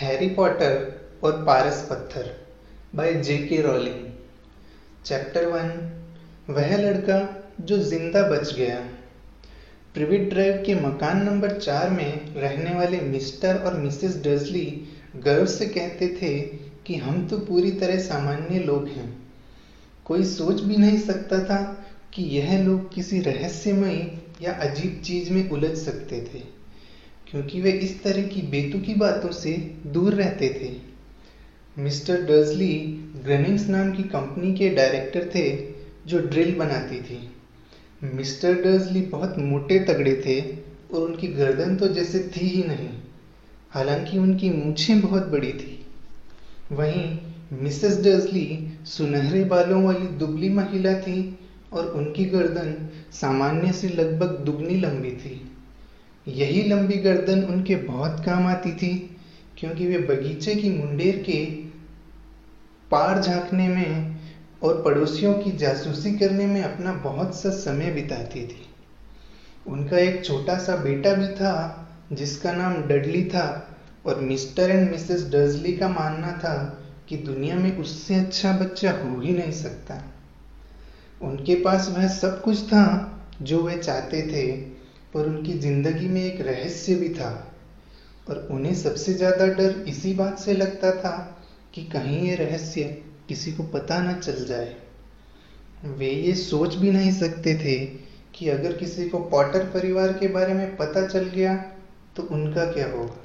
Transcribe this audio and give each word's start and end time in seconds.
Harry 0.00 0.28
Potter 0.28 0.74
और 1.24 1.32
पारस 1.44 1.80
पत्थर 1.90 2.28
by 2.94 3.12
J 3.14 3.36
के 3.38 3.60
रॉलिंग 3.62 4.04
चैप्टर 5.04 5.46
वन 5.46 5.68
वह 6.50 6.76
लड़का 6.76 7.18
जो 7.60 7.76
ज़िंदा 7.78 8.22
बच 8.22 8.54
गया। 8.54 8.78
प्रिविट 9.94 10.28
ड्राइव 10.30 10.62
के 10.66 10.74
मकान 10.74 11.22
नंबर 11.24 11.56
चार 11.58 11.90
में 11.90 12.34
रहने 12.36 12.74
वाले 12.74 13.00
मिस्टर 13.00 13.56
और 13.56 13.74
मिसेस 13.74 14.16
डर्जली 14.24 14.64
गर्व 15.16 15.46
से 15.46 15.66
कहते 15.66 16.08
थे 16.22 16.38
कि 16.86 16.96
हम 16.96 17.26
तो 17.28 17.38
पूरी 17.38 17.72
तरह 17.72 17.98
सामान्य 17.98 18.58
लोग 18.58 18.88
हैं। 18.88 19.08
कोई 20.06 20.24
सोच 20.24 20.60
भी 20.60 20.76
नहीं 20.76 20.98
सकता 20.98 21.42
था 21.44 21.60
कि 22.14 22.22
यह 22.38 22.56
लोग 22.62 22.92
किसी 22.94 23.20
रहस्यमयी 23.20 24.00
या 24.42 24.52
अजीब 24.60 25.00
चीज़ 25.04 25.30
में 25.32 25.50
उलझ 25.50 25.76
सकते 25.78 26.20
थे। 26.24 26.42
क्योंकि 27.30 27.60
वे 27.60 27.70
इस 27.72 28.02
तरह 28.02 28.22
की 28.24 28.42
बेतुकी 28.42 28.94
बातों 28.94 29.30
से 29.32 29.56
दूर 29.86 30.14
रहते 30.14 30.48
थे। 30.54 30.70
मिस्टर 31.76 32.22
डर्जली 32.22 32.72
ग्रेनिंग्स 33.16 33.68
नाम 33.68 33.92
की 33.92 34.02
कंपनी 34.02 34.52
के 34.54 34.68
डायरेक्टर 34.68 35.30
थे 35.34 35.50
जो 36.06 36.18
ड्रिल 36.20 36.54
बनाती 36.54 37.00
थी। 37.00 37.18
मिस्टर 38.06 38.54
डर्जली 38.54 39.00
बहुत 39.02 39.38
मोटे 39.38 39.78
तगड़े 39.84 40.14
थे 40.26 40.40
और 40.40 41.00
उनकी 41.00 41.26
गर्दन 41.28 41.76
तो 41.76 41.88
जैसे 41.88 42.18
थी 42.36 42.46
ही 42.46 42.62
नहीं, 42.62 42.88
हालाँकि 43.70 44.18
उनकी 44.18 44.50
मूछें 44.50 45.00
बहुत 45.00 45.26
बड़ी 45.26 45.52
थी। 45.52 45.76
वहीं 46.72 47.18
मिसेस 47.52 47.96
डर्जली 48.04 48.46
सुनहरे 48.86 49.44
बालों 49.44 49.82
वाली 49.84 50.06
दुबली 50.18 50.48
महिला 50.48 50.94
थी 50.94 51.38
और 51.72 51.86
उनकी 51.90 52.24
गर्दन 52.24 52.74
सामान्य 53.12 53.72
से 53.72 53.88
लगभग 53.88 54.36
दुगनी 54.44 54.76
लंबी 54.76 55.10
थी। 55.14 55.40
यही 56.28 56.62
लंबी 56.62 56.94
गर्दन 56.94 57.42
उनके 57.42 57.76
बहुत 57.76 58.22
काम 58.26 58.46
आती 58.46 58.72
थी, 58.72 59.18
क्योंकि 59.58 59.86
वे 59.86 59.98
बगीचे 59.98 60.54
की 60.54 60.70
मुंडेर 60.70 61.16
के 61.16 61.44
पार 62.90 63.22
झांकने 63.22 63.68
में 63.68 64.20
और 64.62 64.82
पड़ोसियों 64.82 65.34
की 65.34 65.52
जासूसी 65.52 66.12
करने 66.12 66.46
में 66.46 66.62
अपना 66.62 66.92
बहुत 66.92 67.36
सा 67.36 67.50
समय 67.50 67.90
बिताती 67.90 68.44
थी। 68.44 68.66
उनका 69.66 69.98
एक 69.98 70.24
छोटा 70.24 70.58
सा 70.58 70.76
बेटा 70.76 71.12
भी 71.12 71.28
था, 71.28 71.86
जिसका 72.12 72.52
नाम 72.52 72.74
डडली 72.74 73.24
था, 73.24 73.66
और 74.06 74.20
मिस्टर 74.20 74.70
एंड 74.70 74.90
मिसेस 74.90 75.30
डर्जली 75.30 75.72
का 75.72 75.88
मानना 75.88 76.32
था 76.32 76.82
कि 77.08 77.16
दुनिया 77.16 77.56
में 77.56 77.76
उससे 77.76 78.14
अच्छा 78.14 78.52
बच्चा 78.52 78.90
हो 78.90 79.20
ही 79.20 79.32
नहीं 79.32 79.52
सकता। 79.52 80.04
उनके 81.22 81.54
पास 81.54 81.88
वह 81.90 82.08
सब 82.08 82.42
कुछ 82.42 82.62
था 82.62 82.84
जो 83.42 83.62
वे 83.62 83.76
चाहते 83.76 84.22
थे 84.22 84.79
पर 85.14 85.26
उनकी 85.26 85.52
ज़िंदगी 85.58 86.08
में 86.08 86.22
एक 86.24 86.40
रहस्य 86.40 86.94
भी 86.94 87.08
था। 87.08 87.30
और 88.28 88.46
उन्हें 88.50 88.74
सबसे 88.74 89.12
ज़्यादा 89.14 89.46
डर 89.46 89.84
इसी 89.88 90.12
बात 90.14 90.38
से 90.38 90.54
लगता 90.54 90.90
था 90.96 91.12
कि 91.74 91.82
कहीं 91.84 92.20
ये 92.20 92.34
रहस्य 92.36 92.84
किसी 93.28 93.52
को 93.52 93.62
पता 93.68 93.98
न 94.02 94.18
चल 94.20 94.44
जाए। 94.44 94.76
वे 95.86 96.10
ये 96.10 96.34
सोच 96.34 96.74
भी 96.74 96.90
नहीं 96.90 97.12
सकते 97.12 97.54
थे 97.54 97.76
कि 98.34 98.48
अगर 98.48 98.76
किसी 98.76 99.08
को 99.08 99.18
पॉटर 99.26 99.64
परिवार 99.66 100.12
के 100.12 100.28
बारे 100.28 100.54
में 100.54 100.76
पता 100.76 101.06
चल 101.06 101.24
गया 101.26 101.54
तो 102.16 102.22
उनका 102.22 102.64
क्या 102.64 102.86
होगा? 102.86 103.16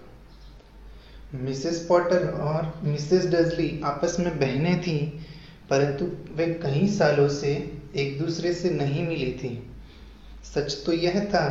मिसेस 1.36 1.86
पॉटर 1.90 2.28
और 2.30 2.74
मिसेस 2.84 3.26
डजली 3.26 3.80
आपस 3.84 4.16
में 4.20 4.38
बहनें 4.40 4.82
थीं, 4.82 5.08
परंतु 5.70 6.06
वे 6.36 6.46
कई 6.64 6.88
सालों 6.88 7.28
से 7.30 7.54
एक 7.96 8.20
दूसरे 8.20 8.54
से 8.54 8.70
नहीं 8.70 9.08
मिली 9.08 9.32
थी। 9.34 9.52
सच 10.46 10.84
तो 10.86 10.94
यह 10.94 11.20
था 11.26 11.46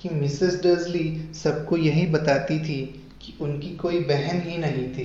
कि 0.00 0.08
मिसेस 0.08 0.60
डर्जली 0.62 1.32
सबको 1.34 1.76
यही 1.76 2.06
बताती 2.06 2.58
थी 2.58 2.80
कि 3.22 3.34
उनकी 3.40 3.70
कोई 3.76 4.00
बहन 4.00 4.40
ही 4.40 4.56
नहीं 4.58 4.88
थी, 4.88 5.04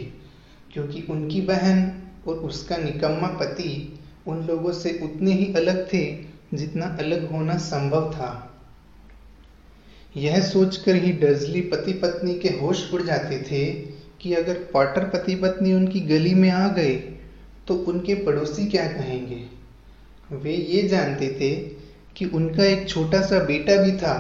क्योंकि 0.73 1.01
उनकी 1.09 1.41
बहन 1.41 1.91
और 2.27 2.35
उसका 2.35 2.77
निकम्मा 2.77 3.27
पति 3.39 3.99
उन 4.27 4.45
लोगों 4.45 4.71
से 4.73 4.99
उतने 5.03 5.33
ही 5.33 5.53
अलग 5.53 5.87
थे 5.93 6.03
जितना 6.53 6.85
अलग 6.99 7.31
होना 7.31 7.57
संभव 7.57 8.11
था। 8.11 8.49
यह 10.15 10.39
सोचकर 10.41 10.95
ही 10.95 11.11
डर्जली 11.11 11.61
पति 11.61 11.93
पत्नी 11.93 12.33
के 12.39 12.49
होश 12.49 12.93
उड़ 12.93 13.01
जाते 13.01 13.37
थे 13.41 13.65
कि 14.21 14.33
अगर 14.33 14.63
पॉटर 14.73 15.05
पति 15.09 15.35
पत्नी 15.35 15.73
उनकी 15.73 15.99
गली 15.99 16.33
में 16.33 16.49
आ 16.49 16.67
गए 16.67 16.93
तो 17.67 17.75
उनके 17.75 18.15
पड़ोसी 18.15 18.65
क्या 18.65 18.85
कहेंगे? 18.87 19.43
वे 20.33 20.53
ये 20.53 20.87
जानते 20.87 21.27
थे 21.39 21.51
कि 22.15 22.25
उनका 22.25 22.63
एक 22.63 22.87
छोटा 22.89 23.21
सा 23.21 23.39
बेटा 23.39 23.75
भी 23.75 23.91
था 23.91 24.15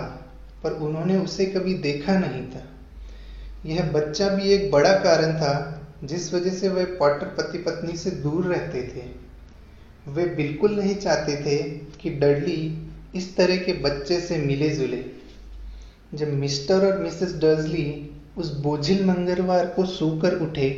पर 0.63 0.71
उन्होंने 0.81 1.17
उसे 1.17 1.45
कभी 1.45 1.73
देखा 1.79 2.17
नहीं 2.19 2.43
था। 2.47 2.63
यह 3.65 3.91
बच्चा 3.91 4.29
भी 4.29 4.49
एक 4.49 4.69
बड़ा 4.71 4.93
कारण 4.99 5.33
था 5.33 5.53
जिस 6.03 6.33
वजह 6.33 6.51
से 6.51 6.69
वे 6.69 6.83
पॉटर 6.95 7.25
पति 7.37 7.57
पत्नी 7.57 7.97
से 7.97 8.11
दूर 8.11 8.45
रहते 8.45 8.81
थे। 8.87 9.05
वे 10.07 10.25
बिल्कुल 10.35 10.75
नहीं 10.75 10.95
चाहते 10.95 11.35
थे 11.35 11.57
कि 12.01 12.09
डडली 12.09 12.89
इस 13.15 13.35
तरह 13.37 13.57
के 13.57 13.73
बच्चे 13.73 14.19
से 14.19 14.37
मिले 14.37 14.69
जुले 14.69 15.03
जब 16.13 16.33
मिस्टर 16.33 16.85
और 16.85 16.99
मिसेस 16.99 17.33
डर्जली 17.33 18.09
उस 18.37 18.51
बोझिल 18.57 19.05
मंगलवार 19.05 19.65
को 19.65 19.85
सोकर 19.85 20.33
उठे, 20.39 20.69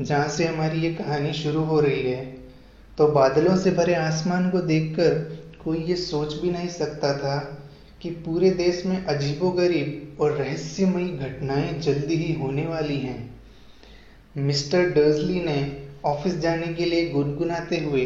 जहाँ 0.00 0.28
से 0.28 0.44
हमारी 0.44 0.80
ये 0.80 0.92
कहानी 0.94 1.32
शुरू 1.32 1.62
हो 1.64 1.80
रही 1.80 2.02
है 2.02 2.24
तो 2.98 3.06
बादलों 3.08 3.56
से 3.56 3.70
भरे 3.70 3.94
आसमान 3.94 4.50
को 4.50 4.60
देखकर 4.62 5.14
कोई 5.64 5.78
ये 5.78 5.96
सोच 5.96 6.34
भी 6.34 6.50
नहीं 6.50 6.68
सकता 6.68 7.12
था 7.18 7.36
कि 8.02 8.10
पूरे 8.10 8.50
देश 8.50 8.84
में 8.86 9.04
अजीबोगरीब 9.04 10.16
और 10.20 10.32
रहस्यमयी 10.32 11.08
घटनाएँ 11.08 11.72
जल्दी 11.80 12.16
ही 12.16 12.32
होने 12.32 12.66
वाली 12.66 12.96
हैं। 12.96 13.34
मिस्टर 14.36 14.90
डर्जली 14.90 15.40
ने 15.40 15.84
ऑफ़िस 16.04 16.36
जाने 16.36 16.66
के 16.74 16.84
लिए 16.84 17.08
गुनगुनाते 17.08 17.78
हुए 17.78 18.04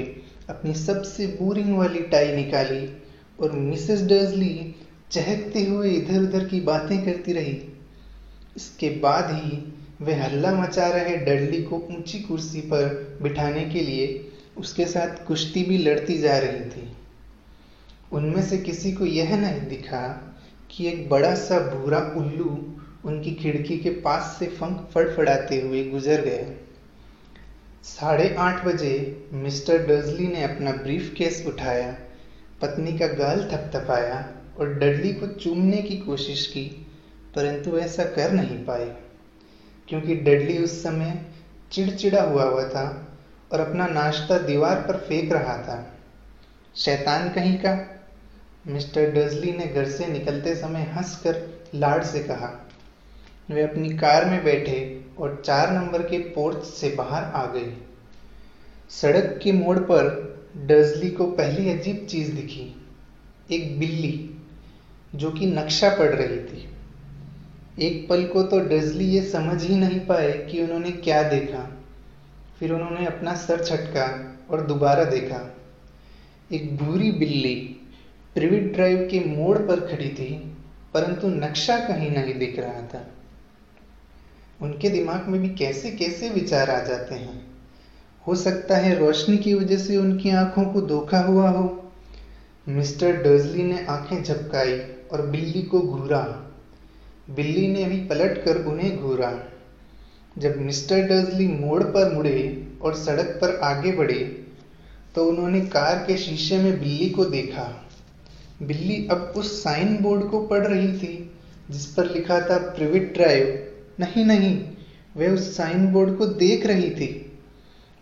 अपनी 0.50 0.74
सबसे 0.74 1.26
बोरिंग 1.40 1.76
वाली 1.78 2.00
टाई 2.02 2.32
निकाली 2.36 2.86
और 3.40 3.52
मिसेस 3.52 4.02
डर्जली 4.02 4.74
चहकते 5.10 5.64
हुए 5.64 5.90
इधर 5.90 6.22
उधर 6.22 6.44
की 6.44 6.60
बातें 6.60 7.04
करती 7.04 7.32
रही। 7.32 7.58
इसके 8.56 8.90
बाद 8.90 9.30
ही 9.32 9.58
वे 10.00 10.14
हल्ला 10.14 10.52
मचा 10.54 10.88
रहे 10.88 11.16
डडली 11.16 11.62
को 11.62 11.76
ऊँची 11.90 12.20
कुर्सी 12.20 12.60
पर 12.60 13.18
बिठाने 13.22 13.64
के 13.64 13.80
लिए 13.80 14.30
उसके 14.56 14.84
साथ 14.86 15.24
कुश्ती 15.26 15.62
भी 15.62 15.78
लड़ती 15.78 16.18
जा 16.18 16.38
रही 16.38 16.60
थी। 16.70 16.88
उनमें 18.12 18.42
से 18.42 18.58
किसी 18.58 18.92
को 18.92 19.06
यह 19.06 19.36
नहीं 19.36 19.60
दिखा 19.68 20.06
कि 20.70 20.86
एक 20.88 21.08
बड़ा 21.08 21.34
सा 21.34 21.58
भूरा 21.70 21.98
उल्लू 22.16 22.76
उनकी 23.04 23.34
खिड़की 23.34 23.78
के 23.78 23.90
पास 23.90 24.36
से 24.38 24.46
फंक 24.46 24.88
फड़फड़ाते 24.94 25.60
हुए 25.60 25.84
गुजर 25.84 26.20
गया। 26.20 26.50
साढ़े 27.82 28.34
आठ 28.38 28.64
बजे 28.64 28.94
मिस्टर 29.32 29.86
डर्जली 29.86 30.26
ने 30.26 30.42
अपना 30.44 30.72
ब्रीफ 30.72 31.14
केस 31.16 31.44
उठाया, 31.46 31.90
पत्नी 32.62 32.98
का 32.98 33.06
गाल 33.06 33.42
थपथपाया 33.44 34.28
और 34.58 34.74
डडली 34.74 35.12
को 35.12 35.26
चूमने 35.26 35.82
की 35.82 35.96
कोशिश 35.96 36.46
की, 36.46 36.64
परंतु 37.34 37.78
ऐसा 37.78 38.04
कर 38.04 38.32
नहीं 38.32 38.64
पाए 38.64 38.94
क्योंकि 39.88 40.14
डडली 40.16 40.58
उस 40.58 40.82
समय 40.82 41.26
चिड़चिड़ा 41.72 42.22
हुआ 42.22 42.44
हुआ 42.44 42.68
था 42.68 42.84
और 43.52 43.60
अपना 43.60 43.86
नाश्ता 43.86 44.38
दीवार 44.38 44.80
पर 44.80 44.96
फेंक 44.98 45.32
रहा 45.32 45.56
था। 45.58 45.96
शैतान 46.76 47.28
कहीं 47.28 47.56
का 47.56 47.74
मिस्टर 48.64 49.10
डजली 49.10 49.52
ने 49.52 49.66
घर 49.66 49.88
से 49.88 50.06
निकलते 50.06 50.54
समय 50.54 50.82
हंसकर 50.96 51.42
लाड 51.74 52.02
से 52.04 52.20
कहा, 52.20 52.48
वे 53.50 53.62
अपनी 53.62 53.88
कार 53.98 54.24
में 54.24 54.42
बैठे 54.44 55.04
और 55.18 55.42
चार 55.46 55.70
नंबर 55.72 56.02
के 56.02 56.18
पोर्च 56.30 56.64
से 56.64 56.90
बाहर 56.90 57.22
आ 57.24 57.44
गए। 57.46 57.72
सड़क 58.90 59.38
के 59.42 59.52
मोड़ 59.52 59.78
पर 59.78 60.08
डजली 60.66 61.10
को 61.10 61.26
पहली 61.26 61.70
अजीब 61.70 62.06
चीज़ 62.10 62.32
दिखी, 62.32 62.74
एक 63.50 63.78
बिल्ली, 63.78 64.30
जो 65.14 65.30
कि 65.30 65.46
नक्शा 65.46 65.88
पढ़ 65.88 66.14
रही 66.14 66.38
थी। 66.38 66.68
एक 67.78 68.06
पल 68.08 68.24
को 68.24 68.42
तो 68.42 68.60
डजली 68.60 69.04
ये 69.06 69.22
समझ 69.22 69.62
ही 69.62 69.76
नहीं 69.76 70.00
पाए 70.00 70.32
कि 70.50 70.62
उन्होंने 70.62 70.90
क्या 70.92 71.22
देखा। 71.22 71.68
फिर 72.58 72.72
उन्होंने 72.72 73.06
अपना 73.06 73.34
सर 73.36 73.64
छटका 73.64 74.06
और 74.50 74.66
दोबारा 74.66 75.04
देखा, 75.04 75.46
एक 76.50 76.76
भूरी 76.76 77.10
बिल्ली 77.12 77.76
प्रिविट 78.34 78.72
ड्राइव 78.72 79.08
के 79.10 79.20
मोड़ 79.26 79.58
पर 79.58 79.80
खड़ी 79.86 80.08
थी, 80.08 80.32
परंतु 80.94 81.28
नक्शा 81.28 81.78
कहीं 81.78 82.10
नहीं 82.10 82.34
दिख 82.34 82.58
रहा 82.58 82.82
था। 82.82 83.06
उनके 84.60 84.90
दिमाग 84.90 85.28
में 85.28 85.40
भी 85.40 85.48
कैसे 85.48 85.90
कैसे 85.90 86.28
विचार 86.28 86.70
आ 86.70 86.78
जाते 86.84 87.14
हैं। 87.14 87.40
हो 88.26 88.34
सकता 88.34 88.76
है 88.76 88.94
रोशनी 88.98 89.36
की 89.38 89.54
वजह 89.54 89.78
से 89.78 89.96
उनकी 89.96 90.30
आँखों 90.30 90.64
को 90.64 90.80
धोखा 90.80 91.20
हुआ 91.20 91.48
हो। 91.50 91.92
मिस्टर 92.66 93.16
डर्जली 93.16 93.62
ने 93.62 93.84
आँखें 93.86 94.22
झपकाई 94.22 94.78
और 95.12 95.26
बिल्ली 95.26 95.62
को 95.62 95.80
घूरा। 95.80 96.20
बिल्ली 97.30 97.66
ने 97.68 97.84
भी 97.84 98.00
पलट 98.06 98.42
कर 98.44 98.64
उन्हें 98.64 98.96
घूरा। 98.98 99.32
जब 100.38 100.58
मिस्टर 100.58 101.02
डर्जली 101.02 101.46
मोड़ 101.48 101.82
पर 101.84 102.12
मुड़े 102.14 102.66
और 102.82 102.94
सड़क 102.94 103.38
पर 103.42 103.58
आगे 103.64 103.92
बढ़े 103.92 104.18
तो 105.14 105.24
उन्होंने 105.24 105.60
कार 105.60 106.04
के 106.06 106.16
शीशे 106.16 106.58
में 106.58 106.78
बिल्ली 106.80 107.08
को 107.10 107.24
देखा। 107.24 107.64
बिल्ली 108.60 109.06
अब 109.10 109.32
उस 109.36 109.62
साइन 109.62 109.96
बोर्ड 110.02 110.24
को 110.30 110.40
पढ़ 110.46 110.66
रही 110.66 110.92
थी, 110.94 111.30
जिस 111.70 111.86
पर 111.86 112.10
लिखा 112.10 112.40
था 112.40 112.58
प्रिविट 112.68 113.12
ड्राइव 113.14 113.66
नहीं 114.00 114.24
नहीं 114.24 114.58
वह 115.16 115.34
उस 115.34 115.56
साइन 115.56 115.86
बोर्ड 115.92 116.16
को 116.18 116.26
देख 116.26 116.66
रही 116.66 116.90
थी। 116.90 117.08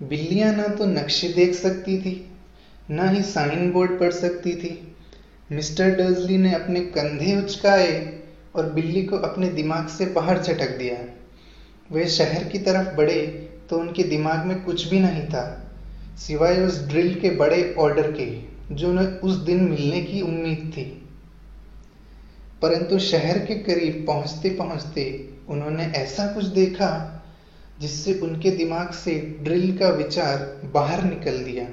बिल्लियाँ 0.01 0.53
ना 0.55 0.67
तो 0.69 0.87
नक्शे 0.87 1.29
देख 1.29 1.55
सकती 1.55 1.99
थी, 1.99 2.31
ना 2.91 3.09
ही 3.11 3.23
साइन 3.25 3.71
बोर्ड 3.73 3.99
पढ़ 4.01 4.13
सकती 4.13 4.55
थी। 4.55 4.71
मिस्टर 5.51 5.91
डर्जली 5.91 6.37
ने 6.39 6.53
अपने 6.55 6.81
कंधे 6.89 7.37
उचकाए 7.37 8.19
और 8.55 8.71
बिल्ली 8.73 9.03
को 9.03 9.17
अपने 9.23 9.49
दिमाग 9.51 9.87
से 9.89 10.07
बाहर 10.07 10.43
झटक 10.43 10.77
दिया। 10.79 10.97
वे 11.91 12.07
शहर 12.09 12.45
की 12.45 12.59
तरफ़ 12.59 12.95
बढ़े 12.97 13.21
तो 13.71 13.79
उनके 13.79 14.03
दिमाग 14.05 14.45
में 14.47 14.61
कुछ 14.63 14.89
भी 14.89 15.01
नहीं 15.01 15.25
था, 15.27 15.73
सिवाय 16.19 16.61
उस 16.63 16.87
ड्रिल 16.89 17.15
के 17.15 17.31
बड़े 17.37 17.75
ऑर्डर 17.79 18.11
के। 18.13 18.27
जो 18.73 18.89
उन्हें 18.91 19.07
उस 19.07 19.37
दिन 19.37 19.63
मिलने 19.65 20.01
की 20.01 20.21
उम्मीद 20.21 20.73
थी। 20.77 20.85
परंतु 22.63 22.99
शहर 22.99 23.39
के 23.39 23.55
करीब 23.55 24.05
पहुँचते 24.07 24.51
पहुँचते 24.51 25.05
उन्होंने 25.49 25.85
ऐसा 25.97 26.27
कुछ 26.27 26.45
देखा 26.45 26.91
जिससे 27.81 28.13
उनके 28.15 28.51
दिमाग 28.51 28.91
से 28.91 29.39
ड्रिल 29.43 29.77
का 29.79 29.89
विचार 29.89 30.61
बाहर 30.65 31.05
निकल 31.05 31.39
दिया। 31.39 31.67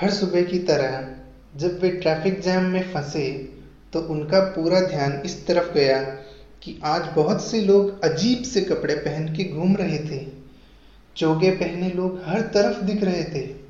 हर 0.00 0.10
सुबह 0.10 0.42
की 0.42 0.58
तरह 0.58 1.08
जब 1.56 1.78
वे 1.82 1.90
ट्रैफ़िक 1.90 2.40
जैम 2.40 2.64
में 2.64 2.92
फंसे 2.92 3.28
तो 3.92 4.00
उनका 4.00 4.40
पूरा 4.40 4.80
ध्यान 4.80 5.22
इस 5.24 5.46
तरफ़ 5.46 5.72
गया 5.74 6.00
कि 6.62 6.80
आज 6.84 7.08
बहुत 7.16 7.44
से 7.44 7.60
लोग 7.60 8.04
अजीब 8.04 8.42
से 8.42 8.60
कपड़े 8.60 8.94
पहन 8.94 9.28
के 9.34 9.44
घूम 9.44 9.76
रहे 9.76 9.98
थे। 9.98 10.26
चोगे 11.16 11.50
पहने 11.50 11.90
लोग 11.90 12.20
हर 12.24 12.40
तरफ़ 12.40 12.84
दिख 12.84 13.02
रहे 13.02 13.24
थे। 13.24 13.67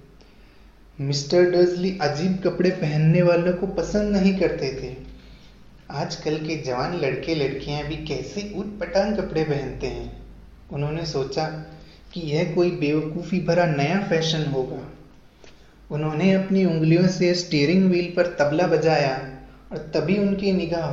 मिस्टर 1.01 1.51
डर्जली 1.51 1.99
अजीब 2.01 2.41
कपड़े 2.45 2.71
पहनने 2.71 3.23
वालों 3.23 3.53
को 3.53 3.67
पसंद 3.67 4.17
नहीं 4.17 4.39
करते 4.39 4.71
थे। 4.83 4.97
आजकल 5.91 6.37
के 6.37 6.57
जवान 6.57 6.95
लड़के 6.95 7.35
लड़कियाँ 7.35 7.83
भी 7.83 7.97
कैसे 7.97 8.53
ऊट 8.57 8.79
पटांग 8.79 9.17
कपड़े 9.17 9.45
पहनते 9.45 9.87
हैं। 9.87 10.27
उन्होंने 10.73 11.07
सोचा 11.07 11.45
कि 12.13 12.21
यह 12.21 12.55
कोई 12.55 12.71
बेवकूफ़ी 12.71 13.41
भरा 13.41 13.67
नया 13.67 14.01
फ़ैशन 14.01 14.45
होगा। 14.45 14.93
उन्होंने 15.91 16.33
अपनी 16.33 16.65
उंगलियों 16.65 17.09
से 17.09 17.35
स्टीयरिंग 17.35 17.91
व्हील 17.91 18.13
पर 18.17 18.27
तबला 18.27 18.67
बजाया 18.67 19.39
और 19.73 19.79
तभी 19.79 20.19
उनकी 20.19 20.53
निगाह 20.53 20.91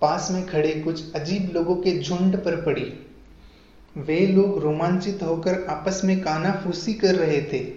पास 0.00 0.28
में 0.30 0.46
खड़े 0.46 0.72
कुछ 0.72 1.14
अजीब 1.14 1.50
लोगों 1.54 1.76
के 1.76 1.98
झुंड 1.98 2.36
पर 2.36 2.56
पड़ी। 2.56 2.92
वे 3.96 4.26
लोग 4.26 4.62
रोमांचित 4.62 5.22
होकर 5.22 5.66
आपस 5.68 6.00
में 6.04 6.20
काना 6.20 6.52
फूसी 6.52 6.94
कर 6.94 7.14
रहे 7.14 7.42
थे। 7.42 7.75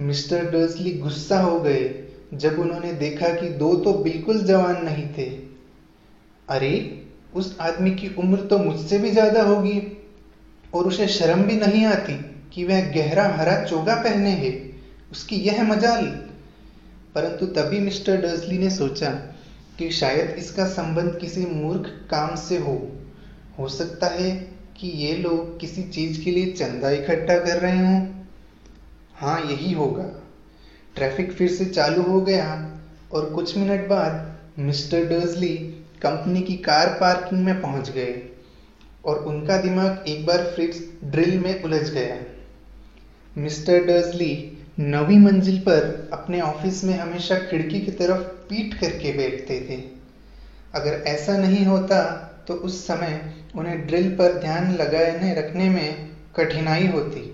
मिस्टर 0.00 0.44
डर्सली 0.50 0.92
गुस्सा 0.92 1.38
हो 1.38 1.60
गए 1.60 2.04
जब 2.34 2.58
उन्होंने 2.60 2.92
देखा 2.92 3.28
कि 3.28 3.48
दो 3.48 3.74
तो 3.74 3.92
बिल्कुल 3.92 4.44
जवान 4.44 4.84
नहीं 4.84 5.06
थे। 5.18 5.24
अरे, 6.48 7.00
उस 7.34 7.56
आदमी 7.60 7.90
की 7.90 8.08
उम्र 8.18 8.40
तो 8.40 8.58
मुझसे 8.58 8.98
भी 8.98 9.10
ज़्यादा 9.10 9.42
होगी 9.42 9.80
और 10.74 10.86
उसे 10.86 11.08
शर्म 11.08 11.42
भी 11.42 11.56
नहीं 11.56 11.84
आती 11.84 12.12
कि 12.52 12.64
वह 12.64 12.80
गहरा 12.80 13.28
हरा 13.28 13.64
चोगा 13.64 13.94
पहने 13.94 14.30
है। 14.30 14.70
उसकी 15.12 15.36
यह 15.36 15.62
मजाल। 15.62 16.04
परंतु 17.14 17.46
तभी 17.46 17.80
मिस्टर 17.80 18.16
डर्सली 18.16 18.58
ने 18.58 18.70
सोचा 18.70 19.10
कि 19.78 19.90
शायद 19.90 20.34
इसका 20.38 20.64
संबंध 20.64 21.18
किसी 21.20 21.46
मूर्ख 21.46 22.08
काम 22.10 22.34
से 22.34 22.56
हो। 22.56 22.92
हो 23.58 23.68
सकता 23.68 24.06
है 24.06 24.30
कि 24.76 24.88
ये 24.88 25.14
लोग 25.16 25.60
किसी 25.60 25.82
चीज़ 25.82 26.24
के 26.24 26.30
लिए 26.30 26.46
चंदा 26.46 26.90
इकट्ठा 26.90 27.38
कर 27.38 27.58
रहे 27.58 27.78
हों। 27.78 28.21
हाँ 29.22 29.40
यही 29.40 29.72
होगा। 29.72 30.04
ट्रैफ़िक 30.96 31.32
फिर 31.32 31.48
से 31.48 31.66
चालू 31.66 32.02
हो 32.02 32.20
गया 32.20 32.46
और 33.10 33.30
कुछ 33.30 33.56
मिनट 33.56 33.86
बाद 33.88 34.22
मिस्टर 34.58 35.04
डर्जली 35.08 35.52
कंपनी 36.02 36.42
की 36.42 36.56
कार 36.56 36.88
पार्किंग 37.00 37.44
में 37.44 37.60
पहुँच 37.60 37.90
गए 37.90 38.16
और 39.04 39.18
उनका 39.26 39.56
दिमाग 39.56 40.02
एक 40.06 40.24
बार 40.26 40.42
फिर 40.46 40.80
ड्रिल 41.04 41.38
में 41.38 41.62
उलझ 41.62 41.88
गया। 41.90 42.18
मिस्टर 43.36 43.80
डर्जली 43.80 44.32
नवी 44.78 45.18
मंजिल 45.18 45.58
पर 45.58 46.08
अपने 46.12 46.40
ऑफ़िस 46.40 46.82
में 46.84 46.94
हमेशा 46.94 47.36
खिड़की 47.40 47.80
की 47.80 47.90
तरफ़ 47.90 48.26
पीट 48.48 48.74
करके 48.74 49.12
बैठते 49.12 49.60
थे। 49.68 49.80
अगर 50.74 51.02
ऐसा 51.06 51.36
नहीं 51.36 51.64
होता 51.66 52.02
तो 52.46 52.54
उस 52.54 52.86
समय 52.86 53.22
उन्हें 53.54 53.86
ड्रिल 53.86 54.08
पर 54.08 54.32
ध्यान 54.32 54.70
लगाने 54.70 55.32
रखने 55.34 55.68
में 55.68 55.98
कठिनाई 56.34 56.86
होती। 56.86 57.31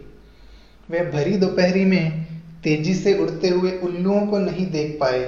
वे 0.89 1.01
भरी 1.11 1.37
दोपहरी 1.37 1.85
में 1.85 2.27
तेज़ी 2.65 2.95
से 2.95 3.19
उड़ते 3.19 3.49
हुए 3.49 3.71
उल्लुओं 3.79 4.27
को 4.27 4.39
नहीं 4.39 4.67
देख 4.71 4.97
पाए। 5.01 5.21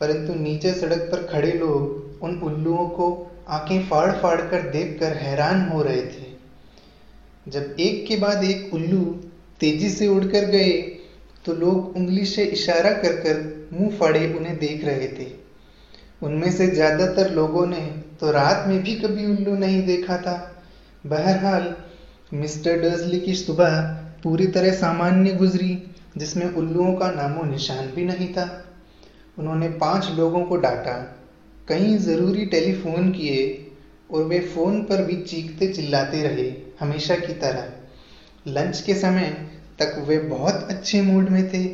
परंतु 0.00 0.34
नीचे 0.34 0.72
सड़क 0.72 1.08
पर 1.12 1.26
खड़े 1.26 1.52
लोग 1.52 2.22
उन 2.24 2.38
उल्लुओं 2.40 2.86
को 2.88 3.08
आँखें 3.48 3.88
फाड़ 3.88 4.10
फाड़ 4.12 4.40
कर 4.40 4.70
देखकर 4.70 5.16
हैरान 5.16 5.68
हो 5.68 5.82
रहे 5.82 6.02
थे। 6.02 6.30
जब 7.46 7.76
एक 7.80 8.06
के 8.06 8.16
बाद 8.16 8.44
एक 8.44 8.74
उल्लू 8.74 9.00
तेज़ी 9.60 9.88
से 9.90 10.06
उड़कर 10.08 10.44
गए 10.46 10.70
तो 11.44 11.52
लोग 11.54 11.96
उंगली 11.96 12.24
से 12.24 12.44
इशारा 12.46 12.90
कर 12.92 13.16
कर 13.16 13.68
मुँह 13.72 13.96
फाड़े 13.98 14.26
उन्हें 14.34 14.58
देख 14.58 14.84
रहे 14.84 15.08
थे। 15.08 15.26
उनमें 16.22 16.50
से 16.52 16.66
ज़्यादातर 16.66 17.30
लोगों 17.30 17.66
ने 17.66 17.80
तो 18.20 18.30
रात 18.30 18.64
में 18.68 18.82
भी 18.82 18.94
कभी 18.94 19.26
उल्लू 19.26 19.56
नहीं 19.56 19.82
देखा 19.86 20.16
था। 20.16 20.36
बहरहाल, 21.04 21.74
मिस्टर 22.32 22.80
डर्सली 22.80 23.20
की 23.20 23.34
सुबह 23.34 23.80
पूरी 24.22 24.46
तरह 24.46 24.72
सामान्य 24.72 25.32
गुजरी, 25.32 25.92
जिसमें 26.16 26.54
उल्लुओं 26.54 26.94
का 26.94 27.10
नामो 27.10 27.44
निशान 27.44 27.86
भी 27.86 28.04
नहीं 28.04 28.32
था। 28.32 28.64
उन्होंने 29.38 29.68
पाँच 29.68 30.10
लोगों 30.10 30.44
को 30.44 30.56
डांटा, 30.56 31.18
कई 31.68 31.96
ज़रूरी 31.96 32.46
टेलीफोन 32.46 33.10
किए, 33.10 33.66
और 34.10 34.24
वे 34.24 34.40
फ़ोन 34.40 34.80
पर 34.80 35.04
भी 35.04 35.16
चीखते 35.16 35.72
चिल्लाते 35.72 36.22
रहे, 36.22 36.52
हमेशा 36.80 37.16
की 37.16 37.32
तरह। 37.32 37.72
लंच 38.48 38.80
के 38.80 38.94
समय 38.94 39.48
तक 39.78 40.04
वे 40.08 40.18
बहुत 40.18 40.66
अच्छे 40.70 41.02
मूड 41.02 41.28
में 41.28 41.48
थे। 41.54 41.64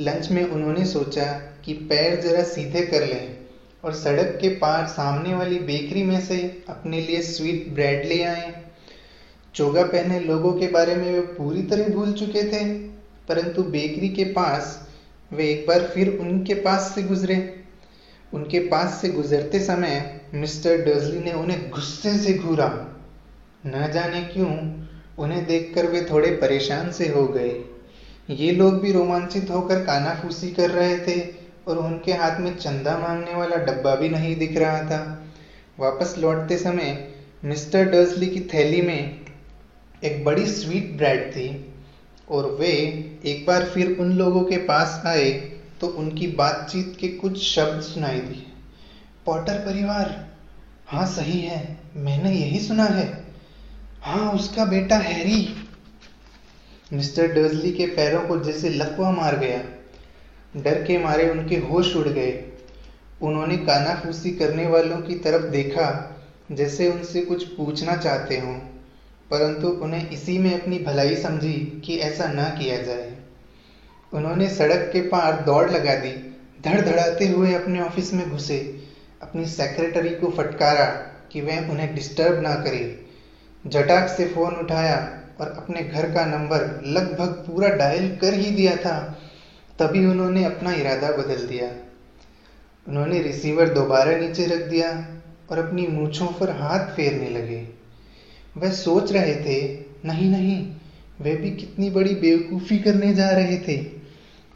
लंच 0.00 0.30
में 0.30 0.44
उन्होंने 0.44 0.84
सोचा 0.86 1.24
कि 1.64 1.72
पैर 1.72 2.20
जरा 2.20 2.42
सीधे 2.42 2.80
कर 2.80 3.06
लें, 3.06 3.36
और 3.84 3.92
सड़क 3.92 4.38
के 4.40 4.48
पार 4.48 4.86
सामने 4.86 5.34
वाली 5.34 5.58
बेकरी 5.58 6.02
में 6.02 6.20
से 6.20 6.64
अपने 6.68 7.00
लिए 7.00 7.22
स्वीट 7.22 7.74
ब्रेड 7.74 8.06
ले 8.06 8.22
आए। 8.22 8.67
चोगा 9.54 9.82
पहने 9.82 10.18
लोगों 10.20 10.52
के 10.52 10.66
बारे 10.68 10.94
में 10.94 11.12
वे 11.12 11.20
पूरी 11.20 11.62
तरह 11.62 11.88
भूल 11.88 12.12
चुके 12.12 12.42
थे, 12.44 12.64
परंतु 13.28 13.62
बेकरी 13.64 14.08
के 14.08 14.24
पास 14.32 14.88
वे 15.30 15.48
एक 15.50 15.66
बार 15.68 15.82
फिर 15.84 16.08
उनके 16.20 16.54
पास 16.54 16.92
से 16.94 17.02
गुजरे। 17.02 17.36
उनके 18.32 18.58
पास 18.68 19.00
से 19.00 19.08
गुजरते 19.08 19.60
समय 19.60 20.20
मिस्टर 20.34 20.84
डर्जली 20.84 21.20
ने 21.20 21.32
उन्हें 21.32 21.68
गुस्से 21.70 22.16
से 22.18 22.34
घूरा। 22.34 22.68
न 23.66 23.90
जाने 23.94 24.20
क्यों, 24.24 24.50
उन्हें 25.18 25.44
देखकर 25.46 25.86
वे 25.86 26.06
थोड़े 26.10 26.30
परेशान 26.36 26.90
से 26.92 27.08
हो 27.08 27.26
गए। 27.26 27.50
ये 28.30 28.50
लोग 28.52 28.80
भी 28.80 28.92
रोमांचित 28.92 29.50
होकर 29.50 29.84
कानाफूसी 29.84 30.50
कर 30.50 30.70
रहे 30.70 30.98
थे 30.98 31.20
और 31.68 31.78
उनके 31.78 32.12
हाथ 32.12 32.40
में 32.40 32.56
चंदा 32.56 32.96
मांगने 32.98 33.34
वाला 33.34 33.56
डब्बा 33.56 33.94
भी 33.94 34.08
नहीं 34.08 34.34
दिख 34.36 34.56
रहा 34.56 34.82
था। 34.82 35.00
वापस 35.78 36.14
लौटते 36.18 36.58
समय 36.58 36.96
मिस्टर 37.44 37.84
डर्सली 37.84 38.26
की 38.26 38.40
थैली 38.54 38.82
में 38.82 39.20
एक 40.04 40.24
बड़ी 40.24 40.46
स्वीट 40.46 40.96
ब्रेड 40.96 41.30
थी 41.32 41.74
और 42.28 42.50
वे 42.50 42.68
एक 43.24 43.44
बार 43.46 43.64
फिर 43.64 43.96
उन 44.00 44.12
लोगों 44.12 44.42
के 44.44 44.56
पास 44.56 45.02
आए 45.06 45.30
तो 45.80 45.86
उनकी 45.86 46.26
बातचीत 46.26 46.96
के 47.00 47.08
कुछ 47.08 47.42
शब्द 47.44 47.80
सुनाई 47.80 48.20
दिए। 48.20 48.44
पॉटर 49.26 49.58
परिवार 49.58 50.28
हाँ 50.86 51.06
सही 51.06 51.40
है, 51.40 51.78
मैंने 51.96 52.32
यही 52.32 52.60
सुना 52.60 52.84
है। 52.84 53.06
हाँ 54.02 54.32
उसका 54.32 54.64
बेटा 54.64 54.96
हैरी। 54.96 55.54
मिस्टर 56.92 57.26
डर्जली 57.26 57.72
के 57.72 57.86
पैरों 57.86 58.22
को 58.22 58.38
जैसे 58.40 58.70
लकवा 58.70 59.10
मार 59.10 59.36
गया। 59.36 59.62
डर 60.56 60.82
के 60.84 60.98
मारे 60.98 61.30
उनके 61.30 61.56
होश 61.56 61.96
उड़ 61.96 62.08
गए। 62.08 62.44
उन्होंने 63.22 63.56
कानाफूसी 63.56 64.30
करने 64.30 64.66
वालों 64.66 65.00
की 65.00 65.14
तरफ़ 65.14 65.42
देखा, 65.42 66.16
जैसे 66.52 66.90
उनसे 66.90 67.20
कुछ 67.20 67.44
पूछना 67.44 67.96
चाहते 67.96 68.38
हों। 68.38 68.58
परंतु 69.30 69.68
उन्हें 69.68 70.10
इसी 70.10 70.38
में 70.38 70.62
अपनी 70.62 70.78
भलाई 70.78 71.16
समझी 71.16 71.82
कि 71.84 71.96
ऐसा 71.98 72.26
ना 72.28 72.44
किया 72.44 72.76
जाए। 72.76 73.16
उन्होंने 74.12 74.48
सड़क 74.48 74.90
के 74.92 75.00
पार 75.00 75.44
दौड़ 75.44 75.70
लगा 75.70 75.94
दी 75.94 76.12
धड़ 76.64 76.80
धड़ाते 76.80 77.28
हुए 77.28 77.52
अपने 77.54 77.80
ऑफ़िस 77.80 78.12
में 78.14 78.30
घुसे। 78.30 78.58
अपनी 79.22 79.46
सेक्रेटरी 79.46 80.10
को 80.10 80.30
फटकारा 80.30 80.84
कि 81.32 81.40
वह 81.40 81.70
उन्हें 81.70 81.94
डिस्टर्ब 81.94 82.42
ना 82.42 82.54
करे। 82.54 83.04
जटाक 83.66 84.08
से 84.08 84.26
फ़ोन 84.26 84.54
उठाया 84.54 84.96
और 85.40 85.48
अपने 85.48 85.82
घर 85.82 86.10
का 86.10 86.24
नंबर 86.24 86.80
लगभग 86.84 87.28
पूरा 87.46 87.68
डायल 87.68 88.16
कर 88.16 88.34
ही 88.34 88.50
दिया 88.50 88.76
था। 88.76 89.18
तभी 89.78 90.06
उन्होंने 90.06 90.44
अपना 90.44 90.72
इरादा 90.72 91.10
बदल 91.10 91.46
दिया। 91.46 91.72
उन्होंने 92.88 93.22
रिसीवर 93.22 93.68
दोबारा 93.68 94.16
नीचे 94.16 94.46
रख 94.46 94.60
दिया 94.60 94.90
और 95.50 95.58
अपनी 95.58 95.86
मूछों 95.86 96.26
पर 96.26 96.50
हाथ 96.50 96.86
फेरने 96.86 97.28
लगे। 97.28 97.77
वह 98.58 98.70
सोच 98.70 99.12
रहे 99.12 99.34
थे, 99.34 99.78
नहीं 100.04 100.30
नहीं, 100.30 100.72
वे 101.20 101.36
भी 101.36 101.50
कितनी 101.50 101.90
बड़ी 101.90 102.14
बेवकूफ़ी 102.14 102.78
करने 102.78 103.14
जा 103.14 103.30
रहे 103.30 103.58
थे। 103.58 103.76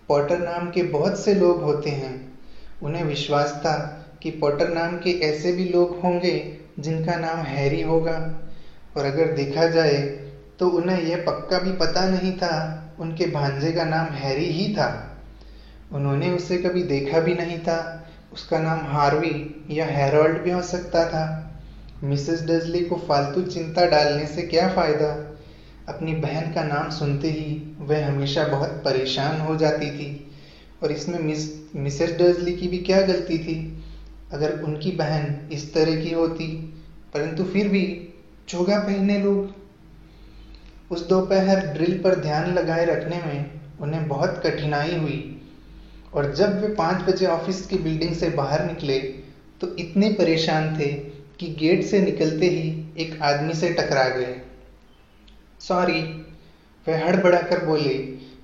पॉटर 0.08 0.38
नाम 0.38 0.70
के 0.70 0.82
बहुत 0.82 1.24
से 1.24 1.34
लोग 1.34 1.62
होते 1.62 1.90
हैं। 1.90 2.38
उन्हें 2.82 3.04
विश्वास 3.04 3.52
था 3.52 3.74
कि 4.22 4.30
पॉटर 4.30 4.68
नाम 4.68 4.96
के 4.98 5.10
ऐसे 5.20 5.52
भी 5.52 5.64
लोग 5.64 6.00
होंगे 6.00 6.56
जिनका 6.78 7.16
नाम 7.16 7.38
हैरी 7.38 7.82
होगा। 7.82 8.40
और 8.96 9.04
अगर 9.04 9.32
देखा 9.32 9.66
जाए 9.66 9.98
तो 10.58 10.68
उन्हें 10.68 11.02
यह 11.02 11.24
पक्का 11.26 11.58
भी 11.58 11.72
पता 11.72 12.08
नहीं 12.08 12.32
था, 12.32 12.82
उनके 12.98 13.26
भांजे 13.26 13.72
का 13.72 13.84
नाम 13.84 14.06
हैरी 14.06 14.44
ही 14.44 14.74
था। 14.74 15.18
उन्होंने 15.92 16.30
उसे 16.30 16.58
कभी 16.58 16.82
देखा 16.82 17.20
भी 17.20 17.34
नहीं 17.34 17.58
था। 17.58 18.08
उसका 18.32 18.58
नाम 18.58 18.78
हार्वी 18.78 19.64
या 19.70 19.86
हैरोल्ड 19.86 20.38
भी 20.38 20.50
हो 20.50 20.62
सकता 20.62 21.08
था। 21.08 21.41
मिसेस 22.04 22.42
डजली 22.42 22.84
को 22.84 22.96
फालतू 22.96 23.42
चिंता 23.42 23.86
डालने 23.86 24.26
से 24.26 24.42
क्या 24.42 24.68
फ़ायदा? 24.68 25.36
अपनी 25.88 26.14
बहन 26.14 26.52
का 26.52 26.62
नाम 26.62 26.90
सुनते 26.90 27.30
ही 27.30 27.76
वह 27.78 28.06
हमेशा 28.06 28.44
बहुत 28.44 28.68
परेशान 28.68 29.40
हो 29.40 29.56
जाती 29.56 29.90
थी। 29.90 30.30
और 30.82 30.92
इसमें 30.92 31.18
मिस, 31.18 31.66
मिसेस 31.76 32.10
डर्जली 32.10 32.52
की 32.52 32.68
भी 32.68 32.78
क्या 32.78 33.00
गलती 33.00 33.38
थी? 33.38 33.84
अगर 34.32 34.60
उनकी 34.60 34.92
बहन 34.92 35.48
इस 35.52 35.74
तरह 35.74 35.96
की 35.96 36.10
होती, 36.10 36.46
परंतु 37.14 37.44
फिर 37.44 37.68
भी 37.68 38.12
चोगा 38.48 38.78
पहने 38.78 39.18
लोग। 39.18 39.54
उस 40.90 41.08
दोपहर 41.08 41.66
ड्रिल 41.66 41.98
पर 41.98 42.14
ध्यान 42.14 42.54
लगाए 42.54 42.84
रखने 42.84 43.16
में 43.16 43.50
उन्हें 43.80 44.08
बहुत 44.08 44.42
कठिनाई 44.46 44.96
हुई। 44.96 45.42
और 46.14 46.34
जब 46.34 46.60
वे 46.60 46.68
पाँच 46.68 47.02
बजे 47.02 47.26
ऑफ़िस 47.26 47.66
की 47.66 47.76
बिल्डिंग 47.76 48.14
से 48.14 48.28
बाहर 48.28 48.64
निकले 48.64 48.98
तो 49.60 49.76
इतने 49.76 50.12
परेशान 50.12 50.78
थे 50.78 51.11
कि 51.42 51.48
गेट 51.48 51.84
से 51.84 52.00
निकलते 52.00 52.46
ही 52.46 52.86
एक 52.98 53.22
आदमी 53.22 53.54
से 53.54 53.72
टकरा 53.72 54.08
गए। 54.08 54.40
सॉरी 55.60 56.02
वह 56.88 57.04
हड़बड़ा 57.06 57.40
कर 57.40 57.64
बोले, 57.64 57.94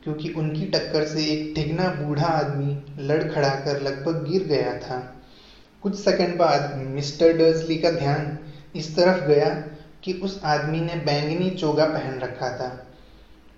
क्योंकि 0.04 0.28
उनकी 0.28 0.66
टक्कर 0.66 1.04
से 1.04 1.24
एक 1.24 1.52
ठिगना 1.56 1.88
बूढ़ा 1.88 2.26
आदमी 2.26 2.78
लड़ 2.98 3.22
खड़ा 3.22 3.48
कर 3.48 3.80
लगभग 3.80 4.24
गिर 4.30 4.42
गया 4.42 4.72
था। 4.78 5.20
कुछ 5.82 5.96
सेकंड 5.96 6.38
बाद 6.38 6.74
मिस्टर 6.76 7.32
डर्सली 7.32 7.76
का 7.76 7.90
ध्यान 7.90 8.38
इस 8.76 8.96
तरफ़ 8.96 9.24
गया 9.26 9.48
कि 10.04 10.12
उस 10.12 10.40
आदमी 10.44 10.80
ने 10.80 10.94
बैंगनी 10.94 11.50
चोगा 11.50 11.84
पहन 11.84 12.18
रखा 12.18 12.50
था। 12.50 12.68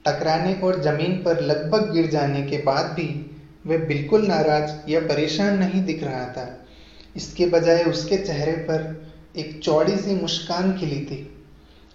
टकराने 0.07 0.55
और 0.55 0.81
ज़मीन 0.83 1.23
पर 1.23 1.41
लगभग 1.41 1.91
गिर 1.93 2.07
जाने 2.07 2.43
के 2.43 2.59
बाद 2.59 2.87
भी 2.87 3.31
वह 3.67 3.79
बिल्कुल 3.79 4.27
नाराज़ 4.27 4.91
या 4.91 5.01
परेशान 5.01 5.59
नहीं 5.59 5.85
दिख 5.85 6.05
रहा 6.05 6.27
था। 6.27 6.57
इसके 7.17 7.47
बजाय 7.47 7.85
उसके 7.85 8.17
चेहरे 8.17 8.53
पर 8.53 9.01
एक 9.37 9.61
चौड़ी 9.65 9.97
सी 9.97 10.15
मुस्कान 10.15 10.73
खिली 10.79 11.01
थी। 11.05 11.45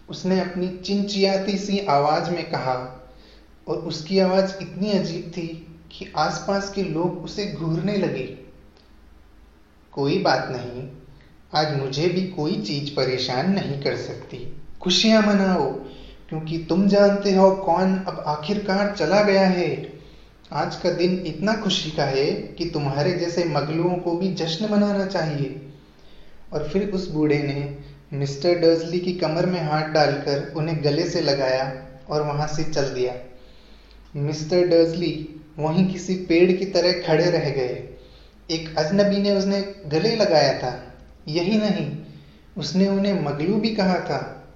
उसने 0.09 0.39
अपनी 0.39 0.67
चिंचियाती 0.77 1.57
सी 1.57 1.79
आवाज़ 1.79 2.29
में 2.29 2.43
कहा, 2.49 2.75
और 3.67 3.77
उसकी 3.77 4.19
आवाज़ 4.19 4.53
इतनी 4.61 4.91
अजीब 4.91 5.31
थी 5.37 5.47
कि 5.91 6.11
आसपास 6.17 6.71
के 6.71 6.83
लोग 6.83 7.23
उसे 7.23 7.45
घूरने 7.51 7.97
लगे। 7.97 8.25
कोई 9.93 10.19
बात 10.19 10.47
नहीं, 10.51 10.87
आज 11.53 11.75
मुझे 11.77 12.07
भी 12.07 12.21
कोई 12.27 12.61
चीज़ 12.61 12.91
परेशान 12.91 13.51
नहीं 13.53 13.81
कर 13.81 13.95
सकती। 13.95 14.61
खुशियाँ 14.81 15.21
मनाओ, 15.21 15.71
क्योंकि 16.29 16.57
तुम 16.69 16.87
जानते 16.87 17.33
हो 17.33 17.51
कौन 17.55 17.97
अब 17.97 18.23
आखिरकार 18.27 18.95
चला 18.95 19.21
गया 19.21 19.47
है। 19.47 19.93
आज 20.53 20.75
का 20.75 20.91
दिन 20.91 21.23
इतना 21.27 21.53
खुशी 21.53 21.91
का 21.91 22.03
है 22.03 22.31
कि 22.31 22.69
तुम्हारे 22.69 23.11
जैसे 23.11 23.43
मगलुओं 23.45 23.95
को 23.97 24.17
भी 24.17 24.33
जश्न 24.33 24.71
मनाना 24.71 25.05
चाहिए। 25.05 25.64
और 26.53 26.69
फिर 26.69 26.89
उस 26.89 27.11
बूढ़े 27.11 27.37
ने 27.37 27.77
मिस्टर 28.13 28.55
डर्जली 28.55 28.99
की 28.99 29.13
कमर 29.13 29.45
में 29.45 29.61
हाथ 29.61 29.89
डालकर 29.89 30.53
उन्हें 30.57 30.83
गले 30.83 31.05
से 31.05 31.21
लगाया 31.21 31.87
और 32.09 32.21
वहाँ 32.21 32.47
से 32.47 32.63
चल 32.63 32.85
दिया। 32.85 33.15
मिस्टर 34.15 34.67
डर्जली 34.67 35.41
वहीं 35.59 35.93
किसी 35.93 36.15
पेड़ 36.15 36.51
की 36.51 36.65
तरह 36.65 36.91
खड़े 36.91 37.29
रह 37.29 37.49
गए। 37.49 37.89
एक 38.51 38.77
अजनबी 38.77 39.17
ने 39.17 39.31
उसने 39.31 39.61
गले 39.85 40.15
लगाया 40.15 40.57
था। 40.59 40.97
यही 41.27 41.57
नहीं, 41.57 41.97
उसने 42.57 42.87
उन्हें 42.87 43.21
मगलू 43.21 43.55
भी 43.55 43.69
कहा 43.69 43.99
था, 43.99 44.47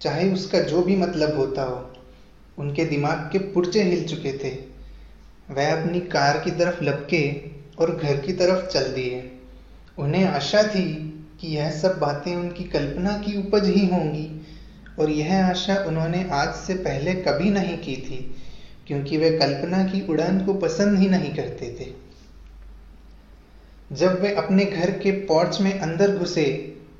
चाहे 0.00 0.32
उसका 0.32 0.58
जो 0.58 0.82
भी 0.82 0.96
मतलब 0.96 1.36
होता 1.36 1.62
हो। 1.62 1.92
उनके 2.58 2.84
दिमाग 2.84 3.28
के 3.32 3.38
पुर्जे 3.38 3.82
हिल 3.82 4.08
चुके 4.08 4.32
थे। 4.32 4.56
वह 5.50 5.82
अपनी 5.82 6.00
कार 6.00 6.38
की 6.38 6.50
तरफ़ 6.50 6.84
लपके 6.84 7.40
और 7.78 7.96
घर 7.96 8.16
की 8.16 8.32
तरफ़ 8.32 8.66
चल 8.66 8.84
दिए। 8.84 9.32
उन्हें 9.98 10.24
आशा 10.24 10.62
थी 10.62 11.09
कि 11.40 11.48
यह 11.48 11.70
सब 11.70 11.98
बातें 11.98 12.34
उनकी 12.36 12.64
कल्पना 12.64 13.16
की 13.18 13.36
उपज 13.38 13.66
ही 13.66 13.86
होंगी। 13.86 14.28
और 14.98 15.10
यह 15.10 15.46
आशा 15.46 15.76
उन्होंने 15.84 16.28
आज 16.30 16.54
से 16.56 16.74
पहले 16.74 17.14
कभी 17.14 17.50
नहीं 17.50 17.78
की 17.78 17.96
थी, 17.96 18.36
क्योंकि 18.86 19.16
वे 19.16 19.30
कल्पना 19.30 19.84
की 19.84 20.06
उड़ान 20.06 20.44
को 20.46 20.54
पसंद 20.54 20.98
ही 20.98 21.08
नहीं 21.08 21.34
करते 21.34 21.70
थे। 21.80 21.86
जब 23.96 24.20
वे 24.22 24.34
अपने 24.34 24.64
घर 24.64 24.90
के 24.90 25.10
पोर्च 25.10 25.60
में 25.60 25.78
अंदर 25.80 26.16
घुसे 26.16 26.44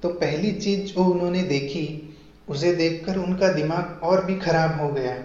तो 0.03 0.09
पहली 0.09 0.53
चीज़ 0.53 0.81
जो 0.81 1.05
उन्होंने 1.05 1.43
देखी, 1.43 2.17
उसे 2.49 2.73
देखकर 2.75 3.17
उनका 3.17 3.49
दिमाग 3.49 4.01
और 4.03 4.25
भी 4.25 4.37
खराब 4.37 4.81
हो 4.81 4.89
गया। 4.89 5.17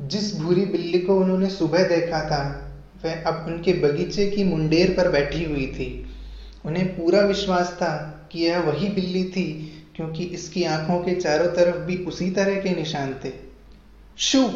जिस 0.00 0.36
भूरी 0.36 0.64
बिल्ली 0.66 0.98
को 0.98 1.16
उन्होंने 1.16 1.50
सुबह 1.50 1.82
देखा 1.88 2.20
था, 2.20 2.42
वह 3.04 3.22
अब 3.22 3.44
उनके 3.46 3.72
बगीचे 3.72 4.26
की 4.26 4.44
मुंडेर 4.44 4.90
पर 4.90 5.08
बैठी 5.08 5.44
हुई 5.44 5.66
थी। 5.66 6.06
उन्हें 6.64 6.86
पूरा 6.96 7.20
विश्वास 7.20 7.70
था 7.72 8.15
कि 8.32 8.40
यह 8.40 8.58
वही 8.58 8.88
बिल्ली 8.88 9.24
थी, 9.24 9.72
क्योंकि 9.96 10.24
इसकी 10.24 10.64
आँखों 10.64 10.98
के 11.04 11.14
चारों 11.14 11.46
तरफ़ 11.46 11.76
भी 11.76 11.96
उसी 11.96 12.30
तरह 12.30 12.54
के 12.54 12.74
निशान 12.74 13.14
थे। 13.24 13.32
शू! 14.18 14.48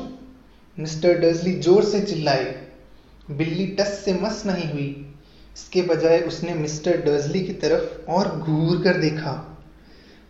मिस्टर 0.78 1.18
डर्सली 1.18 1.52
ज़ोर 1.52 1.84
से 1.84 2.00
चिल्लाए 2.00 2.66
बिल्ली 3.30 3.66
टस 3.66 4.02
से 4.04 4.14
मस 4.14 4.42
नहीं 4.46 4.72
हुई। 4.72 5.14
इसके 5.56 5.82
बजाय 5.82 6.20
उसने 6.20 6.54
मिस्टर 6.54 6.96
डर्सली 6.96 7.40
की 7.40 7.52
तरफ़ 7.52 8.10
और 8.10 8.38
घूर 8.38 8.82
कर 8.82 8.96
देखा। 8.96 9.58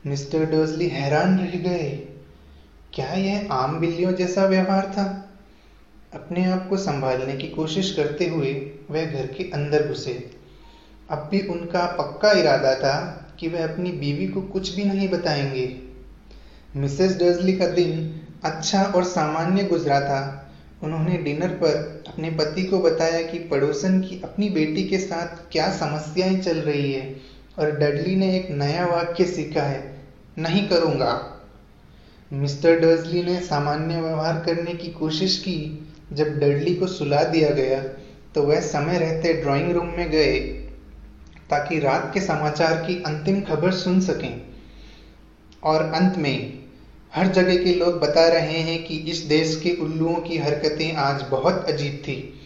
मिस्टर 0.07 0.45
डर्सली 0.45 0.89
हैरान 0.89 1.39
रह 1.39 1.59
गए। 1.59 1.91
क्या 2.95 3.13
यह 3.13 3.49
आम 3.53 3.81
बिल्लियों 3.81 4.13
जैसा 4.13 4.45
व्यवहार 4.45 4.87
था? 4.87 5.27
अपने 6.15 6.45
आप 6.45 6.69
को 6.69 6.77
संभालने 6.77 7.35
की 7.35 7.49
कोशिश 7.49 7.93
करते 7.93 8.27
हुए 8.27 8.53
वह 8.91 9.05
घर 9.05 9.27
के 9.27 9.45
अंदर 9.45 9.89
घुसे। 9.89 10.31
अब 11.11 11.29
भी 11.31 11.41
उनका 11.41 11.87
पक्का 11.87 12.33
इरादा 12.33 12.75
था 12.75 13.27
कि 13.41 13.49
वह 13.49 13.65
अपनी 13.65 13.91
बीवी 13.93 14.27
को 14.29 14.41
कुछ 14.43 14.75
भी 14.75 14.85
नहीं 14.85 15.09
बताएँगे। 15.09 15.67
मिसेस 16.77 17.17
डर्जली 17.19 17.53
का 17.53 17.67
दिन 17.67 18.21
अच्छा 18.45 18.83
और 18.83 19.05
सामान्य 19.05 19.65
गुजरा 19.65 20.01
था। 20.01 20.47
उन्होंने 20.83 21.17
डिनर 21.17 21.49
पर 21.49 22.05
अपने 22.09 22.31
पति 22.31 22.63
को 22.65 22.79
बताया 22.79 23.23
कि 23.23 23.39
पड़ोसन 23.39 24.01
की 24.01 24.21
अपनी 24.25 24.49
बेटी 24.51 24.85
के 24.85 24.99
साथ 24.99 25.37
क्या 25.53 25.71
समस्याएँ 25.71 26.41
चल 26.41 26.59
रही 26.59 26.93
है 26.93 27.17
और 27.59 27.71
डडली 27.71 28.17
ने 28.17 28.35
एक 28.37 28.51
नया 28.51 28.87
वाक्य 28.87 29.25
सीखा 29.25 29.63
है, 29.63 29.83
नहीं 30.39 30.69
करूँगा। 30.69 31.13
मिस्टर 32.33 32.79
डर्जली 32.81 33.23
ने 33.23 33.41
सामान्य 33.41 34.01
व्यवहार 34.01 34.43
करने 34.47 34.75
की 34.75 34.89
कोशिश 34.89 35.39
की। 35.39 35.87
जब 36.13 36.39
डडली 36.39 36.75
को 36.75 36.87
सुला 36.87 37.23
दिया 37.25 37.51
गया 37.51 37.83
तो 38.35 38.43
वह 38.43 38.61
समय 38.61 38.99
रहते 38.99 39.33
ड्राइंग 39.33 39.71
रूम 39.73 39.87
में 39.87 40.11
गए। 40.11 40.60
ताकि 41.51 41.79
रात 41.79 42.11
के 42.15 42.21
समाचार 42.21 42.75
की 42.75 43.03
अंतिम 43.03 43.41
खबर 43.41 43.73
सुन 43.73 44.01
सकें। 44.01 44.43
और 45.63 45.83
अंत 45.83 46.17
में, 46.17 46.59
हर 47.15 47.27
जगह 47.27 47.57
के 47.57 47.75
लोग 47.75 48.01
बता 48.01 48.29
रहे 48.29 48.59
हैं 48.59 48.85
कि 48.85 48.97
इस 48.97 49.19
देश 49.19 49.61
के 49.63 49.71
उल्लुओं 49.71 50.15
की 50.15 50.39
हरकतें 50.39 50.95
आज 50.95 51.23
बहुत 51.23 51.65
अजीब 51.69 51.93
थी। 51.93 52.41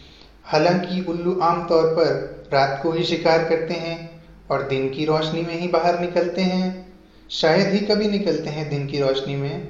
हालाँकि 0.45 1.05
उल्लू 1.09 1.41
आमतौर 1.41 1.87
पर 1.87 2.45
रात 2.53 2.81
को 2.83 2.93
ही 2.93 3.05
शिकार 3.05 3.45
करते 3.45 3.75
हैं 3.75 4.23
और 4.51 4.69
दिन 4.69 4.91
की 4.91 5.05
रोशनी 5.05 5.43
में 5.43 5.61
ही 5.61 5.69
बाहर 5.69 6.01
निकलते 6.01 6.41
हैं। 6.41 6.93
शायद 7.31 7.69
ही 7.69 7.79
कभी 7.79 8.09
निकलते 8.09 8.51
हैं 8.51 8.71
दिन 8.71 8.87
की 8.87 8.99
रोशनी 8.99 9.37
में, 9.37 9.67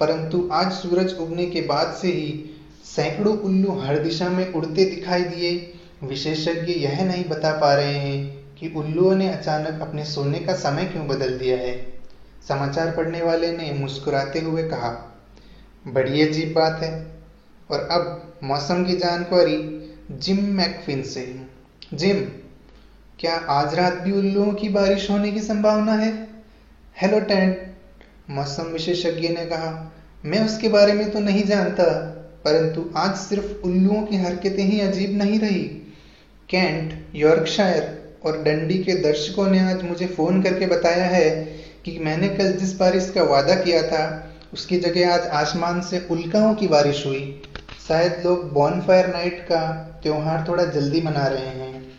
परंतु 0.00 0.48
आज 0.52 0.72
सूरज 0.72 1.14
उगने 1.14 1.46
के 1.46 1.60
बाद 1.60 1.98
से 2.02 2.08
ही 2.08 2.50
सैकड़ों 2.84 3.38
उल्लू 3.38 3.78
हर 3.78 3.98
दिशा 3.98 4.28
में 4.28 4.52
उड़ते 4.52 4.84
दिखाई 4.84 5.22
दिए। 5.22 5.72
विशेषज्ञ 6.04 6.72
यह 6.72 7.04
नहीं 7.04 7.24
बता 7.24 7.52
पा 7.52 7.74
रहे 7.74 7.94
हैं 7.94 8.43
कि 8.58 8.72
उल्लुओं 8.76 9.14
ने 9.14 9.28
अचानक 9.28 9.82
अपने 9.82 10.04
सोने 10.04 10.38
का 10.38 10.54
समय 10.54 10.84
क्यों 10.84 11.06
बदल 11.08 11.38
दिया 11.38 11.56
है? 11.56 11.94
समाचार 12.48 12.90
पढ़ने 12.90 13.22
वाले 13.22 13.52
ने 13.52 13.72
मुस्कुराते 13.72 14.40
हुए 14.40 14.62
कहा 14.62 15.20
बड़ी 15.86 16.22
अजीब 16.22 16.52
बात 16.54 16.82
है। 16.82 17.14
और 17.70 17.88
अब 17.90 18.34
मौसम 18.44 18.84
की 18.84 18.96
जानकारी, 18.96 19.56
जिम 20.10 20.44
मैकफिन 20.44 21.02
से 21.02 21.40
जिम, 21.94 22.18
क्या 23.18 23.34
आज 23.34 23.74
रात 23.74 23.92
भी 23.92 24.12
उल्लुओं 24.12 24.52
की 24.52 24.68
बारिश 24.68 25.10
होने 25.10 25.32
की 25.32 25.40
संभावना 25.40 25.92
है? 25.92 26.28
हेलो 27.02 27.20
टेंट 27.20 27.74
मौसम 28.30 28.62
विशेषज्ञ 28.62 29.28
ने 29.28 29.46
कहा, 29.46 29.92
मैं 30.24 30.44
उसके 30.46 30.68
बारे 30.68 30.92
में 30.92 31.10
तो 31.10 31.20
नहीं 31.20 31.44
जानता, 31.44 31.84
परंतु 32.44 32.90
आज 32.96 33.16
सिर्फ़ 33.16 33.62
उल्लुओं 33.64 34.02
की 34.02 34.16
हरकतें 34.16 34.64
ही 34.64 34.80
अजीब 34.80 35.18
नहीं 35.18 35.40
रही। 35.40 35.62
कैंट, 36.48 37.06
यॉर्कशायर 37.14 38.03
और 38.24 38.42
डंडी 38.42 38.78
के 38.78 38.94
दर्शकों 38.94 39.46
ने 39.46 39.60
आज 39.60 39.82
मुझे 39.82 40.06
फ़ोन 40.06 40.42
करके 40.42 40.66
बताया 40.66 41.04
है 41.04 41.30
कि 41.84 41.98
मैंने 41.98 42.28
कल 42.28 42.52
जिस 42.52 42.76
बारिश 42.76 43.12
का 43.14 43.22
वादा 43.22 43.54
किया 43.54 43.82
था, 43.82 44.34
उसकी 44.52 44.78
जगह 44.78 45.14
आज 45.14 45.20
आसमान 45.20 45.80
से 45.80 46.08
उल्काओं 46.10 46.54
की 46.54 46.68
बारिश 46.68 47.06
हुई। 47.06 47.42
शायद 47.88 48.22
लोग 48.26 48.52
बॉनफायर 48.52 49.06
नाइट 49.06 49.40
का 49.40 49.70
त्योहार 50.02 50.44
थोड़ा 50.48 50.64
जल्दी 50.64 51.00
मना 51.00 51.26
रहे 51.26 51.46
हैं। 51.46 51.92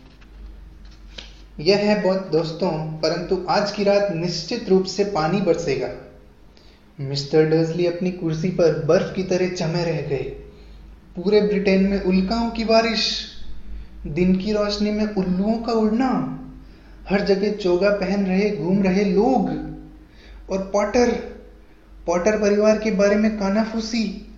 यह 1.60 1.76
है 1.76 2.02
बहुत 2.02 2.30
दोस्तों, 2.32 3.00
परंतु 3.00 3.46
आज 3.48 3.70
की 3.70 3.84
रात 3.84 4.12
निश्चित 4.12 4.68
रूप 4.68 4.84
से 4.84 5.04
पानी 5.04 5.40
बरसेगा। 5.40 5.88
मिस्टर 7.00 7.44
डर्जली 7.44 7.86
अपनी 7.86 8.10
कुर्सी 8.10 8.48
पर 8.48 8.84
बर्फ़ 8.84 9.14
की 9.14 9.22
तरह 9.22 9.48
जमे 9.48 9.84
रह 9.84 10.00
गए। 10.00 10.42
पूरे 11.16 11.40
ब्रिटेन 11.40 11.82
में 11.82 12.02
उल्काओं 12.02 12.50
की 12.50 12.64
बारिश। 12.64 13.32
दिन 14.06 14.36
की 14.36 14.52
रोशनी 14.52 14.90
में 14.90 15.14
उल्लुओं 15.14 15.58
का 15.58 15.72
उड़ना। 15.72 16.32
हर 17.08 17.20
जगह 17.20 17.52
चोगा 17.52 17.90
पहन 17.90 18.26
रहे, 18.26 18.56
घूम 18.56 18.82
रहे 18.82 19.04
लोग। 19.04 19.66
और 20.50 20.70
पॉटर 20.72 21.36
पॉटर 22.06 22.40
परिवार 22.40 22.78
के 22.78 22.90
बारे 22.90 23.16
में 23.16 23.38
कानाफूसी 23.38 24.34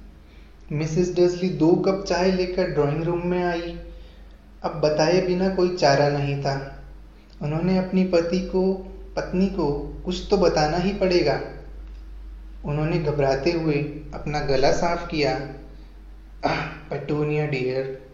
मिसेस 0.73 1.15
डर्जली 1.17 1.49
दो 1.49 1.69
कप 1.73 2.05
चाय 2.09 2.33
लेकर 2.33 2.71
ड्राइंग 2.71 3.03
रूम 3.03 3.27
में 3.27 3.45
आई। 3.45 3.81
अब 4.63 4.71
बताए 4.73 5.21
बिना 5.21 5.49
कोई 5.49 5.77
चारा 5.77 6.09
नहीं 6.09 6.43
था। 6.43 6.85
उन्होंने 7.43 7.79
अपनी 7.79 8.05
पति 8.05 8.41
को, 8.41 8.73
पत्नी 9.17 9.47
को 9.47 9.97
कुछ 10.05 10.27
तो 10.31 10.37
बताना 10.37 10.77
ही 10.77 10.93
पड़ेगा। 10.93 11.41
उन्होंने 12.65 12.99
घबराते 12.99 13.53
हुए 13.53 13.75
अपना 14.15 14.41
गला 14.41 14.73
साफ़ 14.73 15.09
किया। 15.09 15.39
पटूनिया 16.91 17.47
डियर, 17.47 18.07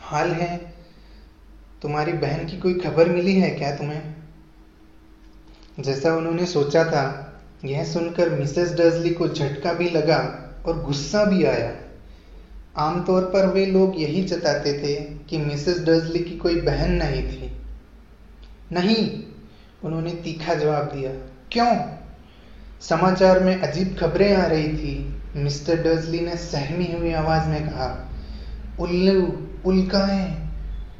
हाल 0.00 0.30
है। 0.30 0.69
तुम्हारी 1.82 2.12
बहन 2.12 2.46
की 2.46 2.58
कोई 2.58 2.74
खबर 2.74 3.08
मिली 3.08 3.34
है 3.34 3.50
क्या 3.50 3.76
तुम्हें? 3.76 4.14
जैसा 5.80 6.14
उन्होंने 6.14 6.46
सोचा 6.46 6.84
था, 6.84 7.26
यह 7.64 7.84
सुनकर 7.84 8.30
मिसेस 8.30 8.72
डर्जली 8.72 9.10
को 9.10 9.28
झटका 9.28 9.72
भी 9.72 9.90
लगा 9.90 10.50
और 10.66 10.82
गुस्सा 10.82 11.24
भी 11.24 11.44
आया। 11.44 11.76
आमतौर 12.76 13.22
पर 13.22 13.46
वे 13.46 13.66
लोग 13.66 14.00
यही 14.00 14.24
जताते 14.24 14.72
थे 14.72 14.94
कि 15.00 15.38
मिसेस 15.38 15.78
डर्जली 15.78 16.18
की 16.18 16.36
कोई 16.36 16.60
बहन 16.60 16.92
नहीं 16.92 17.22
थी। 17.22 17.56
नहीं, 18.72 19.22
उन्होंने 19.84 20.10
तीखा 20.10 20.54
जवाब 20.54 20.84
दिया। 20.84 21.12
क्यों? 21.52 21.80
समाचार 22.80 23.40
में 23.40 23.60
अजीब 23.60 23.96
खबरें 24.00 24.36
आ 24.36 24.46
रही 24.46 24.68
थी। 24.68 25.22
मिस्टर 25.36 25.82
डर्जली 25.82 26.20
ने 26.20 26.36
सहमी 26.36 26.92
हुई 26.98 27.12
आवाज़ 27.12 27.48
में 27.48 27.62
कहा, 27.62 28.10
उल्लू, 28.80 29.46
उल्काएँ 29.64 30.49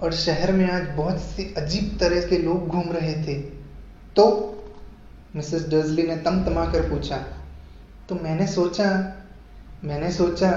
और 0.02 0.12
शहर 0.12 0.52
में 0.52 0.70
आज 0.70 0.86
बहुत 0.96 1.20
सी 1.20 1.54
अजीब 1.58 1.96
तरह 2.00 2.26
के 2.26 2.38
लोग 2.38 2.68
घूम 2.68 2.92
रहे 2.92 3.14
थे। 3.24 3.34
तो 4.16 4.26
मिसेस 5.36 5.68
डर्जली 5.68 6.02
ने 6.02 6.16
तम 6.16 6.44
तमा 6.44 6.64
कर 6.72 6.88
पूछा 6.90 7.16
तो 8.08 8.14
मैंने 8.14 8.46
सोचा 8.46 8.86
मैंने 9.84 10.10
सोचा 10.12 10.52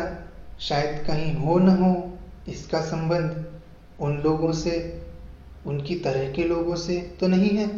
शायद 0.59 1.03
कहीं 1.07 1.33
हो 1.35 1.57
न 1.59 1.69
हो 1.77 1.93
इसका 2.47 2.81
संबंध 2.81 3.45
उन 3.99 4.17
लोगों 4.17 4.51
से, 4.51 5.01
उनकी 5.65 5.95
तरह 5.95 6.31
के 6.31 6.43
लोगों 6.43 6.75
से 6.75 6.97
तो 7.19 7.27
नहीं 7.27 7.49
है? 7.49 7.69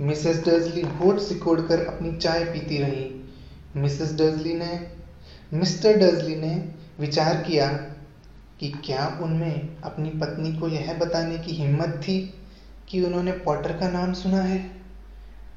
मिसेस 0.00 0.44
डर्जली 0.44 0.80
होठ 0.80 1.18
सिकोड़ 1.18 1.60
कर 1.60 1.84
अपनी 1.86 2.16
चाय 2.16 2.44
पीती 2.44 2.78
रही। 2.78 3.10
मिसेस 3.76 4.14
डर्जली 4.14 4.54
ने, 4.54 4.80
मिस्टर 5.52 5.96
डर्जली 5.96 6.36
ने 6.36 6.54
विचार 7.00 7.36
किया 7.36 7.68
कि 8.60 8.68
क्या 8.70 9.18
उनमें 9.22 9.82
अपनी 9.82 10.10
पत्नी 10.10 10.52
को 10.52 10.68
यह 10.68 10.98
बताने 10.98 11.38
की 11.38 11.52
हिम्मत 11.52 12.00
थी 12.02 12.34
कि 12.88 13.00
उन्होंने 13.00 13.32
पॉटर 13.32 13.72
का 13.72 13.90
नाम 13.90 14.12
सुना 14.12 14.40
है? 14.40 14.70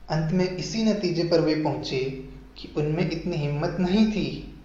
अंत 0.09 0.31
में 0.31 0.57
इसी 0.57 0.83
नतीजे 0.83 1.23
पर 1.23 1.41
वे 1.41 1.55
पहुँचे 1.55 2.29
कि 2.57 2.73
उनमें 2.77 3.11
इतनी 3.11 3.35
हिम्मत 3.35 3.77
नहीं 3.79 4.11
थी। 4.11 4.55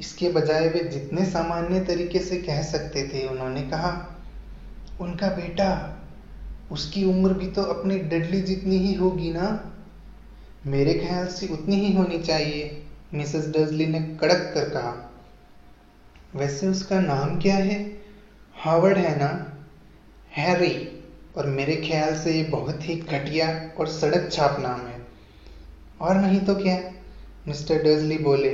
इसके 0.00 0.28
बजाय 0.28 0.68
वे 0.68 0.88
जितने 0.88 1.24
सामान्य 1.24 1.80
तरीके 1.80 2.18
से 2.18 2.36
कह 2.36 2.62
सकते 2.62 3.08
थे, 3.08 3.28
उन्होंने 3.28 3.62
कहा, 3.62 4.20
उनका 5.00 5.28
बेटा, 5.28 5.98
उसकी 6.72 7.04
उम्र 7.04 7.32
भी 7.32 7.46
तो 7.46 7.62
अपनी 7.62 7.98
डडली 7.98 8.40
जितनी 8.40 8.76
ही 8.78 8.94
होगी 8.94 9.30
ना? 9.30 9.72
मेरे 10.66 10.94
ख्याल 10.94 11.26
से 11.26 11.46
उतनी 11.46 11.76
ही 11.76 11.92
होनी 11.92 12.18
चाहिए, 12.18 12.86
मिसेस 13.14 13.48
डर्जली 13.48 13.86
ने 13.86 14.00
कड़क 14.00 14.52
कर 14.54 14.68
कहा। 14.68 15.07
वैसे 16.36 16.66
उसका 16.66 17.00
नाम 17.00 17.38
क्या 17.40 17.54
है? 17.54 17.76
हावर्ड 18.56 18.96
है 18.96 19.18
ना? 19.18 19.30
हैरी। 20.32 20.72
और 21.36 21.46
मेरे 21.46 21.76
ख्याल 21.76 22.14
से 22.16 22.32
ये 22.32 22.42
बहुत 22.44 22.88
ही 22.88 22.94
घटिया 22.96 23.48
और 23.80 23.88
सड़क 23.88 24.28
छाप 24.32 24.60
नाम 24.60 24.80
है। 24.80 25.00
और 26.00 26.16
नहीं 26.16 26.40
तो 26.40 26.54
क्या? 26.54 26.78
मिस्टर 27.48 27.82
डर्जली 27.82 28.18
बोले, 28.18 28.50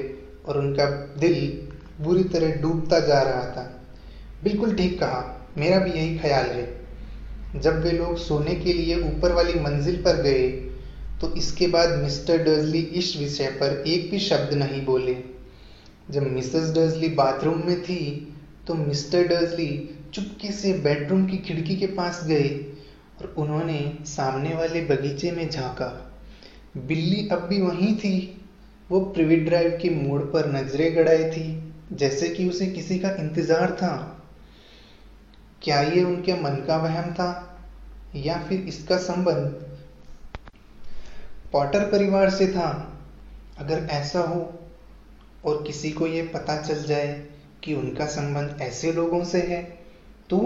और 0.47 0.59
उनका 0.59 0.87
दिल 1.19 1.37
बुरी 2.01 2.25
तरह 2.25 2.61
डूबता 2.61 3.01
जा 3.01 3.21
रहा 3.23 3.45
था। 3.51 3.65
बिल्कुल 4.45 4.77
ठीक 4.77 4.99
कहा, 5.01 5.51
मेरा 5.59 5.79
भी 5.79 5.91
यही 5.91 6.19
ख्याल 6.19 6.47
है। 6.47 6.67
जब 7.57 7.83
वे 7.83 7.91
लोग 7.91 8.17
सोने 8.19 8.55
के 8.55 8.73
लिए 8.73 9.01
ऊपर 9.03 9.33
वाली 9.33 9.61
मंजिल 9.61 10.03
पर 10.03 10.23
गए 10.23 10.49
तो 11.21 11.35
इसके 11.35 11.67
बाद 11.67 11.99
मिस्टर 11.99 12.43
डर्जली 12.45 12.79
इस 12.79 13.17
विषय 13.17 13.47
पर 13.61 13.83
एक 13.87 14.11
भी 14.11 14.19
शब्द 14.19 14.55
नहीं 14.55 14.85
बोले। 14.85 15.15
जब 16.11 16.23
मिसेस 16.23 16.71
डर्जली 16.71 17.09
बाथरूम 17.09 17.63
में 17.67 17.83
थी 17.83 18.01
तो 18.67 18.75
मिस्टर 18.75 19.27
डर्जली 19.29 19.69
चुपके 20.15 20.51
से 20.53 20.73
बेडरूम 20.79 21.27
की 21.27 21.37
खिड़की 21.39 21.77
के 21.77 21.87
पास 21.87 22.21
गए 22.25 22.49
और 23.21 23.35
उन्होंने 23.39 23.81
सामने 24.07 24.55
वाले 24.55 24.81
बगीचे 24.81 25.31
में 25.31 25.49
झांका। 25.51 25.89
बिल्ली 26.77 27.29
अब 27.29 27.47
भी 27.49 27.61
वहीं 27.61 27.97
थी। 27.97 28.41
वो 28.91 29.01
प्रिविट 29.01 29.45
ड्राइव 29.45 29.79
के 29.83 29.91
मोड़ 29.91 30.21
पर 30.23 30.51
नज़रें 30.53 30.97
गड़ाई 30.97 31.25
थी, 31.25 31.73
जैसे 31.93 32.29
कि 32.29 32.49
उसे 32.49 32.67
किसी 32.67 32.99
का 32.99 33.11
इंतज़ार 33.11 33.73
था। 33.73 34.21
क्या 35.63 35.81
ये 35.81 36.03
उनके 36.05 36.35
मन 36.35 36.65
का 36.67 36.77
वहम 36.77 37.13
था, 37.13 37.59
या 38.17 38.37
फिर 38.39 38.61
इसका 38.61 38.97
संबंध? 38.97 39.47
पॉटर 41.53 41.81
परिवार 41.81 42.31
से 42.31 42.47
था। 42.47 42.69
अगर 43.59 43.87
ऐसा 43.91 44.21
हो 44.21 44.41
और 45.45 45.63
किसी 45.63 45.91
को 45.91 46.07
ये 46.07 46.23
पता 46.27 46.61
चल 46.63 46.83
जाए 46.83 47.13
कि 47.63 47.75
उनका 47.75 48.07
संबंध 48.07 48.59
ऐसे 48.63 48.93
लोगों 48.93 49.25
से 49.25 49.41
है 49.43 49.63
तो 50.31 50.39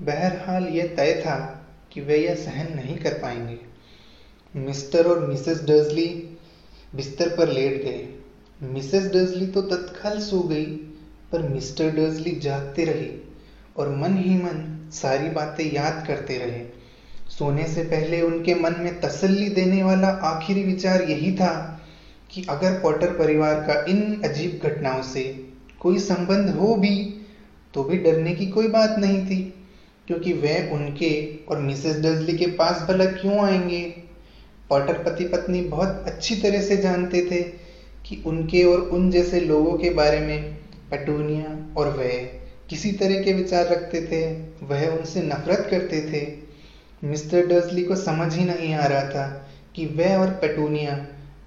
बहरहाल 0.00 0.66
यह 0.68 0.94
तय 0.96 1.12
था 1.26 1.36
कि 1.92 2.00
वे 2.00 2.16
यह 2.18 2.34
सहन 2.34 2.74
नहीं 2.76 2.96
कर 2.96 3.18
पाएँगे। 3.18 3.58
मिस्टर 4.54 5.06
और 5.06 5.26
मिसेस 5.26 5.62
डर्जली 5.62 6.06
बिस्तर 6.94 7.28
पर 7.28 7.48
लेट 7.48 7.82
गए। 7.84 8.08
मिसेस 8.62 9.04
डर्जली 9.04 9.46
तो 9.46 9.62
तत्काल 9.62 10.18
सो 10.20 10.40
गई, 10.40 10.64
पर 11.32 11.42
मिस्टर 11.42 11.90
डर्जली 11.90 12.34
जागते 12.38 12.84
रहे 12.84 13.10
और 13.76 13.88
मन 13.96 14.16
ही 14.16 14.36
मन 14.36 14.90
सारी 14.92 15.28
बातें 15.30 15.64
याद 15.72 16.04
करते 16.06 16.38
रहे। 16.38 16.64
सोने 17.28 17.66
से 17.66 17.82
पहले 17.84 18.20
उनके 18.22 18.54
मन 18.54 18.74
में 18.78 19.00
तसल्ली 19.00 19.48
देने 19.48 19.82
वाला 19.82 20.08
आखिरी 20.08 20.62
विचार 20.64 21.02
यही 21.02 21.32
था 21.32 21.78
कि 22.32 22.44
अगर 22.50 22.78
पॉटर 22.80 23.10
परिवार 23.12 23.54
का 23.60 23.84
इन 23.88 24.20
अजीब 24.24 24.60
घटनाओं 24.64 25.02
से 25.02 25.22
कोई 25.80 25.98
संबंध 25.98 26.48
हो 26.50 26.74
भी 26.74 26.94
तो 27.74 27.82
भी 27.84 27.98
डरने 27.98 28.34
की 28.34 28.46
कोई 28.46 28.68
बात 28.68 28.94
नहीं 28.98 29.24
थी, 29.26 29.36
क्योंकि 30.06 30.32
वह 30.32 30.70
उनके 30.72 31.10
और 31.50 31.58
मिसेस 31.58 31.96
डजली 31.96 32.36
के 32.38 32.46
पास 32.46 32.82
भला 32.88 33.04
क्यों 33.04 33.38
आएँगे? 33.38 33.80
पॉटर 34.70 35.02
पति 35.02 35.24
पत्नी 35.24 35.60
बहुत 35.60 36.04
अच्छी 36.06 36.34
तरह 36.36 36.62
से 36.62 36.76
जानते 36.76 37.22
थे 37.30 37.42
कि 38.06 38.22
उनके 38.26 38.62
और 38.64 38.80
उन 38.88 39.10
जैसे 39.10 39.40
लोगों 39.40 39.76
के 39.78 39.90
बारे 39.90 40.20
में 40.20 40.52
पटूनिया 40.90 41.56
और 41.76 41.88
वह 41.88 42.10
किसी 42.70 42.92
तरह 42.92 43.22
के 43.22 43.32
विचार 43.32 43.66
रखते 43.66 44.00
थे, 44.02 44.22
वह 44.66 44.86
उनसे 44.88 45.22
नफरत 45.22 45.66
करते 45.70 46.00
थे। 46.02 46.26
मिस्टर 47.02 47.46
डर्सली 47.46 47.82
को 47.84 47.96
समझ 47.96 48.34
ही 48.34 48.44
नहीं 48.44 48.74
आ 48.74 48.86
रहा 48.86 49.08
था 49.10 49.26
कि 49.76 49.86
वह 49.86 50.16
और 50.16 50.30
पेटूनिया 50.40 50.96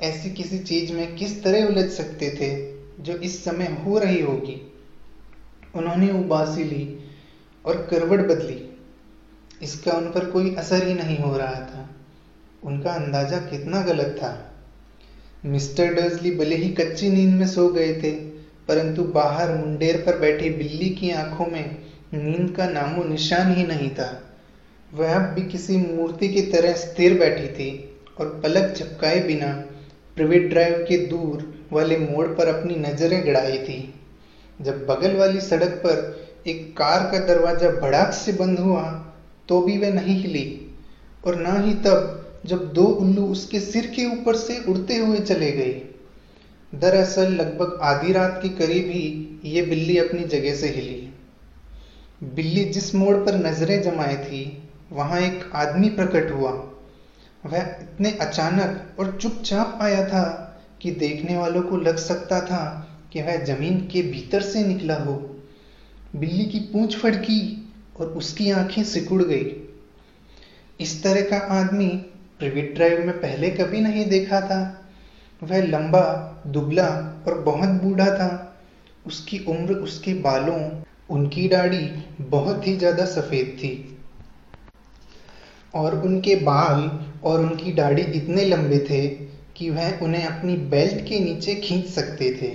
ऐसी 0.04 0.30
किसी 0.30 0.60
चीज़ 0.60 0.94
में 0.94 1.16
किस 1.16 1.44
तरह 1.44 1.66
उलझ 1.66 1.90
सकते 1.90 2.30
थे 2.30 2.50
जो 3.04 3.14
इस 3.14 3.44
समय 3.44 3.78
हो 3.86 3.98
रही 4.00 4.22
होगी? 4.22 4.72
उन्होंने 5.76 6.12
उबासी 6.12 6.64
ली 6.64 7.10
और 7.66 7.88
करवट 7.92 8.20
बदली। 8.20 8.78
इसका 9.62 9.92
उन 9.92 10.06
पर 10.06 10.26
कोई 10.26 10.56
असर 10.56 10.88
ही 10.88 10.94
नहीं 10.94 11.18
हो 11.18 11.38
रहा 11.38 11.54
था। 11.54 11.90
उनका 12.64 12.92
अंदाज़ा 12.92 13.38
कितना 13.38 13.82
गलत 13.82 14.16
था। 14.18 14.52
मिस्टर 15.46 15.94
डर्सली 15.94 16.32
भले 16.32 16.56
ही 16.56 16.70
कच्ची 16.70 17.10
नींद 17.10 17.34
में 17.34 17.48
सो 17.48 17.68
गए 17.70 17.94
थे, 17.94 18.12
परंतु 18.68 19.04
बाहर 19.04 19.56
मुंडेर 19.58 19.98
पर 19.98 20.18
बैठी 20.20 20.50
बिल्ली 20.50 20.90
की 20.90 21.12
आँखों 21.12 21.46
में 21.46 21.78
नींद 22.14 22.56
का 22.56 22.68
नामो 22.70 23.04
निशान 23.04 23.54
ही 23.54 23.64
नहीं 23.64 23.90
था। 23.90 24.38
वह 24.94 25.16
अब 25.16 25.22
भी 25.22 25.42
किसी 25.42 25.78
मूर्ति 25.78 26.30
की 26.30 26.42
तरह 26.42 26.74
स्थिर 26.74 27.20
बैठी 27.20 27.48
थी 27.48 27.98
और 28.20 28.40
पलक 28.44 28.74
झपकाए 28.74 29.20
बिना 29.20 29.65
प्रिवेट 30.16 30.50
ड्राइव 30.50 30.86
के 30.90 30.98
दूर 30.98 31.66
वाले 31.74 31.98
मोड़ 31.98 32.28
पर 32.28 32.48
अपनी 32.48 32.76
नज़रें 32.76 33.26
गड़ाई 33.26 33.58
थी। 33.58 33.94
जब 34.62 34.86
बगल 34.86 35.16
वाली 35.16 35.42
सड़क 35.42 35.70
पर 35.70 36.26
एक 36.48 36.78
कार 36.78 37.00
का 37.12 37.26
दरवाज़ा 37.26 37.70
भड़ाक 37.72 38.14
से 38.14 38.32
बंद 38.32 38.60
हुआ 38.60 39.14
तो 39.50 39.62
भी 39.62 39.78
वह 39.78 39.94
नहीं 39.94 40.22
हिली। 40.22 40.76
और 41.28 41.36
ना 41.36 41.60
ही 41.60 41.74
तब, 41.74 42.32
जब 42.46 42.74
दो 42.74 42.84
उल्लू 42.84 43.26
उसके 43.26 43.60
सिर 43.60 43.88
के 43.88 44.06
ऊपर 44.06 44.36
से 44.36 44.64
उड़ते 44.70 44.96
हुए 44.96 45.18
चले 45.18 45.52
गए। 45.52 45.82
दरअसल, 46.76 47.28
लगभग 47.28 47.80
आधी 47.82 48.14
रात 48.14 48.40
के 48.44 48.50
करीब 48.50 48.86
ही 48.86 49.40
ये 49.46 49.62
बिल्ली 49.62 49.98
अपनी 49.98 50.24
जगह 50.24 50.56
से 50.56 50.68
हिली। 50.68 51.14
बिल्ली 52.24 52.66
जिस 52.66 52.96
मोड़ 52.96 53.16
पर 53.16 53.36
नज़रें 53.36 53.82
जमाए 53.82 54.16
थी, 54.16 54.64
वहाँ 54.92 55.20
एक 55.20 55.52
आदमी 55.54 55.90
प्रकट 55.90 56.32
हुआ। 56.32 56.72
वह 57.46 57.62
इतने 57.82 58.12
अचानक 58.12 59.00
और 59.00 59.18
चुपचाप 59.22 59.80
आया 59.82 60.08
था 60.08 60.52
कि 60.82 60.92
देखने 60.92 61.38
वालों 61.38 61.62
को 61.62 61.78
लग 61.78 61.98
सकता 61.98 62.42
था 62.42 62.92
कि 63.14 63.22
वह 63.22 63.38
ज़मीन 63.38 63.80
के 63.80 64.02
भीतर 64.02 64.42
से 64.42 64.64
निकला 64.64 64.96
हो। 64.96 65.14
बिल्ली 66.16 66.46
की 66.46 66.60
पूंछ 66.60 66.98
फड़की 66.98 67.70
और 68.00 68.08
उसकी 68.08 68.52
आँखें 68.52 68.84
सिकुड़ 68.84 69.24
गई। 69.24 69.56
इस 70.80 71.04
तरह 71.04 71.22
का 71.22 71.38
आदमी 71.38 71.88
प्रिविट 72.40 72.76
ड्राइव 72.76 73.06
में 73.06 73.18
पहले 73.22 73.50
कभी 73.50 73.82
नहीं 73.82 74.06
देखा 74.06 74.42
था। 74.42 74.88
वह 75.44 75.62
लंबा, 75.62 76.02
दुबला 76.48 76.88
और 77.28 77.42
बहुत 77.42 77.70
बूढ़ा 77.70 78.10
था। 78.10 78.58
उसकी 79.08 79.40
उम्र 79.48 79.74
उसके 79.74 80.14
बालों, 80.14 80.84
उनकी 81.10 81.48
दाढ़ी 81.48 81.88
बहुत 82.22 82.68
ही 82.68 82.78
ज़्यादा 82.78 83.06
सफ़ेद 83.06 83.58
थी। 83.60 83.95
और 85.76 86.00
उनके 86.02 86.36
बाल 86.36 86.90
और 87.24 87.42
उनकी 87.42 87.72
दाढ़ी 87.72 88.02
इतने 88.02 88.46
लंबे 88.46 88.78
थे 88.80 89.08
कि 89.58 89.70
वह 89.70 90.00
उन्हें 90.02 90.26
अपनी 90.26 90.56
बेल्ट 90.70 91.06
के 91.08 91.20
नीचे 91.20 91.56
खींच 91.56 91.86
सकते 91.86 92.32
थे। 92.42 92.52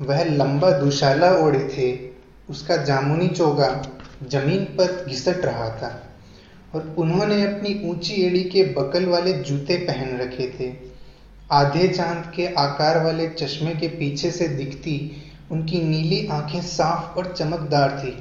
वह 0.00 0.24
लंबा 0.24 0.70
दुशाला 0.70 1.30
ओढ़े 1.36 1.68
थे। 1.68 1.92
उसका 2.50 2.76
जामुनी 2.76 3.28
चोगा 3.28 3.68
ज़मीन 4.22 4.64
पर 4.64 5.04
घिसट 5.08 5.44
रहा 5.44 5.68
था 5.70 5.88
और 6.74 6.94
उन्होंने 6.98 7.42
अपनी 7.42 7.80
ऊँची 7.90 8.14
एड़ी 8.14 8.42
के 8.44 8.62
बकल 8.74 9.06
वाले 9.06 9.32
जूते 9.32 9.76
पहन 9.76 10.16
रखे 10.16 10.46
थे। 10.60 10.72
आधे 11.50 11.88
चाँद 11.88 12.32
के 12.36 12.46
आकार 12.54 13.02
वाले 13.02 13.28
चश्मे 13.28 13.74
के 13.74 13.88
पीछे 13.88 14.30
से 14.30 14.48
दिखती 14.48 14.94
उनकी 15.50 15.80
नीली 15.80 16.26
आँखें 16.26 16.60
साफ़ 16.60 17.18
और 17.18 17.34
चमकदार 17.34 17.98
थी। 17.98 18.14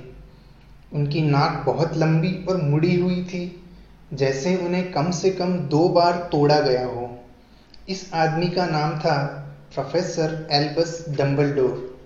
उनकी 0.93 1.21
नाक 1.21 1.63
बहुत 1.65 1.97
लंबी 1.97 2.45
और 2.49 2.61
मुड़ी 2.61 2.95
हुई 2.95 3.23
थी। 3.23 3.45
जैसे 4.13 4.55
उन्हें 4.55 4.91
कम 4.91 5.11
से 5.11 5.29
कम 5.29 5.53
दो 5.69 5.87
बार 5.89 6.29
तोड़ा 6.31 6.59
गया 6.59 6.85
हो। 6.85 7.09
इस 7.89 8.09
आदमी 8.13 8.47
का 8.47 8.65
नाम 8.65 8.97
था 8.99 9.17
professor 9.73 10.47
Albus 10.51 11.05
Dumbledore 11.09 11.99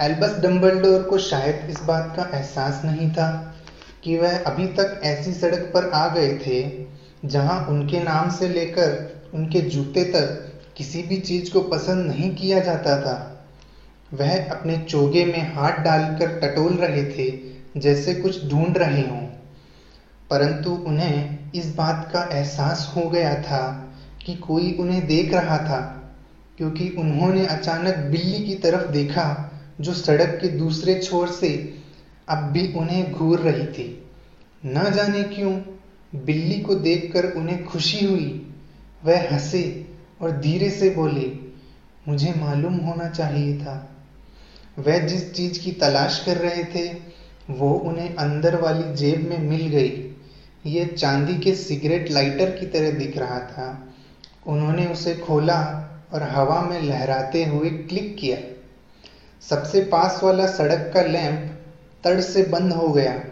Albus 0.00 0.38
Dumbledore 0.40 1.02
को 1.02 1.18
शायद 1.18 1.70
इस 1.70 1.80
बात 1.80 2.12
का 2.16 2.22
एहसास 2.38 2.80
नहीं 2.84 3.10
था 3.10 3.28
कि 4.04 4.16
वह 4.18 4.38
अभी 4.38 4.66
तक 4.66 5.00
ऐसी 5.04 5.32
सड़क 5.32 5.70
पर 5.74 5.90
आ 5.90 6.06
गए 6.08 6.32
थे 6.36 6.86
जहाँ 7.24 7.66
उनके 7.66 8.02
नाम 8.02 8.30
से 8.30 8.48
लेकर 8.48 9.30
उनके 9.34 9.60
जूते 9.60 10.04
तक 10.04 10.52
किसी 10.76 11.02
भी 11.02 11.16
चीज़ 11.16 11.52
को 11.52 11.60
पसंद 11.60 12.06
नहीं 12.06 12.34
किया 12.34 12.60
जाता 12.60 13.00
था। 13.00 13.16
वह 14.12 14.50
अपने 14.50 14.78
चोगे 14.78 15.24
में 15.24 15.54
हाथ 15.54 15.78
डालकर 15.78 16.38
टटोल 16.40 16.72
रहे 16.74 17.04
थे 17.04 17.30
जैसे 17.76 18.14
कुछ 18.14 18.48
ढूंढ 18.50 18.76
रहे 18.76 19.02
हों। 19.02 19.29
परंतु 20.30 20.70
उन्हें 20.70 21.38
इस 21.54 21.74
बात 21.74 22.10
का 22.12 22.28
एहसास 22.32 22.92
हो 22.96 23.08
गया 23.08 23.34
था 23.34 23.92
कि 24.26 24.34
कोई 24.34 24.76
उन्हें 24.80 25.06
देख 25.06 25.34
रहा 25.34 25.58
था, 25.58 25.80
क्योंकि 26.58 26.88
उन्होंने 26.88 27.46
अचानक 27.46 27.96
बिल्ली 27.96 28.44
की 28.44 28.54
तरफ़ 28.54 28.90
देखा, 28.90 29.52
जो 29.80 29.94
सड़क 29.94 30.38
के 30.42 30.48
दूसरे 30.48 30.94
छोर 30.94 31.28
से 31.28 31.74
अब 32.28 32.38
भी 32.38 32.72
उन्हें 32.72 33.12
घूर 33.12 33.40
रही 33.40 33.66
थी। 33.66 34.08
न 34.66 34.90
जाने 34.90 35.22
क्यों, 35.22 35.52
बिल्ली 36.24 36.60
को 36.60 36.74
देखकर 36.74 37.32
उन्हें 37.32 37.64
खुशी 37.64 38.06
हुई। 38.06 38.54
वह 39.04 39.32
हंसे 39.32 39.86
और 40.20 40.30
धीरे 40.30 40.70
से 40.70 40.90
बोले, 40.90 41.32
मुझे 42.08 42.34
मालूम 42.36 42.74
होना 42.74 43.08
चाहिए 43.08 43.58
था। 43.58 43.96
वह 44.78 44.98
जिस 44.98 45.32
चीज़ 45.32 45.60
की 45.60 45.72
तलाश 45.72 46.22
कर 46.26 46.36
रहे 46.36 46.64
थे, 46.64 46.98
वो 47.50 47.72
उन्हें 47.74 48.14
अंदर 48.16 48.60
वाली 48.60 48.94
जेब 48.94 49.28
में 49.30 49.38
मिल 49.38 49.66
गई। 49.66 50.09
ये 50.66 50.86
चांदी 50.86 51.34
के 51.34 51.54
सिगरेट 51.54 52.10
लाइटर 52.10 52.50
की 52.50 52.66
तरह 52.66 52.90
दिख 52.90 53.18
रहा 53.18 53.40
था। 53.40 53.94
उन्होंने 54.46 54.86
उसे 54.86 55.14
खोला 55.14 55.86
और 56.12 56.22
हवा 56.22 56.60
में 56.60 56.82
लहराते 56.82 57.44
हुए 57.44 57.70
क्लिक 57.70 58.16
किया। 58.20 58.38
सबसे 59.48 59.80
पास 59.80 60.20
वाला 60.24 60.46
सड़क 60.46 60.90
का 60.94 61.02
लैंप 61.02 61.60
तड़ 62.04 62.20
से 62.20 62.42
बंद 62.42 62.72
हो 62.72 62.88
गया। 62.88 63.24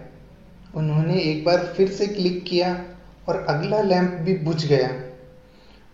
उन्होंने 0.75 1.21
एक 1.21 1.45
बार 1.45 1.75
फिर 1.77 1.89
से 1.89 2.07
क्लिक 2.07 2.45
किया 2.45 2.85
और 3.29 3.47
अगला 3.49 3.81
लैंप 3.81 4.11
भी 4.11 4.35
बुझ 4.35 4.67
गया। 4.67 4.91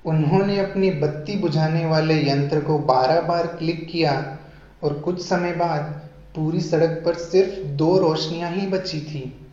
उन्होंने 0.06 0.58
अपनी 0.58 0.90
बत्ती 0.90 1.36
बुझाने 1.36 1.86
वाले 1.86 2.30
यंत्र 2.30 2.60
को 2.60 2.78
बारह 2.78 3.20
बार 3.20 3.46
क्लिक 3.46 3.88
किया 3.88 4.38
और 4.82 4.94
कुछ 4.94 5.26
समय 5.26 5.52
बाद 5.52 6.10
पूरी 6.34 6.60
सड़क 6.60 7.02
पर 7.04 7.14
सिर्फ़ 7.14 7.66
दो 7.66 7.98
रोशनियाँ 7.98 8.50
ही 8.50 8.66
बची 8.66 9.00
थी। 9.00 9.43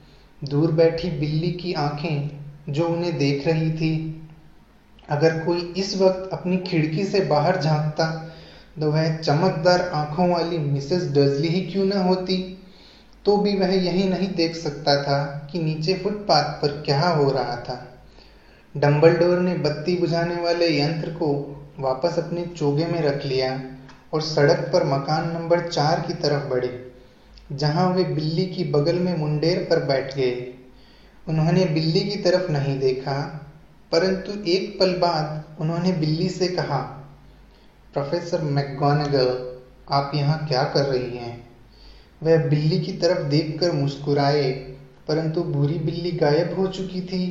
दूर 0.41 0.71
बैठी 0.71 1.09
बिल्ली 1.09 1.51
की 1.51 1.73
आँखें 1.73 2.73
जो 2.73 2.87
उन्हें 2.87 3.17
देख 3.17 3.47
रही 3.47 3.71
थी। 3.71 4.17
अगर 5.09 5.37
कोई 5.39 5.61
इस 5.77 5.95
वक्त 5.97 6.29
अपनी 6.33 6.57
खिड़की 6.57 7.05
से 7.05 7.19
बाहर 7.19 7.61
झांकता 7.61 8.05
तो 8.81 8.91
वह 8.91 9.17
चमकदार 9.17 9.81
आँखों 9.93 10.29
वाली 10.29 10.57
मिसेस 10.57 11.07
डजली 11.11 11.47
ही 11.47 11.61
क्यों 11.61 11.85
न 11.85 11.97
होती? 11.97 12.37
तो 13.25 13.37
भी 13.37 13.55
वह 13.55 13.73
यही 13.75 14.07
नहीं 14.07 14.33
देख 14.35 14.55
सकता 14.55 14.95
था 15.03 15.47
कि 15.51 15.59
नीचे 15.59 15.93
फुटपाथ 15.93 16.61
पर 16.61 16.81
क्या 16.81 17.07
हो 17.07 17.29
रहा 17.31 17.55
था। 17.55 17.75
डम्बलडोर 18.75 19.39
ने 19.39 19.53
बत्ती 19.55 19.97
बुझाने 19.97 20.35
वाले 20.35 20.69
यंत्र 20.79 21.09
को 21.09 21.33
वापस 21.79 22.19
अपने 22.19 22.45
चोगे 22.47 22.85
में 22.85 23.01
रख 23.01 23.25
लिया 23.25 23.59
और 24.13 24.21
सड़क 24.21 24.69
पर 24.73 24.83
मकान 24.83 25.31
नंबर 25.31 25.67
चार 25.67 26.01
की 26.01 26.13
तरफ़ 26.13 26.49
बढ़े। 26.49 26.90
जहाँ 27.51 27.87
वे 27.93 28.03
बिल्ली 28.05 28.45
की 28.45 28.63
बगल 28.63 28.99
में 28.99 29.15
मुंडेर 29.17 29.59
पर 29.69 29.83
बैठ 29.85 30.15
गए। 30.15 30.53
उन्होंने 31.27 31.65
बिल्ली 31.65 32.01
की 32.01 32.15
तरफ़ 32.15 32.51
नहीं 32.51 32.77
देखा, 32.79 33.13
परंतु 33.91 34.33
एक 34.47 34.77
पल 34.79 34.93
बाद 34.93 35.57
उन्होंने 35.59 35.91
बिल्ली 35.91 36.29
से 36.29 36.47
कहा, 36.47 36.77
प्रोफेसर 37.93 38.41
मैकगोनागल 38.41 39.37
आप 39.89 40.11
यहाँ 40.15 40.45
क्या 40.47 40.63
कर 40.63 40.85
रही 40.85 41.17
हैं? 41.17 41.49
वह 42.21 42.47
बिल्ली 42.49 42.79
की 42.79 42.91
तरफ़ 42.93 43.21
देखकर 43.21 43.71
मुस्कुराए, 43.71 44.51
परंतु 45.07 45.43
बुरी 45.43 45.77
बिल्ली 45.79 46.11
गायब 46.11 46.55
हो 46.59 46.67
चुकी 46.67 47.01
थी। 47.01 47.23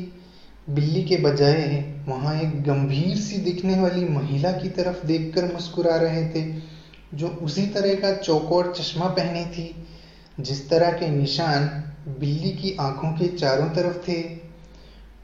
बिल्ली 0.71 1.03
के 1.03 1.17
बजाय 1.17 1.85
वहाँ 2.09 2.35
एक 2.41 2.63
गंभीर 2.63 3.17
सी 3.17 3.39
दिखने 3.39 3.79
वाली 3.81 4.05
महिला 4.05 4.53
की 4.53 4.69
तरफ़ 4.69 5.07
देखकर 5.07 5.53
मुस्कुरा 5.53 5.97
रहे 5.97 6.25
थे, 6.27 6.43
जो 7.15 7.29
उसी 7.43 7.67
तरह 7.67 7.95
का 7.95 8.13
चौकोर 8.17 8.73
चश्मा 8.79 9.07
पहनी 9.09 9.45
थी। 9.45 9.75
जिस 10.41 10.71
तरह 10.71 10.91
के 10.91 11.11
निशान 11.11 11.65
बिल्ली 12.09 12.51
की 12.51 12.77
आँखों 12.81 13.13
के 13.13 13.29
चारों 13.29 13.69
तरफ़ 13.69 13.97
थे, 13.97 14.23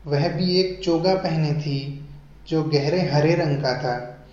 वह 0.06 0.28
भी 0.28 0.60
एक 0.60 0.80
चोगा 0.84 1.14
पहने 1.14 1.54
थी 1.54 2.08
जो 2.48 2.62
गहरे 2.62 3.02
हरे 3.02 3.34
रंग 3.34 3.58
का 3.58 3.78
था। 3.78 4.26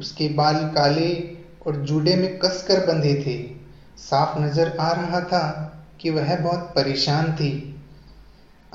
उसके 0.00 0.28
बाल 0.28 0.54
काले 0.54 1.34
और 1.66 1.76
जूड़े 1.76 2.16
में 2.16 2.38
कसकर 2.38 2.86
बंधे 2.86 3.14
थे। 3.26 3.56
साफ़ 3.98 4.38
नज़र 4.38 4.76
आ 4.80 4.92
रहा 4.92 5.20
था 5.20 5.72
कि 6.00 6.10
वह 6.10 6.36
बहुत 6.36 6.72
परेशान 6.76 7.32
थी। 7.32 7.74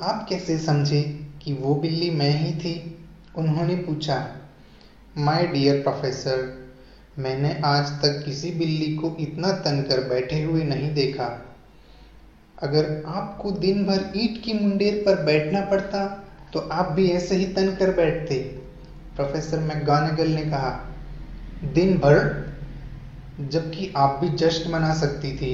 आप 0.00 0.26
कैसे 0.28 0.58
समझे 0.58 1.02
कि 1.42 1.52
वो 1.52 1.74
बिल्ली 1.74 2.10
मैं 2.10 2.30
ही 2.30 2.54
थी? 2.54 2.98
उन्होंने 3.36 3.74
पूछा। 3.74 4.36
माय 5.16 5.46
डियर 5.46 5.82
प्रोफेसर 5.82 6.61
मैंने 7.18 7.50
आज 7.64 7.90
तक 8.02 8.22
किसी 8.24 8.50
बिल्ली 8.50 8.94
को 8.96 9.16
इतना 9.20 9.48
तन 9.60 9.80
कर 9.88 10.00
बैठे 10.08 10.42
हुए 10.42 10.62
नहीं 10.64 10.92
देखा। 10.94 11.26
अगर 12.58 13.02
आपको 13.08 13.50
दिन 13.50 13.84
भर 13.86 14.12
ईट 14.16 14.42
की 14.44 14.52
मुंडेर 14.54 15.02
पर 15.06 15.22
बैठना 15.24 15.60
पड़ता 15.70 16.04
तो 16.52 16.58
आप 16.72 16.92
भी 16.92 17.08
ऐसे 17.10 17.36
ही 17.36 17.46
तन 17.46 17.74
कर 17.76 17.92
बैठते, 17.94 18.38
प्रोफेसर 19.16 19.58
मैकगोनागल 19.60 20.28
ने 20.28 20.42
कहा। 20.42 20.70
दिन 21.74 21.96
भर, 21.98 22.18
जबकि 23.42 23.92
आप 23.96 24.18
भी 24.20 24.28
जश्न 24.36 24.70
मना 24.70 24.92
सकती 24.94 25.32
थी। 25.36 25.52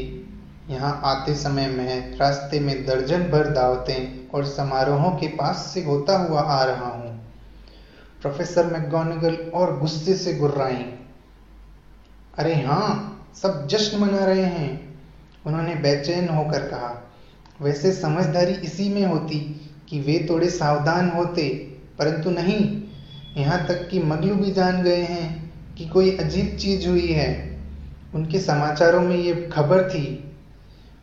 यहाँ 0.71 1.01
आते 1.05 1.35
समय 1.35 1.67
मैं 1.69 2.19
रास्ते 2.19 2.61
में 2.61 2.85
दर्जन 2.87 3.23
भर 3.31 3.49
दावतें 3.51 4.29
और 4.29 4.45
समारोहों 4.47 5.11
के 5.11 5.27
पास 5.37 5.71
से 5.75 5.83
होता 5.85 6.19
हुआ 6.19 6.41
आ 6.41 6.63
रहा 6.65 6.89
हूँ। 6.89 7.17
प्रोफेसर 8.23 8.73
मैकगोनागल 8.73 9.37
और 9.55 9.79
गुस्से 9.81 10.15
से 10.17 10.35
गुर्राई। 10.35 10.85
अरे 12.39 12.55
हाँ 12.55 13.15
सब 13.35 13.67
जश्न 13.67 13.99
मना 13.99 14.25
रहे 14.25 14.43
हैं। 14.43 14.99
उन्होंने 15.47 15.75
बेचैन 15.75 16.29
होकर 16.29 16.59
कहा, 16.59 17.11
वैसे 17.63 17.93
समझदारी 17.93 18.53
इसी 18.53 18.89
में 18.89 19.05
होती 19.07 19.39
कि 19.89 20.01
वे 20.01 20.27
थोड़े 20.31 20.51
सावधान 20.51 21.11
होते, 21.11 21.49
परंतु 21.99 22.31
नहीं, 22.31 22.83
यहाँ 23.37 23.67
तक 23.67 23.89
कि 23.89 24.03
मगलू 24.03 24.35
भी 24.35 24.53
जान 24.53 24.83
गए 24.83 25.03
हैं 25.03 25.53
कि 25.75 25.89
कोई 25.89 26.17
अजीब 26.17 26.57
चीज़ 26.57 26.89
हुई 26.89 27.07
है। 27.07 27.61
उनके 28.15 28.41
समाचारों 28.41 29.01
में 29.01 29.17
ये 29.17 29.51
खबर 29.53 29.89
थी। 29.89 30.35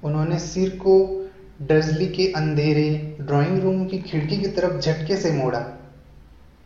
उन्होंने 0.04 0.40
सिर 0.40 0.70
को 0.70 1.26
डर्जली 1.62 2.08
के 2.08 2.28
अंधेरे 2.28 3.18
ड्राइंग 3.22 3.60
रूम 3.60 3.86
की 3.86 4.00
खिड़की 4.00 4.38
की 4.38 4.48
तरफ़ 4.48 4.80
झटके 4.80 5.18
से 5.18 5.32
मोड़ा। 5.32 5.66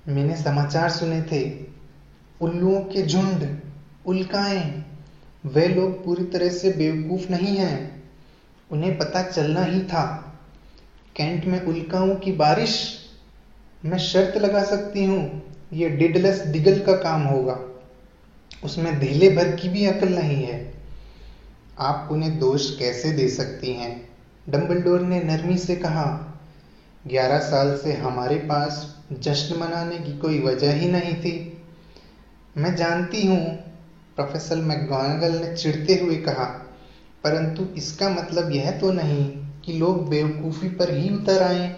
मैंने 0.08 0.36
समाचार 0.36 0.90
सुने 0.90 1.22
थे, 1.22 1.66
उल्लुओं 2.42 2.82
के 2.82 3.06
झुंड 3.06 3.59
उल्काएँ। 4.06 4.86
वे 5.46 5.68
लोग 5.68 6.06
पूरी 6.06 6.24
तरह 6.24 6.50
से 6.50 6.70
बेवकूफ़ 6.70 7.30
नहीं 7.30 7.58
हैं। 7.58 8.04
उन्हें 8.72 8.98
पता 8.98 9.22
चलना 9.24 9.64
ही 9.64 9.82
था। 9.82 10.26
कैंट 11.16 11.46
में 11.46 11.66
उल्काओं 11.66 12.16
की 12.16 12.32
बारिश? 12.32 13.00
मैं 13.86 13.98
शर्त 13.98 14.38
लगा 14.38 14.64
सकती 14.64 15.04
हूँ, 15.04 15.54
ये 15.74 15.90
डिडलस 15.90 16.46
डिगल 16.46 16.80
का 16.80 16.94
काम 16.94 17.22
होगा। 17.22 17.66
उसमें 18.64 19.00
धीले 19.00 19.30
भर 19.30 19.56
की 19.56 19.70
भी 19.70 19.86
अकल 19.86 20.10
नहीं 20.10 20.44
है। 20.44 20.74
आप 21.80 22.10
उन्हें 22.12 22.40
दोष 22.40 22.78
कैसे 22.78 23.12
दे 23.12 23.30
सकती 23.30 23.74
हैं? 23.74 24.10
डम्बलडोर 24.50 25.02
ने 25.02 25.24
नरमी 25.24 25.58
से 25.58 25.76
कहा, 25.76 26.38
ग्यारह 27.08 27.40
साल 27.40 27.78
से 27.78 27.94
हमारे 27.94 28.36
पास 28.36 28.98
जश्न 29.14 29.56
मनाने 29.56 29.98
की 29.98 30.18
कोई 30.18 30.40
वजह 30.40 30.74
ही 30.74 30.88
नहीं 30.88 31.16
थी। 31.16 31.64
मैं 32.58 32.76
जानती 32.76 33.26
हूँ 33.28 33.69
प्रोफेसर 34.20 34.56
मैकगोनागल 34.56 35.36
ने 35.36 35.56
चिढ़ते 35.56 35.96
हुए 35.96 36.16
कहा, 36.16 36.46
परंतु 37.24 37.66
इसका 37.78 38.10
मतलब 38.10 38.52
यह 38.52 38.70
तो 38.72 38.92
नहीं 38.92 39.26
कि 39.66 39.74
लोग 39.74 40.10
बेवकूफ़ी 40.10 40.70
पर 40.70 40.94
ही 40.94 41.10
उतर 41.10 41.44
आए। 41.44 41.70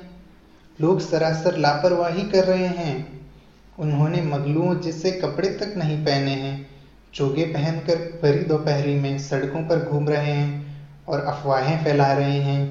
लोग 0.80 1.00
सरासर 1.02 1.58
लापरवाही 1.58 2.24
कर 2.24 2.46
रहे 2.46 2.68
हैं। 2.68 3.22
उन्होंने 3.80 4.22
मगलुओं 4.22 4.76
जैसे 4.82 5.12
कपड़े 5.12 5.50
तक 5.50 5.74
नहीं 5.78 5.98
पहने 6.06 6.32
हैं, 6.32 6.68
चोगे 7.14 7.46
पहनकर 7.46 7.96
भरी 8.24 8.44
दोपहरी 8.46 8.96
में 8.96 9.18
सड़कों 9.20 9.64
पर 9.64 9.86
घूम 9.86 10.10
रहे 10.10 10.32
हैं 10.32 10.78
और 11.08 11.20
अफवाहें 11.20 11.84
फैला 11.84 12.12
रहे 12.14 12.40
हैं। 12.42 12.62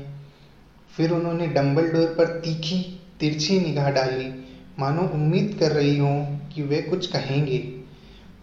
फिर 0.97 1.13
उन्होंने 1.13 1.47
डम्बल 1.47 1.89
डोर 1.89 2.15
पर 2.19 2.39
तीखी 2.41 2.83
तिरछी 3.21 3.61
निगाह 3.61 3.91
डाली, 3.91 4.33
मानो 4.79 5.11
उम्मीद 5.15 5.57
कर 5.61 5.73
रही 5.73 5.99
हो 5.99 6.15
कि 6.55 6.63
वे 6.63 6.83
कुछ 6.83 7.07
कहेंगे। 7.07 7.80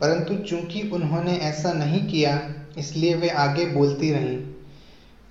परंतु 0.02 0.36
चूँकि 0.40 0.82
उन्होंने 0.94 1.36
ऐसा 1.44 1.74
नहीं 1.74 2.06
किया, 2.08 2.40
इसलिए 2.78 3.14
वे 3.16 3.30
आगे 3.30 3.66
बोलती 3.66 4.12
रहीं, 4.12 4.38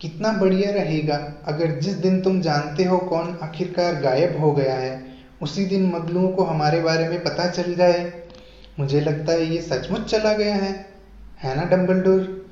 कितना 0.01 0.33
बढ़िया 0.33 0.71
रहेगा 0.71 1.17
अगर 1.49 1.79
जिस 1.81 1.95
दिन 1.95 2.21
तुम 2.21 2.41
जानते 2.41 2.85
हो 2.85 2.99
कौन 2.99 3.39
आखिरकार 3.43 3.95
गायब 3.95 4.41
हो 4.41 4.53
गया 4.53 4.75
है, 4.75 5.05
उसी 5.43 5.65
दिन 5.65 5.87
मगलुओं 5.87 6.29
को 6.29 6.45
हमारे 6.45 6.81
बारे 6.81 7.09
में 7.09 7.23
पता 7.25 7.47
चल 7.47 7.75
जाए। 7.75 8.13
मुझे 8.81 9.01
लगता 9.01 9.33
है 9.33 9.47
ये 9.47 9.61
सचमुच 9.63 10.05
चला 10.05 10.33
गया 10.33 10.55
है 10.55 10.75
है 11.41 11.55
ना 11.57 11.65
डम्बलडोर? 11.67 12.47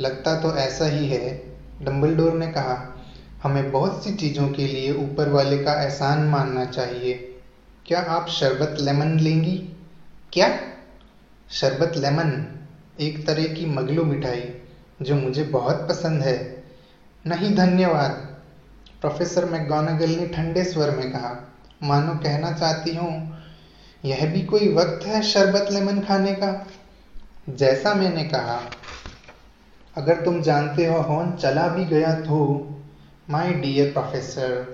लगता 0.00 0.40
तो 0.40 0.54
ऐसा 0.56 0.86
ही 0.86 1.08
है, 1.08 1.42
डम्बलडोर 1.82 2.32
ने 2.32 2.46
कहा। 2.46 2.76
हमें 3.42 3.70
बहुत 3.72 4.04
सी 4.04 4.14
चीज़ों 4.14 4.48
के 4.48 4.66
लिए 4.66 4.92
ऊपर 4.94 5.28
वाले 5.28 5.58
का 5.58 5.82
एहसान 5.82 6.22
मानना 6.28 6.64
चाहिए। 6.64 7.14
क्या 7.86 8.00
आप 8.00 8.28
शरबत 8.28 8.76
लेमन 8.80 9.18
लेंगी? 9.20 9.56
क्या? 10.32 10.48
शरबत 11.50 11.96
लेमन, 11.96 12.30
एक 13.00 13.26
तरह 13.26 13.44
की 13.44 13.66
मगलू 13.66 14.04
मिठाई, 14.04 14.42
जो 15.02 15.14
मुझे 15.14 15.42
बहुत 15.44 15.86
पसंद 15.88 16.22
है। 16.22 16.64
नहीं 17.24 17.54
धन्यवाद, 17.54 18.10
प्रोफेसर 19.00 19.44
मैकगोनागल 19.44 20.10
ने 20.10 20.26
ठंडे 20.26 20.64
स्वर 20.64 20.90
में 20.90 21.10
कहा। 21.12 21.34
मानो 21.82 22.14
कहना 22.14 22.50
चाहती 22.52 22.94
हूँ, 22.96 23.38
यह 24.04 24.32
भी 24.32 24.42
कोई 24.42 24.72
वक्त 24.74 25.06
है 25.06 25.22
शरबत 25.22 25.72
लेमन 25.72 26.00
खाने 26.00 26.32
का? 26.32 26.66
जैसा 27.48 27.94
मैंने 27.94 28.24
कहा, 28.24 28.60
अगर 29.96 30.24
तुम 30.24 30.40
जानते 30.42 30.86
हो 30.86 31.00
हॉर्न 31.00 31.32
चला 31.32 31.68
भी 31.68 31.84
गया 31.84 32.14
तो 32.20 32.38
माय 33.30 33.52
डियर 33.52 33.92
प्रोफेसर, 33.92 34.64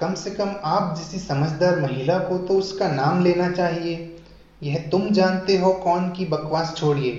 कम 0.00 0.14
से 0.14 0.30
कम 0.30 0.54
आप 0.64 0.96
जैसी 0.96 1.18
समझदार 1.18 1.80
महिला 1.80 2.18
को 2.18 2.38
तो 2.38 2.58
उसका 2.58 2.88
नाम 2.88 3.22
लेना 3.24 3.50
चाहिए। 3.50 4.13
यह 4.62 4.88
तुम 4.92 5.10
जानते 5.12 5.56
हो 5.56 5.72
कौन 5.72 6.08
की 6.10 6.24
बकवास 6.24 6.74
छोड़िए। 6.76 7.12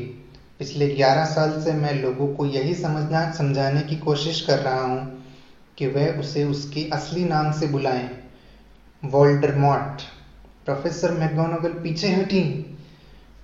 पिछले 0.60 0.88
ग्यारह 0.88 1.26
साल 1.26 1.60
से 1.62 1.74
मैं 1.74 1.94
लोगों 1.94 2.28
को 2.28 2.46
यही 2.46 2.74
समझना, 2.74 3.32
समझाने 3.32 3.82
की 3.82 3.96
कोशिश 3.96 4.42
कर 4.42 4.60
रहा 4.60 4.82
हूँ 4.82 5.24
कि 5.78 5.88
वह 5.88 6.20
उसे 6.20 6.44
उसके 6.44 6.90
असली 6.94 7.24
नाम 7.24 7.52
से 7.52 7.68
बुलाएँ। 7.68 8.10
वोल्डरमॉट 9.06 10.02
प्रोफेसर 10.66 11.12
मैगोनगल 11.12 11.74
पीछे 11.74 12.08
हटी, 12.08 12.42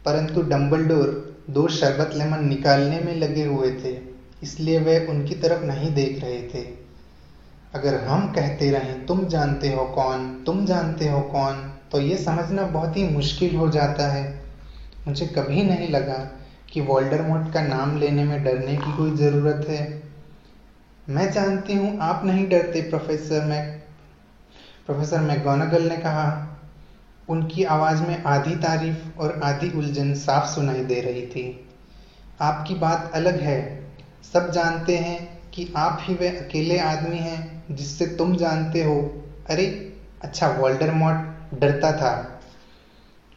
परंतु 0.06 0.42
डम्बलडोर 0.42 1.10
दो 1.50 1.68
शरबत 1.68 2.16
लेमन 2.16 2.46
निकालने 2.46 3.00
में 3.00 3.14
लगे 3.16 3.44
हुए 3.44 3.72
थे, 3.84 3.98
इसलिए 4.44 4.80
वे 4.80 4.98
उनकी 5.10 5.36
तरफ़ 5.36 5.66
नहीं 5.66 5.94
देख 5.94 6.20
रहे 6.20 6.42
थे। 6.44 6.64
अगर 7.76 7.96
हम 7.96 8.28
कहते 8.28 8.72
रहें, 8.72 9.06
तुम 9.06 9.28
जानते 9.28 9.74
हो 9.74 9.86
कौन, 9.86 10.44
तुम 10.46 10.66
जानते 10.66 11.08
हो 11.08 11.22
कौन? 11.22 11.71
तो 11.92 12.00
ये 12.02 12.18
समझना 12.18 12.64
बहुत 12.64 12.98
ही 12.98 13.04
मुश्किल 13.04 13.56
हो 13.56 13.70
जाता 13.70 14.08
है। 14.08 14.42
मुझे 15.08 15.26
कभी 15.26 15.64
नहीं 15.64 15.90
लगा 15.90 16.38
कि 16.72 16.82
वोल्डरमोट 16.82 17.54
का 17.54 17.62
नाम 17.62 17.98
लेने 17.98 18.24
में 18.24 18.44
डरने 18.44 18.76
की 18.76 18.98
कोई 18.98 19.12
ज़रूरत 19.12 19.66
है। 19.70 20.04
मैं 21.10 21.32
जानती 21.32 21.74
हूँ 21.74 22.00
आप 22.00 22.26
नहीं 22.26 22.50
डरते, 22.50 22.82
प्रोफेसर 22.82 23.46
मैक, 23.46 23.84
प्रोफेसर 24.86 25.20
मैगोनगल 25.20 25.82
ने 25.82 25.98
कहा। 25.98 26.48
उनकी 27.30 27.64
आवाज़ 27.64 28.02
में 28.02 28.24
आधी 28.24 28.56
तारीफ़ 28.56 29.20
और 29.20 29.40
आधी 29.44 29.72
उलझन 29.72 30.14
साफ़ 30.14 30.46
सुनाई 30.46 30.82
दे 30.82 31.02
रही 31.02 31.28
थी। 31.28 31.68
आपकी 32.42 32.76
बात 32.76 33.12
अलग 33.14 33.40
है। 33.40 33.88
सब 34.34 34.52
जानते 34.52 34.98
हैं 34.98 35.42
कि 35.54 35.74
आप 35.76 35.98
ही 36.02 36.14
वे 36.14 36.28
अकेले 36.28 36.80
आदमी 36.80 37.18
हैं 37.18 37.64
जिससे 37.72 38.06
तुम 38.06 38.36
जानते 38.36 38.84
हो। 38.84 39.24
अरे 39.50 39.94
अच्छा 40.22 40.48
वॉल्डरमॉट 40.48 41.31
डरता 41.54 41.92
था। 41.92 42.42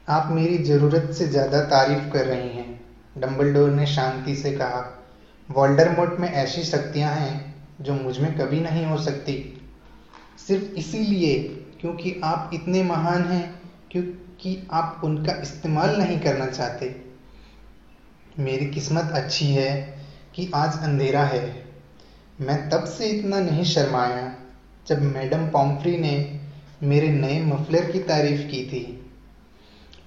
आप 0.08 0.28
मेरी 0.30 0.58
ज़रूरत 0.58 1.10
से 1.14 1.26
ज़्यादा 1.26 1.60
तारीफ़ 1.60 2.08
कर 2.12 2.26
रही 2.26 2.48
हैं 2.48 2.80
डम्बलडोर 3.18 3.70
ने 3.70 3.86
शांति 3.86 4.34
से 4.36 4.52
कहा। 4.52 4.80
वॉल्डरमॉट 5.48 6.18
में 6.20 6.28
ऐसी 6.28 6.62
शक्तियाँ 6.64 7.12
हैं 7.12 7.54
जो 7.80 7.94
मुझमें 7.94 8.36
कभी 8.36 8.60
नहीं 8.60 8.84
हो 8.86 8.98
सकती। 8.98 9.34
सिर्फ़ 10.38 10.64
इसीलिए 10.74 11.38
क्योंकि 11.80 12.20
आप 12.24 12.50
इतने 12.54 12.82
महान 12.82 13.24
हैं, 13.24 13.60
क्योंकि 13.90 14.68
आप 14.72 15.00
उनका 15.04 15.32
इस्तेमाल 15.32 15.96
नहीं 15.98 16.18
करना 16.20 16.46
चाहते। 16.46 16.94
मेरी 18.38 18.66
किस्मत 18.66 19.12
अच्छी 19.14 19.46
है 19.46 19.72
कि 20.34 20.50
आज 20.54 20.78
अंधेरा 20.82 21.24
है। 21.24 21.44
मैं 22.40 22.68
तब 22.70 22.84
से 22.84 23.08
इतना 23.08 23.40
नहीं 23.40 23.64
शर्माया 23.64 24.32
जब 24.86 25.02
मैडम 25.02 25.46
पॉम्फ्री 25.46 25.96
ने 25.96 26.14
मेरे 26.84 27.10
नए 27.10 27.40
मफलर 27.42 27.90
की 27.90 27.98
तारीफ़ 27.98 28.46
की 28.46 28.64
थी। 28.64 29.00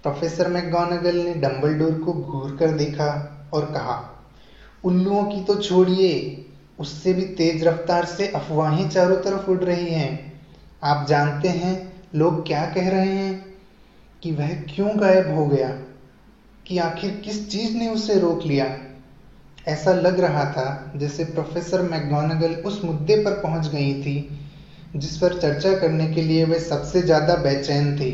प्रोफेसर 0.04 0.48
मैकगोनागल 0.48 1.16
ने 1.16 1.34
डम्बलडोर 1.34 1.94
को 1.94 2.14
घूर 2.14 2.58
कर 2.60 2.72
देखा 2.72 3.40
और 3.54 3.66
कहा, 3.66 4.26
उल्लुओं 4.84 5.26
की 5.26 5.42
तो 5.42 5.56
छोड़िए, 5.56 6.46
उससे 6.80 7.14
भी 7.14 7.26
तेज 7.26 7.64
रफ्तार 7.64 8.06
से 8.06 8.28
अफवाहें 8.28 8.90
चारों 8.90 9.16
तरफ़ 9.16 9.50
उड़ 9.50 9.64
रही 9.64 9.90
हैं। 9.90 10.42
आप 10.84 11.06
जानते 11.08 11.48
हैं, 11.48 12.02
लोग 12.16 12.48
क्या 12.48 12.66
कह 12.66 12.90
रहे 12.90 13.12
हैं? 13.12 13.48
कि 14.24 14.32
वह 14.32 14.54
क्यों 14.54 15.00
गायब 15.00 15.36
हो 15.36 15.46
गया? 15.48 15.70
कि 16.68 16.78
आखिर 16.78 17.12
किस 17.12 17.50
चीज़ 17.50 17.78
ने 17.78 17.88
उसे 17.88 18.20
रोक 18.20 18.44
लिया? 18.46 18.78
ऐसा 19.68 19.94
लग 19.94 20.20
रहा 20.20 20.46
था 20.46 20.92
जैसे 20.96 21.24
प्रोफेसर 21.24 21.82
मैकगोनागल 21.82 22.54
उस 22.54 22.84
मुद्दे 22.84 23.16
पर 23.16 23.32
पहुँच 23.32 23.68
गई 23.68 23.94
थी 23.94 24.44
जिस 24.98 25.18
पर 25.18 25.34
चर्चा 25.34 25.74
करने 25.74 26.08
के 26.08 26.22
लिए 26.22 26.44
वह 26.46 26.60
सबसे 26.60 27.02
ज़्यादा 27.02 27.36
बेचैन 27.36 27.96
थी। 27.96 28.12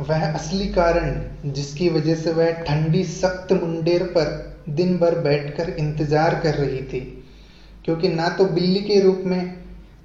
वह 0.00 0.26
असली 0.26 0.66
कारण, 0.66 1.20
जिसकी 1.44 1.88
वजह 1.88 2.14
से 2.14 2.32
वह 2.32 2.50
ठंडी, 2.62 3.02
सख्त 3.04 3.52
मुंडेर 3.54 4.02
पर 4.16 4.64
दिन 4.70 4.98
भर 4.98 5.14
बैठकर 5.20 5.70
इंतज़ार 5.70 6.34
कर 6.34 6.54
रही 6.54 6.82
थी, 6.82 7.00
क्योंकि 7.84 8.08
ना 8.08 8.28
तो 8.28 8.44
बिल्ली 8.46 8.80
के 8.80 9.00
रूप 9.00 9.22
में, 9.26 9.52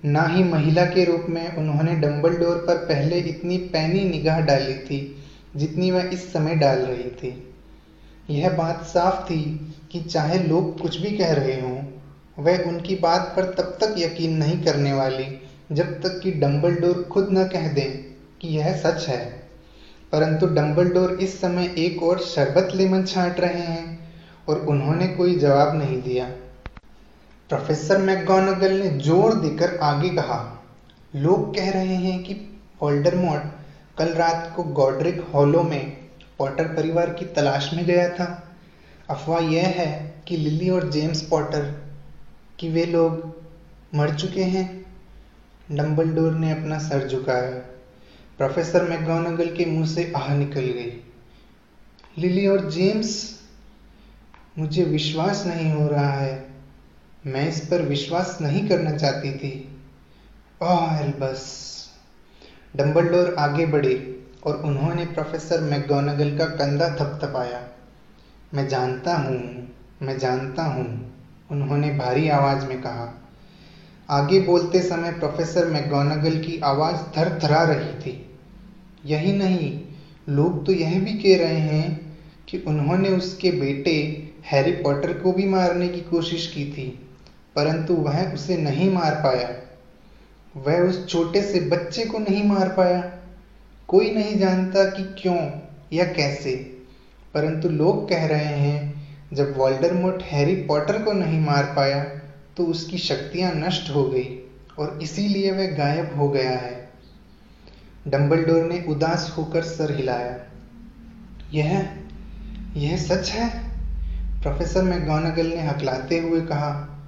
ना 0.05 0.25
ही 0.25 0.43
महिला 0.43 0.83
के 0.85 1.05
रूप 1.05 1.25
में 1.29 1.55
उन्होंने 1.55 1.95
डम्बलडोर 1.95 2.57
पर 2.57 2.77
पहले 2.85 3.19
इतनी 3.19 3.57
पैनी 3.73 4.03
निगाह 4.05 4.39
डाली 4.41 4.75
थी, 4.79 4.99
जितनी 5.55 5.91
वह 5.91 6.09
इस 6.13 6.31
समय 6.33 6.55
डाल 6.55 6.79
रही 6.79 7.09
थी। 7.13 7.35
यह 8.29 8.49
बात 8.49 8.83
साफ़ 8.85 9.23
थी 9.23 9.43
कि 9.91 9.99
चाहे 10.01 10.39
लोग 10.39 10.77
कुछ 10.79 10.97
भी 10.97 11.11
कह 11.11 11.31
रहे 11.33 11.59
हों, 11.61 11.83
वह 12.37 12.63
उनकी 12.63 12.95
बात 12.97 13.33
पर 13.35 13.45
तब 13.53 13.77
तक 13.81 13.93
यकीन 13.97 14.35
नहीं 14.35 14.57
करने 14.57 14.93
वाली 14.93 15.29
जब 15.71 16.01
तक 16.01 16.19
कि 16.23 16.31
डम्बलडोर 16.31 17.01
खुद 17.03 17.27
न 17.31 17.43
कह 17.47 17.67
दें 17.73 17.91
कि 18.41 18.47
यह 18.47 18.75
सच 18.77 19.07
है। 19.09 19.25
परंतु 20.13 20.47
डम्बलडोर 20.47 21.11
इस 21.13 21.39
समय 21.41 21.73
एक 21.77 22.03
और 22.03 22.19
शरबत 22.19 22.69
लेमन 22.75 23.03
छांट 23.03 23.39
रहे 23.39 23.61
हैं 23.61 24.13
और 24.49 24.59
उन्होंने 24.59 25.07
कोई 25.07 25.35
जवाब 25.35 25.75
नहीं 25.75 26.01
दिया। 26.01 26.25
प्रोफेसर 27.49 27.97
मैकगोनागल 27.97 28.73
ने 28.73 28.89
ज़ोर 28.89 29.33
देकर 29.33 29.77
आगे 29.77 30.09
कहा, 30.09 30.39
लोग 31.15 31.55
कह 31.55 31.69
रहे 31.71 31.95
हैं 31.95 32.23
कि 32.23 32.33
वोल्डरमॉट 32.81 33.51
कल 33.97 34.13
रात 34.13 34.51
को 34.55 34.63
गॉड्रिक 34.63 35.21
हॉलो 35.33 35.63
में 35.63 35.97
पॉटर 36.39 36.67
परिवार 36.67 37.09
की 37.09 37.25
तलाश 37.25 37.69
में 37.73 37.85
गया 37.85 38.09
था। 38.09 38.25
अफवाह 39.09 39.39
यह 39.39 39.67
है 39.67 40.15
कि 40.27 40.37
लिली 40.37 40.69
और 40.69 40.89
जेम्स 40.89 41.21
पॉटर 41.21 41.71
कि 42.59 42.69
वे 42.69 42.85
लोग 42.85 43.35
मर 43.95 44.15
चुके 44.15 44.43
हैं। 44.43 44.86
डम्बलडोर 45.71 46.33
ने 46.33 46.51
अपना 46.51 46.77
सर 46.77 47.07
झुकाया। 47.07 47.49
प्रोफेसर 48.37 48.83
मैकगोनागल 48.89 49.55
के 49.55 49.65
मुँह 49.65 49.85
से 49.85 50.13
आह 50.15 50.37
निकल 50.37 50.61
गई। 50.61 51.03
लिली 52.17 52.47
और 52.47 52.69
जेम्स, 52.71 53.39
मुझे 54.57 54.83
विश्वास 54.83 55.45
नहीं 55.45 55.71
हो 55.71 55.87
रहा 55.87 56.13
है। 56.13 56.47
मैं 57.25 57.49
इस 57.49 57.59
पर 57.59 57.81
विश्वास 57.81 58.37
नहीं 58.41 58.69
करना 58.69 58.91
चाहती 58.91 59.37
थी। 59.37 59.81
ओह 60.61 60.97
एल्बस। 60.99 61.77
डम्बलडोर 62.75 63.35
आगे 63.39 63.65
बढ़े 63.65 64.25
और 64.43 64.55
उन्होंने 64.55 65.05
प्रोफेसर 65.05 65.61
मैकगोनागल 65.61 66.37
का 66.37 66.45
कंधा 66.45 66.89
थपथपाया। 66.89 67.67
मैं 68.53 68.67
जानता 68.67 69.15
हूँ, 69.15 69.67
मैं 70.01 70.17
जानता 70.17 70.63
हूँ, 70.63 71.15
उन्होंने 71.51 71.91
भारी 71.91 72.29
आवाज़ 72.29 72.65
में 72.65 72.81
कहा। 72.81 73.26
आगे 74.09 74.39
बोलते 74.39 74.81
समय 74.81 75.11
प्रोफेसर 75.11 75.65
मैगोनागल 75.65 76.37
की 76.39 76.59
आवाज़ 76.59 76.97
थरथरा 77.17 77.63
रही 77.63 77.93
थी। 77.93 78.13
यही 79.05 79.33
नहीं, 79.33 79.79
लोग 80.29 80.65
तो 80.65 80.71
यह 80.71 80.99
भी 80.99 81.13
कह 81.13 81.37
रहे 81.37 81.59
हैं 81.59 82.15
कि 82.49 82.57
उन्होंने 82.57 83.09
उसके 83.09 83.51
बेटे 83.51 83.95
हैरी 84.45 84.71
पॉटर 84.71 85.13
को 85.13 85.31
भी 85.31 85.45
मारने 85.45 85.87
की 85.87 86.01
कोशिश 86.01 86.47
की 86.47 86.65
थी, 86.71 86.87
परंतु 87.55 87.93
वह 87.93 88.33
उसे 88.33 88.57
नहीं 88.57 88.89
मार 88.91 89.15
पाया। 89.15 89.49
वह 90.55 90.79
उस 90.79 91.07
छोटे 91.07 91.41
से 91.41 91.59
बच्चे 91.59 92.05
को 92.05 92.19
नहीं 92.19 92.43
मार 92.43 92.69
पाया। 92.69 93.01
कोई 93.87 94.11
नहीं 94.11 94.37
जानता 94.37 94.83
कि 94.83 95.03
क्यों 95.17 95.37
या 95.93 96.05
कैसे, 96.05 96.55
परंतु 97.33 97.69
लोग 97.69 98.07
कह 98.09 98.25
रहे 98.25 98.55
हैं, 98.55 99.07
जब 99.33 99.57
वॉल्डरमोट 99.57 100.23
हैरी 100.23 100.55
पॉटर 100.55 101.01
को 101.01 101.13
नहीं 101.13 101.39
मार 101.39 101.63
पाया 101.75 102.05
तो 102.57 102.63
उसकी 102.63 102.97
शक्तियाँ 102.97 103.51
नष्ट 103.55 103.89
हो 103.89 104.03
गई 104.03 104.51
और 104.79 104.99
इसीलिए 105.03 105.51
वह 105.51 105.67
गायब 105.77 106.17
हो 106.17 106.29
गया 106.29 106.51
है। 106.51 106.89
डंबलडोर 108.07 108.63
ने 108.63 108.85
उदास 108.87 109.35
होकर 109.37 109.63
सर 109.63 109.95
हिलाया। 109.95 110.37
यह 111.53 111.89
यह 112.75 112.97
सच 112.97 113.29
है? 113.29 113.67
प्रोफेसर 114.41 114.83
मैगोनागल 114.83 115.47
ने 115.47 115.61
हकलाते 115.61 116.19
हुए 116.19 116.41
कहा, 116.41 116.99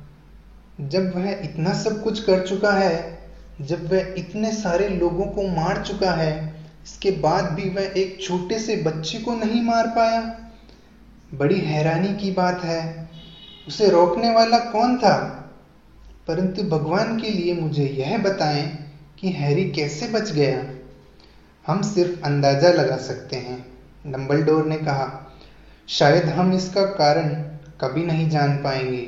जब 0.81 1.15
वह 1.15 1.31
इतना 1.31 1.73
सब 1.73 2.03
कुछ 2.03 2.23
कर 2.23 2.47
चुका 2.47 2.71
है, 2.71 3.19
जब 3.61 3.91
वह 3.91 4.15
इतने 4.17 4.51
सारे 4.51 4.87
लोगों 4.89 5.25
को 5.25 5.47
मार 5.47 5.83
चुका 5.87 6.11
है, 6.11 6.55
इसके 6.83 7.11
बाद 7.11 7.45
भी 7.45 7.69
वह 7.69 7.81
एक 7.81 8.17
छोटे 8.21 8.59
से 8.59 8.75
बच्चे 8.75 9.19
को 9.19 9.33
नहीं 9.33 9.61
मार 9.61 9.87
पाया। 9.87 10.21
बड़ी 11.33 11.59
हैरानी 11.59 12.13
की 12.15 12.31
बात 12.31 12.63
है, 12.63 13.09
उसे 13.67 13.89
रोकने 13.89 14.33
वाला 14.33 14.57
कौन 14.57 14.97
था? 14.97 15.38
परंतु 16.29 16.63
भगवान 16.63 17.19
के 17.19 17.29
लिए 17.29 17.53
मुझे 17.53 17.85
यह 17.85 18.17
बताएँ 18.17 18.89
कि 19.19 19.29
हैरी 19.29 19.71
कैसे 19.71 20.07
बच 20.07 20.31
गया। 20.31 20.65
हम 21.67 21.81
सिर्फ़ 21.81 22.25
अंदाज़ा 22.25 22.69
लगा 22.69 22.97
सकते 22.97 23.35
हैं 23.35 23.65
डम्बलडोर 24.07 24.65
ने 24.65 24.77
कहा। 24.77 25.35
शायद 25.87 26.23
हम 26.23 26.53
इसका 26.53 26.83
कारण 26.83 27.29
कभी 27.81 28.05
नहीं 28.05 28.29
जान 28.29 28.57
पाएँगे। 28.57 29.01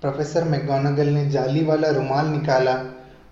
प्रोफेसर 0.00 0.44
मैगोनागल 0.44 1.08
ने 1.08 1.30
जाली 1.30 1.64
वाला 1.64 1.90
रुमाल 1.90 2.26
निकाला 2.26 2.74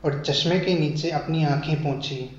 और 0.05 0.23
चश्मे 0.27 0.61
के 0.61 0.75
नीचे 0.75 1.11
अपनी 1.11 1.45
आँखें 1.45 1.83
पोंछी। 1.83 2.37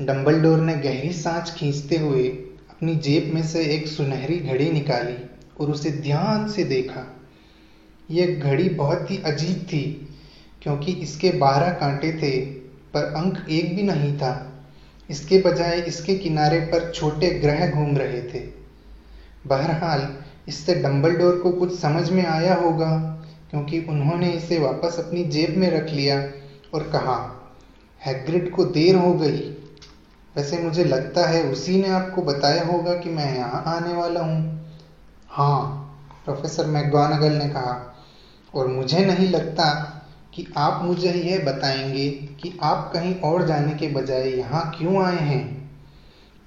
डम्बलडोर 0.00 0.58
ने 0.58 0.74
गहरी 0.74 1.12
सांस 1.12 1.54
खींचते 1.58 1.96
हुए 1.96 2.28
अपनी 2.70 2.96
जेब 2.96 3.34
में 3.34 3.42
से 3.42 3.64
एक 3.64 3.88
सुनहरी 3.88 4.38
घड़ी 4.38 4.70
निकाली 4.70 5.16
और 5.60 5.70
उसे 5.70 5.90
ध्यान 5.90 6.48
से 6.48 6.64
देखा। 6.64 7.11
यह 8.12 8.38
घड़ी 8.40 8.68
बहुत 8.68 9.10
ही 9.10 9.16
अजीब 9.26 9.66
थी, 9.66 9.82
क्योंकि 10.62 10.92
इसके 10.92 11.30
बारह 11.30 11.70
कांटे 11.70 12.12
थे, 12.12 12.38
पर 12.94 13.12
अंक 13.16 13.46
एक 13.50 13.74
भी 13.76 13.82
नहीं 13.82 14.16
था। 14.16 14.48
इसके 15.08 15.38
बजाय 15.38 15.78
इसके 15.78 16.14
किनारे 16.14 16.60
पर 16.60 16.90
छोटे 16.92 17.30
ग्रह 17.30 17.66
घूम 17.66 17.96
रहे 17.96 18.20
थे। 18.22 18.38
बहरहाल, 19.46 20.08
इससे 20.48 20.74
डंबलडोर 20.74 21.38
को 21.38 21.50
कुछ 21.50 21.78
समझ 21.78 22.10
में 22.10 22.24
आया 22.26 22.54
होगा, 22.54 22.90
क्योंकि 23.50 23.80
उन्होंने 23.80 24.30
इसे 24.30 24.58
वापस 24.58 24.96
अपनी 24.98 25.24
जेब 25.24 25.56
में 25.56 25.70
रख 25.70 25.90
लिया 25.90 26.16
और 26.74 26.82
कहा, 26.82 27.16
हैग्रिड 28.00 28.50
को 28.50 28.64
देर 28.64 28.96
हो 28.96 29.12
गई। 29.14 29.38
वैसे 30.34 30.58
मुझे 30.58 30.84
लगता 30.84 31.26
है 31.26 31.42
उसी 31.42 31.80
ने 31.82 31.88
आपको 31.88 32.22
बताया 32.22 32.64
होगा 32.64 32.94
कि 32.94 33.10
मैं 33.10 33.34
यहाँ 33.36 33.62
आने 33.66 33.92
वाला 33.94 34.20
हूँ। 34.20 34.66
हाँ 35.28 35.60
प्रोफेसर 36.24 36.66
मैगोनागल 36.66 37.32
ने 37.32 37.48
कहा। 37.48 37.91
और 38.54 38.66
मुझे 38.66 39.04
नहीं 39.04 39.28
लगता 39.28 39.88
कि 40.34 40.46
आप 40.56 40.82
मुझे 40.84 41.12
यह 41.12 41.44
बताएँगे 41.44 42.08
कि 42.10 42.58
आप 42.62 42.90
कहीं 42.94 43.14
और 43.14 43.46
जाने 43.46 43.72
के 43.72 43.88
बजाय 43.88 44.28
यहाँ 44.28 44.72
क्यों 44.78 45.02
आए 45.04 45.18
हैं। 45.18 45.70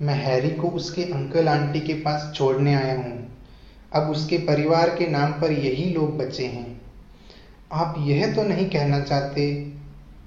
मैं 0.02 0.15
हैरी 0.15 0.50
को 0.50 0.68
उसके 0.68 1.04
अंकल 1.04 1.48
आंटी 1.48 1.80
के 1.80 1.94
पास 1.94 2.32
छोड़ने 2.36 2.76
आया 2.76 2.96
हूँ। 2.96 3.38
अब 3.94 4.10
उसके 4.10 4.38
परिवार 4.38 4.89
के 4.89 5.08
नाम 5.08 5.32
पर 5.32 5.52
यही 5.52 5.89
लोग 5.94 6.18
बचे 6.18 6.46
हैं। 6.46 6.82
आप 7.72 7.96
यह 8.00 8.34
तो 8.36 8.44
नहीं 8.44 8.70
कहना 8.70 9.00
चाहते, 9.00 9.74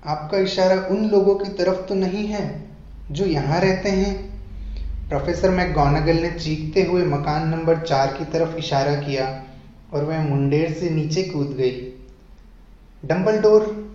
आपका 0.07 0.39
इशारा 0.39 0.87
उन 0.91 1.05
लोगों 1.05 1.35
की 1.35 1.53
तरफ़ 1.53 1.77
तो 1.77 1.95
नहीं 1.95 2.27
है 2.27 2.69
जो 3.11 3.25
यहाँ 3.25 3.61
रहते 3.61 3.89
हैं। 3.89 4.39
प्रोफेसर 5.09 5.51
मैगोनागल 5.51 6.17
ने 6.17 6.31
चीखते 6.31 6.83
हुए 6.83 7.05
मकान 7.05 7.49
नंबर 7.49 7.79
चार 7.79 8.07
की 8.07 8.25
तरफ़ 8.25 8.57
इशारा 8.57 8.95
किया। 8.95 9.45
और 9.93 10.05
वह 10.05 10.23
मुंडेर 10.23 10.73
से 10.73 10.91
नीचे 10.91 11.23
कूद 11.23 11.47
गई। 11.47 11.95
डम्बलडोर 13.05 13.89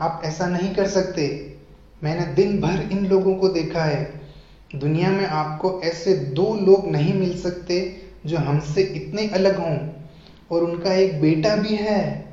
आप 0.00 0.22
ऐसा 0.24 0.46
नहीं 0.46 0.74
कर 0.74 0.88
सकते। 0.88 1.56
मैंने 2.04 2.26
दिन 2.26 2.60
भर 2.60 2.88
इन 2.92 3.06
लोगों 3.06 3.34
को 3.34 3.48
देखा 3.48 3.84
है। 3.84 4.20
दुनिया 4.76 5.10
में 5.10 5.26
आपको 5.26 5.80
ऐसे 5.84 6.14
दो 6.14 6.54
लोग 6.54 6.90
नहीं 6.90 7.14
मिल 7.14 7.40
सकते 7.40 8.02
जो 8.26 8.36
हमसे 8.38 8.82
इतने 8.82 9.28
अलग 9.28 9.58
हों। 9.58 9.88
और 10.50 10.64
उनका 10.64 10.92
एक 10.92 11.20
बेटा 11.20 11.56
भी 11.56 11.74
है। 11.76 12.28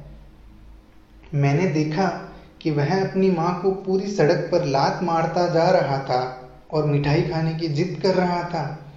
मैंने 1.34 1.68
देखा 1.68 2.36
कि 2.62 2.72
वह 2.72 3.10
अपनी 3.10 3.32
माँ 3.32 3.62
को 3.62 3.72
पूरी 3.72 4.08
सड़क 4.08 4.50
पर 4.52 4.66
लात 4.66 5.00
मारता 5.04 5.48
जा 5.48 5.70
रहा 5.70 5.98
था 5.98 6.50
और 6.72 6.86
मिठाई 6.86 7.22
खाने 7.22 7.54
की 7.54 7.68
जिद 7.68 8.00
कर 8.04 8.16
रहा 8.16 8.44
था। 8.44 8.92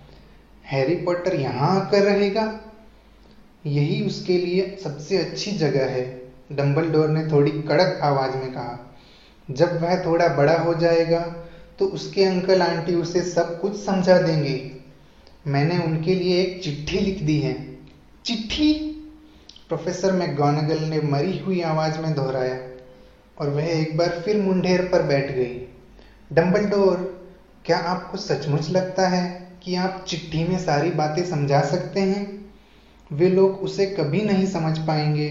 हैरी 0.67 0.95
पॉटर 0.95 1.35
यहाँ 1.35 1.81
आकर 1.81 2.03
रहेगा। 2.03 2.61
यही 3.65 4.03
उसके 4.03 4.37
लिए 4.39 4.77
सबसे 4.85 5.19
अच्छी 5.19 5.51
जगह 5.53 5.91
है। 5.91 6.05
डम्बलडोर 6.53 7.09
ने 7.09 7.27
थोड़ी 7.33 7.51
कड़क 7.51 8.01
आवाज़ 8.03 8.37
में 8.37 8.53
कहा, 8.53 8.97
जब 9.49 9.81
वह 9.83 10.05
थोड़ा 10.07 10.29
बड़ा 10.29 10.59
हो 10.59 10.75
जाएगा 10.75 11.21
तो 11.79 11.87
उसके 11.87 12.25
अंकल 12.25 12.63
आंटी 12.63 12.95
उसे 12.95 13.23
सब 13.23 13.61
कुछ 13.61 13.77
समझा 13.85 14.19
देंगे। 14.19 14.73
मैंने 15.47 15.79
उनके 15.79 16.15
लिए 16.15 16.41
एक 16.43 16.63
चिट्ठी 16.63 16.99
लिख 16.99 17.23
दी 17.23 17.39
है। 17.41 17.55
चिट्ठी? 18.25 18.73
प्रोफेसर 19.69 20.13
मैगोनागल 20.13 20.81
ने 20.81 21.01
मरी 21.01 21.39
हुई 21.39 21.61
आवाज़ 21.61 21.99
में 21.99 22.15
दोहराया 22.15 22.59
और 23.39 23.49
वह 23.49 23.65
एक 23.65 23.97
बार 23.97 24.21
फिर 24.25 24.41
मुंडेर 24.43 24.83
पर 24.83 25.03
बैठ 25.03 25.31
गई। 25.33 25.67
डम्बलडोर 26.31 26.97
क्या 27.65 27.77
आपको 27.79 28.19
सचमुच 28.19 28.71
लगता 28.71 29.09
है 29.09 29.49
कि 29.63 29.75
आप 29.75 30.05
चिट्ठी 30.09 30.45
में 30.45 30.59
सारी 30.59 30.91
बातें 30.91 31.25
समझा 31.25 31.61
सकते 31.63 32.01
हैं? 32.01 32.40
वे 33.13 33.29
लोग 33.29 33.61
उसे 33.61 33.87
कभी 33.87 34.21
नहीं 34.23 34.47
समझ 34.47 34.79
पाएँगे। 34.79 35.29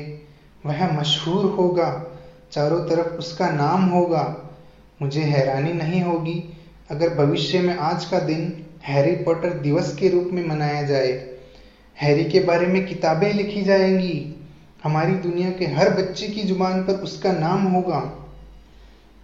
वह 0.66 1.00
मशहूर 1.00 1.46
होगा, 1.46 2.06
चारों 2.52 2.80
तरफ़ 2.80 3.14
उसका 3.14 3.50
नाम 3.50 3.84
होगा। 3.84 4.54
मुझे 5.02 5.22
हैरानी 5.22 5.74
नहीं 5.74 6.02
होगी 6.02 6.44
अगर 6.92 7.14
भविष्य 7.16 7.60
में 7.60 7.76
आज 7.78 8.06
का 8.06 8.20
दिन 8.20 8.66
हैरी 8.84 9.16
पॉटर 9.16 9.54
दिवस 9.54 9.96
के 9.96 10.10
रूप 10.10 10.30
में 10.34 10.48
मनाया 10.48 10.82
जाए। 10.84 11.12
हैरी 12.02 12.24
के 12.26 12.40
बारे 12.40 12.68
में 12.68 12.86
किताबें 12.86 13.34
लिखी 13.34 13.62
जाएँगी। 13.62 14.36
हमारी 14.84 15.14
दुनिया 15.14 15.50
के 15.50 15.66
हर 15.66 15.90
बच्चे 15.90 16.28
की 16.28 16.44
ज़ुबान 16.44 16.84
पर 16.84 16.94
उसका 16.94 17.32
नाम 17.32 17.64
होगा। 17.64 18.00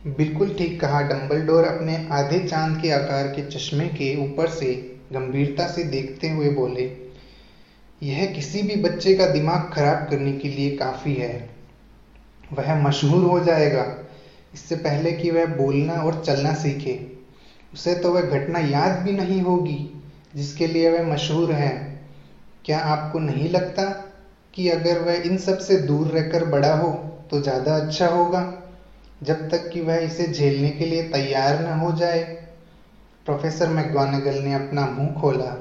बिल्कुल 0.07 0.55
ठीक 0.57 0.81
कहा 0.81 1.01
डम्बलडोर 1.01 1.63
अपने 1.63 2.07
आधे 2.11 2.39
चाँद 2.39 2.81
के 2.81 2.91
आकार 2.91 3.27
के 3.27 3.45
चश्मे 3.45 3.87
के 3.87 4.15
ऊपर 4.25 4.49
से 4.49 4.73
गंभीरता 5.13 5.67
से 5.67 5.83
देखते 5.83 6.29
हुए 6.29 6.49
बोले। 6.49 7.04
यह 8.01 8.25
किसी 8.25 8.61
भी 8.63 8.75
बच्चे 8.75 9.13
का 9.13 9.25
दिमाग 9.25 9.69
खराब 9.73 10.07
करने 10.09 10.31
के 10.33 10.49
लिए 10.49 10.69
काफ़ी 10.69 11.13
है। 11.15 11.37
वह 12.53 12.83
मशहूर 12.83 13.23
हो 13.23 13.39
जाएगा। 13.39 13.83
इससे 14.53 14.75
पहले 14.75 15.11
कि 15.13 15.31
वह 15.31 15.45
बोलना 15.55 15.93
और 16.01 16.21
चलना 16.23 16.53
सीखे, 16.53 16.99
उसे 17.73 17.95
तो 17.95 18.11
वह 18.11 18.21
घटना 18.21 18.59
याद 18.59 19.01
भी 19.03 19.11
नहीं 19.11 19.41
होगी, 19.41 19.77
जिसके 20.35 20.67
लिए 20.67 20.89
वह 20.89 21.03
मशहूर 21.03 21.51
है। 21.51 21.73
क्या 22.65 22.79
आपको 22.79 23.19
नहीं 23.19 23.49
लगता 23.49 23.85
कि 24.53 24.67
अगर 24.69 24.99
वह 24.99 25.21
इन 25.25 25.37
सबसे 25.37 25.77
दूर 25.77 26.07
रहकर 26.07 26.43
बड़ा 26.43 26.73
हो 26.73 26.91
तो 27.31 27.39
ज़्यादा 27.39 27.75
अच्छा 27.75 28.07
होगा, 28.07 28.47
जब 29.23 29.49
तक 29.49 29.69
कि 29.69 29.81
वह 29.81 29.97
इसे 29.97 30.27
झेलने 30.27 30.71
के 30.71 30.85
लिए 30.85 31.01
तैयार 31.03 31.59
न 31.59 31.77
हो 31.77 31.91
जाए? 31.91 32.23
प्रोफेसर 33.25 33.69
मैगोनागल 33.69 34.35
ने 34.35 34.53
अपना 34.53 34.85
मुँह 34.87 35.13
खोला। 35.13 35.55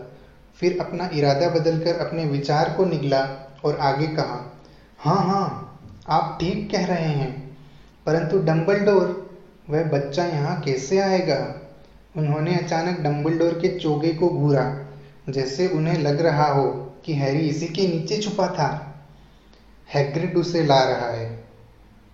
फिर 0.59 0.79
अपना 0.81 1.09
इरादा 1.15 1.49
बदलकर 1.51 1.99
अपने 1.99 2.25
विचार 2.25 2.73
को 2.77 2.85
निगला 2.85 3.21
और 3.65 3.77
आगे 3.79 4.07
कहा 4.07 4.41
हाँ 5.01 5.23
हाँ 5.25 5.81
आप 6.09 6.37
ठीक 6.41 6.71
कह 6.71 6.85
रहे 6.87 7.09
हैं, 7.11 7.33
परंतु 8.07 8.39
डम्बलडोर 8.39 9.23
वह 9.71 9.85
बच्चा 9.85 10.25
यहाँ 10.25 10.61
कैसे 10.61 10.99
आएगा? 10.99 11.39
उन्होंने 12.17 12.55
अचानक 12.57 13.01
डम्बलडोर 13.01 13.53
के 13.53 13.69
चोगे 13.79 14.13
को 14.15 14.29
घूरा, 14.29 14.65
जैसे 15.29 15.67
उन्हें 15.69 15.99
लग 15.99 16.21
रहा 16.21 16.47
हो 16.47 16.71
कि 17.05 17.15
हैरी 17.15 17.49
इसी 17.49 17.67
के 17.67 17.87
नीचे 17.89 18.17
छुपा 18.23 18.47
था। 18.49 18.69
हैग्रिड 19.89 20.37
उसे 20.37 20.65
ला 20.67 20.83
रहा 20.83 21.11
है। 21.11 21.27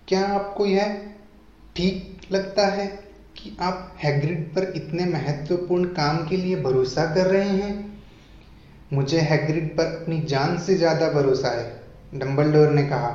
क्या 0.09 0.21
आपको 0.29 0.67
यह 0.67 0.97
ठीक 1.77 2.33
लगता 2.33 2.67
है 2.67 2.87
कि 3.37 3.57
आप 3.61 3.95
हैग्रिड 4.05 4.47
पर 4.55 4.73
इतने 4.77 5.05
महत्वपूर्ण 5.05 5.85
काम 5.95 6.27
के 6.29 6.37
लिए 6.37 6.57
भरोसा 6.63 7.05
कर 7.15 7.27
रहे 7.27 7.49
हैं? 7.51 7.90
मुझे 8.91 9.21
हैग्रिड 9.21 9.69
पर 9.77 9.85
अपनी 9.93 10.21
जान 10.21 10.57
से 10.59 10.75
ज़्यादा 10.75 11.09
भरोसा 11.11 11.49
है 11.51 12.19
डम्बलडोर 12.19 12.71
ने 12.71 12.83
कहा। 12.83 13.11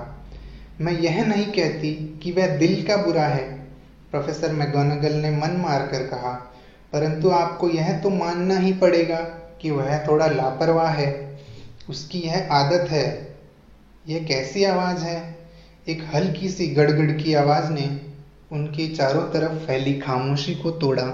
मैं 0.81 0.93
यह 0.93 1.23
नहीं 1.25 1.45
कहती 1.45 1.91
कि 2.23 2.31
वह 2.31 2.55
दिल 2.57 2.83
का 2.83 2.95
बुरा 2.97 3.25
है 3.25 3.43
प्रोफेसर 4.11 4.51
मैगोनगल 4.51 5.13
ने 5.13 5.31
मन 5.31 5.55
मारकर 5.57 6.05
कहा, 6.07 6.31
परंतु 6.93 7.29
आपको 7.29 7.69
यह 7.69 7.91
तो 8.01 8.09
मानना 8.09 8.57
ही 8.57 8.73
पड़ेगा 8.73 9.19
कि 9.61 9.71
वह 9.71 9.97
थोड़ा 10.07 10.27
लापरवाह 10.27 10.89
है। 10.89 11.13
उसकी 11.89 12.19
यह 12.19 12.47
आदत 12.51 12.89
है। 12.89 13.35
यह 14.05 14.25
कैसी 14.27 14.63
आवाज़ 14.63 15.03
है? 15.03 15.35
एक 15.87 16.03
हल्की 16.13 16.49
सी 16.49 16.67
गड़गड़ 16.67 17.11
की 17.13 17.33
आवाज़ 17.33 17.71
ने 17.71 17.89
उनके 18.51 18.87
चारों 18.87 19.23
तरफ़ 19.31 19.65
फैली 19.67 19.93
खामोशी 19.93 20.55
को 20.55 20.71
तोड़ा। 20.71 21.07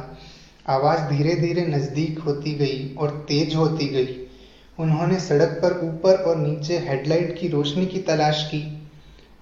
आवाज़ 0.70 1.02
धीरे 1.10 1.36
धीरे 1.36 1.66
नज़दीक 1.68 2.20
होती 2.20 2.54
गई 2.54 2.94
और 2.96 3.26
तेज 3.30 3.56
होती 3.56 3.88
गई। 3.88 4.21
उन्होंने 4.82 5.20
सड़क 5.20 5.60
पर 5.62 5.80
ऊपर 5.84 6.16
और 6.22 6.38
नीचे 6.38 6.78
हेडलाइट 6.80 7.38
की 7.40 7.48
रोशनी 7.48 7.86
की 7.86 8.00
तलाश 8.04 8.44
की, 8.46 8.64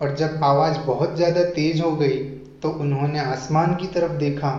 और 0.01 0.15
जब 0.15 0.39
आवाज़ 0.43 0.77
बहुत 0.79 1.15
ज़्यादा 1.15 1.43
तेज 1.51 1.81
हो 1.81 1.91
गई 1.93 2.17
तो 2.61 2.69
उन्होंने 2.81 3.19
आसमान 3.19 3.73
की 3.75 3.87
तरफ़ 3.89 4.17
देखा। 4.17 4.51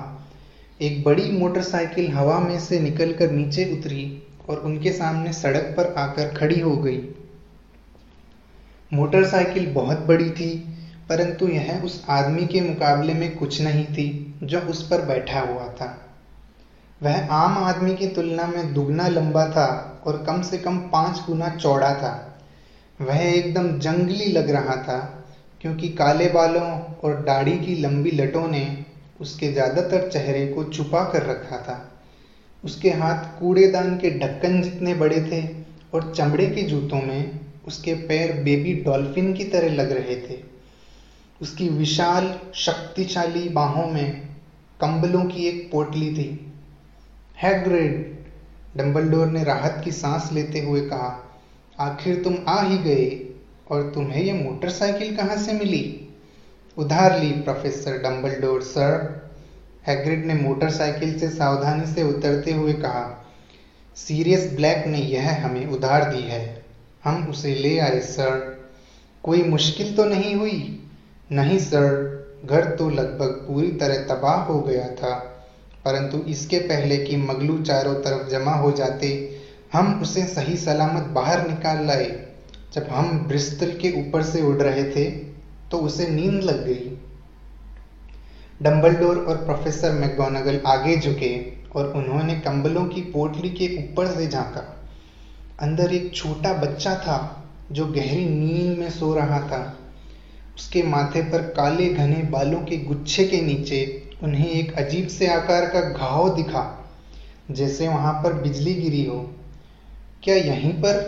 एक 0.80 1.02
बड़ी 1.04 1.30
मोटरसाइकिल 1.30 2.10
हवा 2.10 2.38
में 2.40 2.58
से 2.58 2.78
निकलकर 2.80 3.30
नीचे 3.30 3.64
उतरी 3.72 4.10
और 4.48 4.58
उनके 4.60 4.92
सामने 4.92 5.32
सड़क 5.32 5.74
पर 5.76 5.94
आकर 5.98 6.34
खड़ी 6.34 6.58
हो 6.60 6.76
गई। 6.76 7.00
मोटरसाइकिल 8.90 9.66
बहुत 9.72 9.98
बड़ी 10.04 10.30
थी, 10.30 10.54
परंतु 11.08 11.48
यह 11.48 11.80
उस 11.80 12.02
आदमी 12.10 12.46
के 12.46 12.60
मुकाबले 12.60 13.14
में 13.14 13.34
कुछ 13.34 13.60
नहीं 13.60 13.86
थी 13.88 14.36
जो 14.42 14.60
उस 14.60 14.82
पर 14.82 15.04
बैठा 15.06 15.40
हुआ 15.40 15.66
था। 15.70 15.86
वह 17.00 17.32
आम 17.32 17.56
आदमी 17.58 17.94
की 17.96 18.06
तुलना 18.06 18.46
में 18.46 18.72
दुगना 18.74 19.06
लंबा 19.08 19.46
था 19.50 19.66
और 20.06 20.22
कम 20.24 20.42
से 20.42 20.58
कम 20.58 20.78
पाँच 20.88 21.22
गुना 21.26 21.48
चौड़ा 21.48 21.92
था। 21.94 22.12
वह 23.00 23.20
एकदम 23.20 23.78
जंगली 23.78 24.24
लग 24.24 24.50
रहा 24.50 24.76
था, 24.76 24.98
क्योंकि 25.60 25.88
काले 25.88 26.28
बालों 26.28 26.68
और 27.04 27.22
दाढ़ी 27.22 27.56
की 27.58 27.74
लंबी 27.74 28.10
लटों 28.10 28.46
ने 28.48 28.62
उसके 29.20 29.52
ज़्यादातर 29.52 30.08
चेहरे 30.10 30.46
को 30.46 30.64
छुपा 30.64 31.02
कर 31.04 31.22
रखा 31.22 31.58
था। 31.58 31.78
उसके 32.64 32.90
हाथ 32.90 33.24
कूड़ेदान 33.38 33.96
के 33.96 34.10
ढक्कन 34.18 34.60
जितने 34.62 34.94
बड़े 34.94 35.20
थे 35.22 35.42
और 35.94 36.12
चमड़े 36.14 36.46
के 36.46 36.62
जूतों 36.62 37.00
में 37.02 37.40
उसके 37.66 37.94
पैर 38.06 38.32
बेबी 38.42 38.74
डॉल्फिन 38.82 39.32
की 39.34 39.44
तरह 39.44 39.74
लग 39.74 39.92
रहे 39.92 40.16
थे। 40.18 40.38
उसकी 41.40 41.68
विशाल, 41.68 42.34
शक्तिशाली 42.54 43.48
बाहों 43.48 43.86
में 43.86 44.20
कंबलों 44.80 45.24
की 45.24 45.48
एक 45.48 45.68
पोटली 45.72 46.12
थी। 46.14 46.49
हैग्रिड 47.42 48.24
डंबलडोर 48.76 49.26
ने 49.26 49.44
राहत 49.44 49.80
की 49.84 49.92
सांस 49.92 50.32
लेते 50.32 50.60
हुए 50.60 50.80
कहा, 50.80 51.30
आखिर 51.80 52.22
तुम 52.22 52.36
आ 52.48 52.62
ही 52.62 52.78
गए 52.78 53.34
और 53.70 53.92
तुम्हें 53.94 54.22
यह 54.22 54.34
मोटरसाइकिल 54.34 55.16
कहाँ 55.16 55.36
से 55.36 55.52
मिली? 55.52 56.08
उधार 56.78 57.18
ली, 57.20 57.30
प्रोफेसर 57.30 57.98
डंबलडोर, 57.98 58.62
सर, 58.62 59.20
हैग्रिड 59.86 60.26
ने 60.26 60.34
मोटरसाइकिल 60.34 61.18
से 61.18 61.28
सावधानी 61.28 61.86
से 61.86 62.02
उतरते 62.02 62.52
हुए 62.52 62.72
कहा, 62.72 63.32
सीरियस 63.96 64.52
ब्लैक 64.52 64.86
ने 64.86 64.98
यह 64.98 65.46
हमें 65.46 65.66
उधार 65.66 66.14
दी 66.14 66.22
है, 66.22 66.64
हम 67.04 67.28
उसे 67.28 67.54
ले 67.54 67.78
आए, 67.78 68.00
सर। 68.00 68.68
कोई 69.24 69.42
मुश्किल 69.42 69.96
तो 69.96 70.04
नहीं 70.04 70.34
हुई? 70.34 70.88
नहीं, 71.32 71.58
सर, 71.58 72.20
घर 72.44 72.64
तो 72.64 72.90
लगभग 72.90 73.26
पूरी 73.26 73.72
तरह 73.72 73.96
तबाह 73.96 74.36
हो 74.36 74.60
गया 74.60 74.88
था। 74.88 75.29
परंतु 75.84 76.18
इसके 76.28 76.58
पहले 76.58 76.96
कि 76.96 77.16
मगलू 77.16 77.58
चारों 77.58 77.94
तरफ़ 77.94 78.28
जमा 78.30 78.52
हो 78.52 78.70
जाते, 78.72 79.08
हम 79.72 80.00
उसे 80.02 80.24
सही 80.24 80.56
सलामत 80.56 81.02
बाहर 81.02 81.48
निकाल 81.48 81.86
लाए। 81.86 82.26
जब 82.74 82.88
हम 82.90 83.18
ब्रिस्टल 83.18 83.70
के 83.70 83.90
ऊपर 84.00 84.22
से 84.22 84.42
उड़ 84.42 84.56
रहे 84.56 84.84
थे 84.84 85.04
तो 85.70 85.78
उसे 85.78 86.08
नींद 86.08 86.42
लग 86.42 86.64
गई। 86.66 86.96
डम्बलडोर 88.62 89.18
और 89.18 89.36
प्रोफेसर 89.36 89.92
मैगोनगल 89.92 90.60
आगे 90.66 90.96
झुके 90.96 91.34
और 91.74 91.92
उन्होंने 91.92 92.34
कंबलों 92.34 92.84
की 92.84 93.00
पोटली 93.00 93.50
के 93.50 93.76
ऊपर 93.78 94.06
से 94.06 94.26
झांका। 94.26 94.60
अंदर 95.60 95.92
एक 95.92 96.14
छोटा 96.14 96.52
बच्चा 96.52 96.94
था, 96.94 97.44
जो 97.72 97.86
गहरी 97.86 98.24
नींद 98.24 98.78
में 98.78 98.90
सो 98.90 99.14
रहा 99.14 99.40
था। 99.40 99.78
उसके 100.56 100.82
माथे 100.82 101.22
पर 101.22 101.42
काले 101.42 101.88
घने 101.88 102.22
बालों 102.22 102.60
के 102.60 102.76
गुच्छे 102.76 103.24
के 103.24 103.40
नीचे 103.40 103.99
उन्हें 104.22 104.48
एक 104.48 104.72
अजीब 104.78 105.06
से 105.08 105.26
आकार 105.26 105.66
का 105.66 105.80
घाव 105.80 106.34
दिखा, 106.36 106.64
जैसे 107.50 107.88
वहाँ 107.88 108.12
पर 108.22 108.32
बिजली 108.32 108.74
गिरी 108.74 109.04
हो। 109.04 109.18
क्या 110.22 110.34
यहीं 110.36 110.72
पर? 110.72 110.98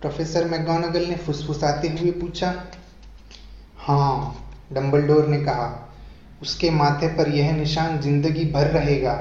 प्रोफेसर 0.00 0.44
मैगोनगल 0.44 1.06
ने 1.06 1.16
फुसफुसाते 1.16 1.88
हुए 1.90 2.10
पूछा। 2.10 2.52
हाँ 3.78 4.34
डंबलडोर 4.72 5.26
ने 5.26 5.40
कहा, 5.40 5.88
उसके 6.42 6.70
माथे 6.70 7.08
पर 7.08 7.28
यह 7.28 7.52
निशान 7.52 7.98
ज़िंदगी 8.00 8.44
भर 8.44 8.66
रहेगा। 8.66 9.14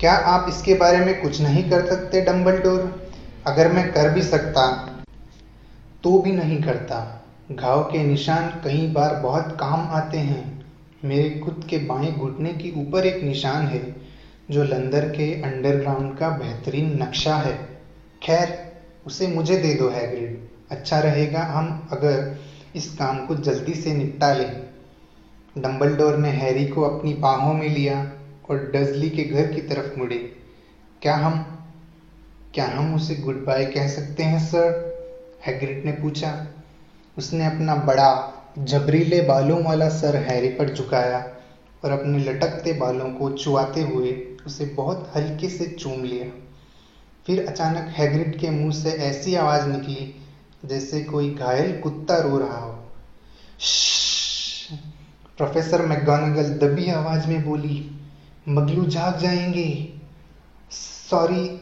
क्या 0.00 0.12
आप 0.12 0.48
इसके 0.48 0.74
बारे 0.74 0.98
में 0.98 1.20
कुछ 1.22 1.40
नहीं 1.40 1.68
कर 1.70 1.86
सकते, 1.86 2.20
डंबलडोर? 2.20 3.10
अगर 3.46 3.72
मैं 3.72 3.90
कर 3.92 4.10
भी 4.10 4.22
सकता 4.22 4.70
तो 6.04 6.18
भी 6.18 6.32
नहीं 6.32 6.62
करता। 6.62 6.96
घाव 7.52 7.82
के 7.82 8.02
निशान 8.04 8.48
कई 8.64 8.86
बार 8.86 9.14
बहुत 9.14 9.56
काम 9.60 9.88
आते 9.92 10.18
हैं। 10.18 10.51
मेरे 11.04 11.38
खुद 11.38 11.66
के 11.70 11.78
बाएँ 11.78 12.12
घुटने 12.12 12.52
के 12.52 12.80
ऊपर 12.80 13.06
एक 13.06 13.22
निशान 13.22 13.66
है, 13.66 13.96
जो 14.50 14.64
लंदर 14.64 15.08
के 15.08 15.42
अंडरग्राउंड 15.42 16.18
का 16.18 16.28
बेहतरीन 16.28 17.02
नक्शा 17.02 17.36
है। 17.36 17.80
खैर, 18.22 18.72
उसे 19.06 19.26
मुझे 19.26 19.56
दे 19.56 19.74
दो, 19.74 19.88
हैग्रिड। 19.88 20.48
अच्छा 20.70 21.00
रहेगा 21.00 21.42
हम 21.42 21.88
अगर 21.92 22.36
इस 22.76 22.94
काम 22.98 23.26
को 23.26 23.34
जल्दी 23.34 23.74
से 23.74 23.94
निपटा 23.94 24.32
लें। 24.32 24.62
डंबलडोर 25.58 26.16
ने 26.16 26.28
हैरी 26.28 26.66
को 26.66 26.82
अपनी 26.82 27.14
बाहों 27.14 27.54
में 27.54 27.68
लिया 27.68 28.12
और 28.50 28.72
डजली 28.74 29.10
के 29.10 29.24
घर 29.24 29.52
की 29.52 29.60
तरफ़ 29.60 29.98
मुड़े। 29.98 30.36
क्या 31.02 31.14
हम 31.14 31.58
क्या 32.54 32.66
हम 32.66 32.94
उसे 32.94 33.14
गुड 33.14 33.44
बाय 33.44 33.64
कह 33.64 33.88
सकते 33.88 34.22
हैं, 34.22 34.38
सर? 34.38 34.92
हैग्रिड 35.46 35.84
ने 35.84 35.92
पूछा। 35.92 36.46
उसने 37.18 37.46
अपना 37.46 37.74
बड़ा 37.74 38.31
जबरीले 38.58 39.20
बालों 39.20 39.62
वाला 39.64 39.88
सर 39.88 40.16
हैरी 40.16 40.48
पर 40.48 40.74
झुकाया 40.74 41.18
और 41.84 41.90
अपने 41.90 42.18
लटकते 42.18 42.72
बालों 42.72 43.10
को 43.10 43.30
चुआते 43.30 43.80
हुए 43.80 44.10
उसे 44.46 44.64
बहुत 44.66 45.12
हल्के 45.16 45.48
से 45.48 45.66
चूम 45.66 46.04
लिया। 46.04 46.26
फिर 47.26 47.46
अचानक 47.48 47.88
हैग्रिड 47.88 48.38
के 48.38 48.50
मुँह 48.50 48.72
से 48.72 48.90
ऐसी 48.90 49.34
आवाज़ 49.34 49.66
निकली 49.66 50.14
जैसे 50.64 51.00
कोई 51.04 51.30
घायल 51.34 51.80
कुत्ता 51.80 52.16
रो 52.16 52.38
रहा 52.38 52.58
हो। 52.58 52.72
प्रोफेसर 55.36 55.86
मैगोनगल 55.86 56.54
दबी 56.58 56.90
आवाज़ 56.90 57.26
में 57.26 57.44
बोली 57.44 57.90
मगलू 58.48 58.84
जाग 58.84 59.18
जाएँगे 59.18 59.98
सॉरी 60.70 61.60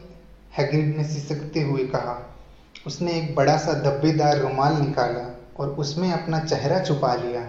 हैग्रिड 0.57 0.97
ने 0.97 1.03
सिसकते 1.03 1.61
हुए 1.61 1.83
कहा 1.83 2.39
उसने 2.87 3.11
एक 3.11 3.35
बड़ा 3.35 3.57
सा 3.57 3.73
धब्बेदार 3.73 4.37
रुमाल 4.37 4.73
निकाला 4.73 5.37
और 5.61 5.69
उसमें 5.69 6.11
अपना 6.11 6.39
चेहरा 6.39 6.79
छुपा 6.79 7.15
लिया। 7.15 7.41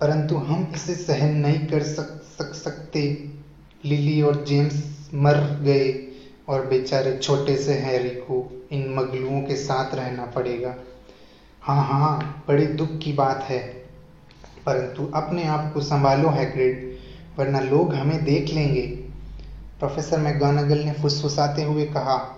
परंतु 0.00 0.36
हम 0.36 0.72
इसे 0.74 0.94
सहन 0.94 1.36
नहीं 1.36 1.66
कर 1.66 1.82
सक, 1.82 2.22
सक 2.38 2.54
सकते। 2.54 3.30
लिली 3.84 4.22
और 4.22 4.44
जेम्स 4.44 5.10
मर 5.14 5.34
गए 5.62 6.08
और 6.48 6.66
बेचारे 6.66 7.16
छोटे 7.16 7.56
से 7.56 7.72
हैरी 7.72 8.08
को 8.08 8.66
इन 8.72 8.94
मगलुओं 8.94 9.40
के 9.42 9.56
साथ 9.56 9.94
रहना 9.94 10.26
पड़ेगा। 10.26 10.76
हाँ 11.62 11.84
हाँ 11.84 12.44
बड़े 12.48 12.66
दुख 12.66 12.98
की 12.98 13.12
बात 13.12 13.42
है। 13.42 13.58
परंतु 14.66 15.12
अपने 15.14 15.44
आप 15.44 15.72
को 15.72 15.80
संभालो 15.80 16.28
हैग्रिड 16.28 16.96
वरना 17.38 17.60
लोग 17.60 17.94
हमें 17.94 18.24
देख 18.24 18.54
लेंगे। 18.54 18.86
प्रोफेसर 19.78 20.18
मैगोनगल 20.18 20.78
ने 20.78 20.92
फुसफुसाते 20.92 21.62
हुए 21.62 21.84
कहा 21.84 22.35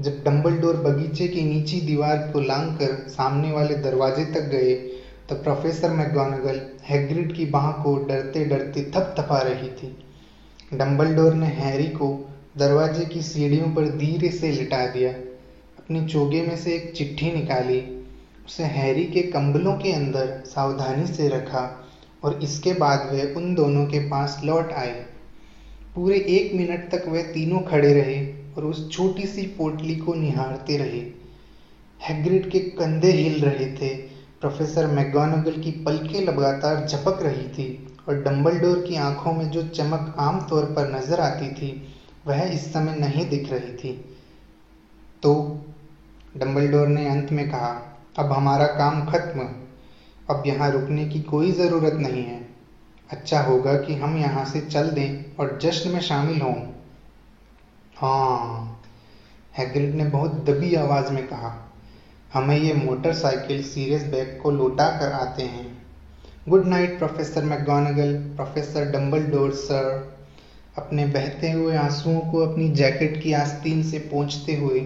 जब 0.00 0.22
डंबलडोर 0.24 0.76
बगीचे 0.76 1.26
की 1.28 1.42
नीची 1.44 1.80
दीवार 1.80 2.18
को 2.32 2.40
लांग 2.40 2.68
कर 2.76 2.94
सामने 3.08 3.50
वाले 3.52 3.74
दरवाजे 3.78 4.24
तक 4.24 4.48
गए 4.50 4.74
तो 5.28 5.34
प्रोफेसर 5.34 5.90
मैगोनगल 5.90 6.60
हैग्रिड 6.84 7.34
की 7.36 7.44
बाह 7.46 7.70
को 7.82 7.94
डरते 8.04 8.44
डरते 8.44 8.84
थपथपा 8.86 9.38
रही 9.38 9.68
थी। 9.70 9.96
डंबलडोर 10.74 11.34
ने 11.34 11.46
हैरी 11.46 11.86
को 11.86 12.08
दरवाजे 12.58 13.04
की 13.04 13.22
सीढ़ियों 13.22 13.66
पर 13.74 13.88
धीरे 13.98 14.30
से 14.30 14.50
लिटा 14.52 14.86
दिया। 14.86 15.10
अपनी 15.10 16.04
चोगे 16.06 16.42
में 16.42 16.56
से 16.56 16.74
एक 16.74 16.92
चिट्ठी 16.96 17.32
निकाली। 17.32 17.80
उसे 18.46 18.64
हैरी 18.64 19.04
के 19.04 19.22
कंबलों 19.28 19.76
के 19.78 19.92
अंदर 19.92 20.42
सावधानी 20.46 21.06
से 21.06 21.28
रखा 21.28 21.64
और 22.24 22.38
इसके 22.42 22.72
बाद 22.74 23.08
वे 23.12 23.32
उन 23.36 23.54
दोनों 23.54 23.86
के 23.86 23.98
पास 24.08 24.40
लौट 24.44 24.72
आए 24.72 25.00
पूरे 25.94 26.16
एक 26.30 26.54
मिनट 26.54 26.90
तक 26.90 27.08
वे 27.08 27.22
तीनों 27.22 27.60
खड़े 27.60 27.92
रहे। 27.94 28.39
और 28.60 28.66
उस 28.66 28.90
छोटी 28.92 29.26
सी 29.26 29.42
पोटली 29.42 29.94
को 29.96 30.14
निहारते 30.14 30.76
रहे। 30.76 31.00
हैग्रिड 32.00 32.50
के 32.50 32.58
कंधे 32.58 33.12
हिल 33.12 33.40
रहे 33.44 33.66
थे। 33.76 33.94
प्रोफेसर 34.40 34.86
मैगोनगल 34.86 35.52
की 35.52 35.70
पलकें 35.70 36.20
लगातार 36.20 36.86
झपक 36.86 37.22
रही 37.22 37.48
थी 37.48 37.96
और 38.08 38.22
डम्बलडोर 38.22 38.84
की 38.88 38.96
आँखों 38.96 39.32
में 39.32 39.50
जो 39.50 39.62
चमक 39.62 40.14
आमतौर 40.18 40.64
पर 40.64 40.90
नज़र 40.96 41.20
आती 41.20 41.48
थी, 41.52 41.88
वह 42.26 42.42
इस 42.42 42.72
समय 42.72 42.96
नहीं 42.96 43.28
दिख 43.28 43.52
रही 43.52 43.72
थी। 43.72 43.92
तो 45.22 45.34
डम्बलडोर 46.36 46.88
ने 46.88 47.08
अंत 47.08 47.32
में 47.32 47.50
कहा, 47.50 48.02
अब 48.18 48.32
हमारा 48.32 48.66
काम 48.66 49.06
खत्म। 49.06 49.48
अब 50.34 50.42
यहाँ 50.46 50.70
रुकने 50.70 51.04
की 51.04 51.20
कोई 51.20 51.52
ज़रूरत 51.52 51.92
नहीं 51.92 52.24
है। 52.24 52.48
अच्छा 53.10 53.40
होगा 53.40 53.74
कि 53.74 53.94
हम 53.94 54.16
यहाँ 54.16 54.44
से 54.44 54.60
चल 54.60 54.90
दें 54.90 55.36
और 55.36 55.58
जश्न 55.62 55.90
में 55.90 56.00
शामिल 56.00 56.40
हों। 56.40 56.54
हाँ। 58.00 58.82
हैग्रिड 59.54 59.94
ने 59.94 60.04
बहुत 60.04 60.34
दबी 60.44 60.74
आवाज़ 60.74 61.10
में 61.12 61.26
कहा, 61.26 61.52
हमें 62.34 62.56
ये 62.58 62.72
मोटरसाइकिल 62.74 63.62
सीरियस 63.62 64.04
बैग 64.04 64.38
को 64.42 64.50
लौटा 64.50 64.88
कर 65.00 65.12
आते 65.12 65.42
हैं। 65.42 65.66
Good 66.48 66.66
night 66.66 66.96
professor 66.98 67.44
McGonagall 67.44 68.14
professor 68.36 68.90
Dumbledore 68.90 69.50
sir 69.50 70.16
अपने 70.78 71.06
बहते 71.06 71.50
हुए 71.50 71.76
आंसुओं 71.76 72.20
को 72.20 72.46
अपनी 72.46 72.68
जैकेट 72.68 73.22
की 73.22 73.32
आस्तीन 73.32 73.82
से 73.82 73.98
पोंछते 73.98 74.56
हुए 74.56 74.80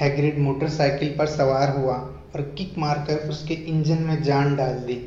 हैग्रिड 0.00 0.38
मोटरसाइकिल 0.38 1.14
पर 1.18 1.26
सवार 1.26 1.76
हुआ 1.78 1.94
और 1.94 2.54
किक 2.58 2.78
मारकर 2.78 3.28
उसके 3.28 3.54
इंजन 3.54 4.02
में 4.02 4.22
जान 4.22 4.56
डाल 4.56 4.78
दी। 4.78 5.02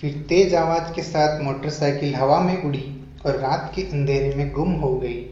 फिर 0.00 0.24
तेज 0.28 0.54
आवाज़ 0.54 0.92
के 0.92 1.02
साथ 1.02 1.40
मोटरसाइकिल 1.42 2.14
हवा 2.14 2.40
में 2.40 2.62
उड़ी 2.62 2.84
और 3.26 3.36
रात 3.36 3.72
के 3.76 3.82
अंधेरे 3.82 4.34
में 4.34 4.52
गुम 4.52 4.72
हो 4.72 4.98
गई। 4.98 5.24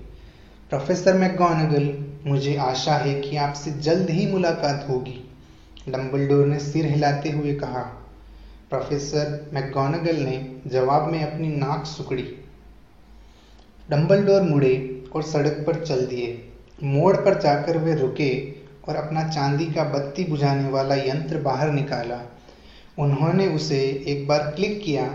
प्रोफेसर 0.70 1.14
मैकगोनागल 1.14 1.88
मुझे 2.26 2.56
आशा 2.56 2.94
है 2.94 3.14
कि 3.20 3.36
आपसे 3.36 3.70
जल्द 3.80 4.10
ही 4.10 4.26
मुलाकात 4.26 4.86
होगी, 4.88 5.18
डम्बलडोर 5.88 6.46
ने 6.46 6.58
सिर 6.58 6.86
हिलाते 6.86 7.30
हुए 7.30 7.54
कहा। 7.54 7.80
प्रोफेसर 8.70 9.50
मैकगोनागल 9.54 10.16
ने 10.16 10.38
जवाब 10.66 11.10
में 11.12 11.20
अपनी 11.22 11.48
नाक 11.48 11.84
सुकड़ी। 11.86 12.22
डम्बलडोर 13.88 14.42
मुड़े 14.42 15.02
और 15.14 15.22
सड़क 15.22 15.62
पर 15.66 15.84
चल 15.84 16.06
दिए। 16.06 16.32
मोड़ 16.84 17.16
पर 17.16 17.38
जाकर 17.40 17.78
वे 17.78 17.94
रुके 17.94 18.32
और 18.88 18.96
अपना 18.96 19.28
चांदी 19.28 19.66
का 19.66 19.84
बत्ती 19.84 20.24
बुझाने 20.24 20.68
वाला 20.68 20.94
यंत्र 20.94 21.40
बाहर 21.42 21.72
निकाला। 21.72 22.20
उन्होंने 22.98 23.46
उसे 23.48 23.80
एक 24.06 24.26
बार 24.28 24.50
क्लिक 24.56 24.82
किया 24.84 25.06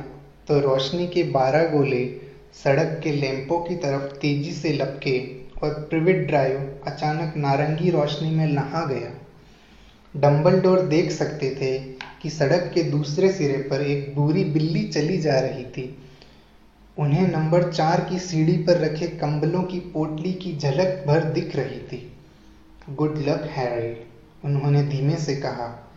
तो 0.48 0.60
रोशनी 0.60 1.08
के 1.08 1.24
बारह 1.32 1.68
गोले 1.70 2.06
सड़क 2.54 3.00
के 3.04 3.12
लैंपों 3.12 3.60
की 3.60 3.76
तरफ़ 3.76 4.16
तेज़ी 4.16 4.52
से 4.52 4.74
लपके 4.74 5.39
और 5.64 5.70
प्रिविट 5.70 6.28
ड्राइव 6.28 6.80
अचानक 6.88 7.38
नारंगी 7.38 7.90
रोशनी 7.90 8.32
में 8.32 8.48
नहा 8.48 8.86
गया। 8.86 9.12
डम्बलडोर 10.16 10.80
देख 10.80 11.12
सकते 11.12 11.56
थे 11.56 11.80
कि 12.22 12.30
सड़क 12.30 12.72
के 12.74 12.84
दूसरे 12.84 13.32
सिरे 13.32 13.58
पर 13.58 13.82
एक 13.82 14.16
बूरी 14.16 14.44
बिल्ली 14.44 14.88
चली 14.88 15.18
जा 15.18 15.40
रही 15.40 15.66
थी। 15.66 15.98
उन्हें 16.98 17.28
नंबर 17.28 17.72
चार 17.72 18.02
की 18.10 18.20
सीढ़ी 18.20 18.58
पर 18.58 18.78
रखे 18.78 19.08
कंबलों 19.08 19.64
की 19.64 19.80
पोटली 19.80 20.34
की 20.34 20.58
झलक 20.58 21.04
भर 21.08 21.24
दिख 21.24 21.56
रही 21.56 21.80
थी। 21.80 22.14
गुड 22.90 23.18
लक 23.18 23.50
हैरी 23.52 24.06
उन्होंने 24.46 24.84
धीमे 24.84 25.16
से 25.16 25.36
कहा। 25.36 25.90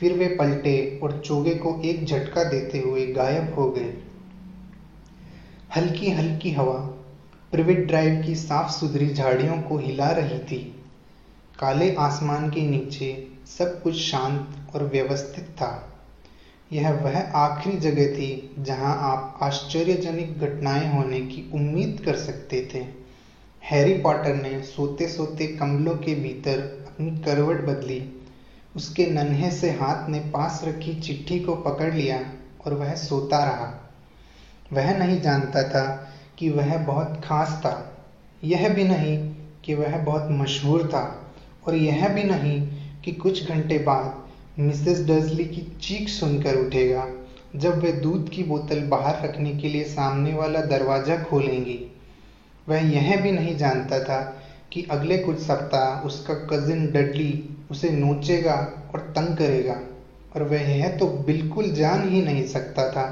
फिर 0.00 0.12
वे 0.12 0.26
पलटे 0.26 1.00
और 1.02 1.22
चोगे 1.26 1.54
को 1.54 1.82
एक 1.84 2.04
झटका 2.04 2.44
देते 2.44 2.78
हुए 2.78 3.06
गायब 3.06 3.54
हो 3.54 3.70
गए। 3.70 3.94
हल्की 5.76 6.10
हल्की 6.10 6.52
हवा 6.52 6.95
प्रिविट 7.50 7.86
ड्राइव 7.86 8.22
की 8.26 8.34
साफ़ 8.34 8.70
सुथरी 8.70 9.14
झाड़ियों 9.14 9.62
को 9.62 9.78
हिला 9.78 10.10
रही 10.10 10.38
थी। 10.38 10.84
काले 11.58 11.94
आसमान 11.94 12.50
के 12.50 12.60
नीचे 12.60 13.28
सब 13.58 13.82
कुछ 13.82 13.94
शांत 13.94 14.56
और 14.74 14.84
व्यवस्थित 14.84 15.44
था। 15.44 15.92
यह 16.72 16.90
वह 16.90 17.18
आखिरी 17.20 17.76
जगह 17.76 18.06
थी 18.06 18.54
जहाँ 18.58 18.98
आप 19.02 19.38
आश्चर्यजनक 19.42 20.38
घटनाएँ 20.38 20.92
होने 20.92 21.20
की 21.20 21.50
उम्मीद 21.54 22.02
कर 22.04 22.16
सकते 22.16 22.68
थे। 22.74 22.86
हैरी 23.64 23.94
पॉटर 23.94 24.34
ने 24.34 24.62
सोते 24.62 25.08
सोते 25.08 25.46
कमलों 25.46 25.94
के 25.94 26.14
भीतर 26.14 26.60
अपनी 26.86 27.10
करवट 27.10 27.60
बदली। 27.60 28.22
उसके 28.76 29.06
नन्हे 29.06 29.50
से 29.50 29.70
हाथ 29.70 30.08
ने 30.08 30.20
पास 30.20 30.60
रखी 30.64 31.00
चिट्ठी 31.00 31.40
को 31.40 31.54
पकड़ 31.54 31.94
लिया 31.94 32.32
और 32.66 32.74
वह 32.74 32.94
सोता 32.94 33.44
रहा। 33.44 33.92
वह 34.72 34.98
नहीं 34.98 35.20
जानता 35.20 35.62
था 35.62 36.05
कि 36.38 36.48
वह 36.50 36.76
बहुत 36.78 37.20
खास 37.24 37.60
था। 37.64 37.74
यह 38.42 38.68
भी 38.68 38.84
नहीं 38.84 39.18
कि 39.64 39.74
वह 39.74 39.96
बहुत 39.98 40.28
मशहूर 40.30 40.86
था 40.88 41.04
और 41.66 41.74
यह 41.74 42.08
भी 42.08 42.22
नहीं 42.22 42.60
कि 43.04 43.12
कुछ 43.12 43.48
घंटे 43.48 43.78
बाद 43.78 44.60
मिसेस 44.60 45.04
डर्सली 45.06 45.44
की 45.44 45.62
चीख 45.80 46.08
सुनकर 46.08 46.56
उठेगा, 46.56 47.06
जब 47.56 47.78
वे 47.78 47.92
दूध 47.92 48.28
की 48.28 48.42
बोतल 48.42 48.80
बाहर 48.88 49.22
रखने 49.24 49.50
के 49.56 49.68
लिए 49.68 49.84
सामने 49.84 50.32
वाला 50.34 50.60
दरवाज़ा 50.66 51.16
खोलेंगी। 51.22 51.78
वह 52.66 52.90
यह 52.92 53.20
भी 53.22 53.32
नहीं 53.32 53.56
जानता 53.56 53.98
था 54.00 54.20
कि 54.72 54.86
अगले 54.90 55.18
कुछ 55.18 55.38
सप्ताह 55.38 56.06
उसका 56.06 56.34
कजिन 56.48 56.86
डडली 56.86 57.58
उसे 57.70 57.90
नोचेगा 57.90 58.54
और 58.94 59.00
तंग 59.16 59.36
करेगा, 59.36 59.80
और 60.36 60.42
वह 60.42 60.70
यह 60.70 60.96
तो 60.98 61.06
बिल्कुल 61.26 61.70
जान 61.72 62.08
ही 62.08 62.22
नहीं 62.22 62.46
सकता 62.46 62.90
था 62.90 63.06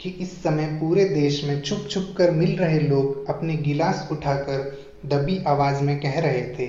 कि 0.00 0.08
इस 0.10 0.42
समय 0.42 0.66
पूरे 0.80 1.04
देश 1.04 1.42
में 1.44 1.60
छुप 1.62 1.86
छुप 1.90 2.14
कर 2.18 2.30
मिल 2.30 2.56
रहे 2.56 2.78
लोग 2.80 3.28
अपने 3.28 3.56
गिलास 3.56 4.08
उठाकर 4.12 4.60
दबी 5.06 5.38
आवाज़ 5.46 5.82
में 5.82 5.98
कह 6.00 6.18
रहे 6.20 6.42
थे, 6.58 6.66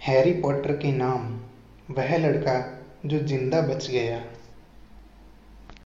हैरी 0.00 0.32
पॉटर 0.32 0.72
के 0.76 0.92
नाम, 0.92 1.28
वह 1.90 2.16
लड़का 2.16 2.56
जो 3.06 3.18
ज़िंदा 3.18 3.60
बच 3.60 3.90
गया। 3.90 4.22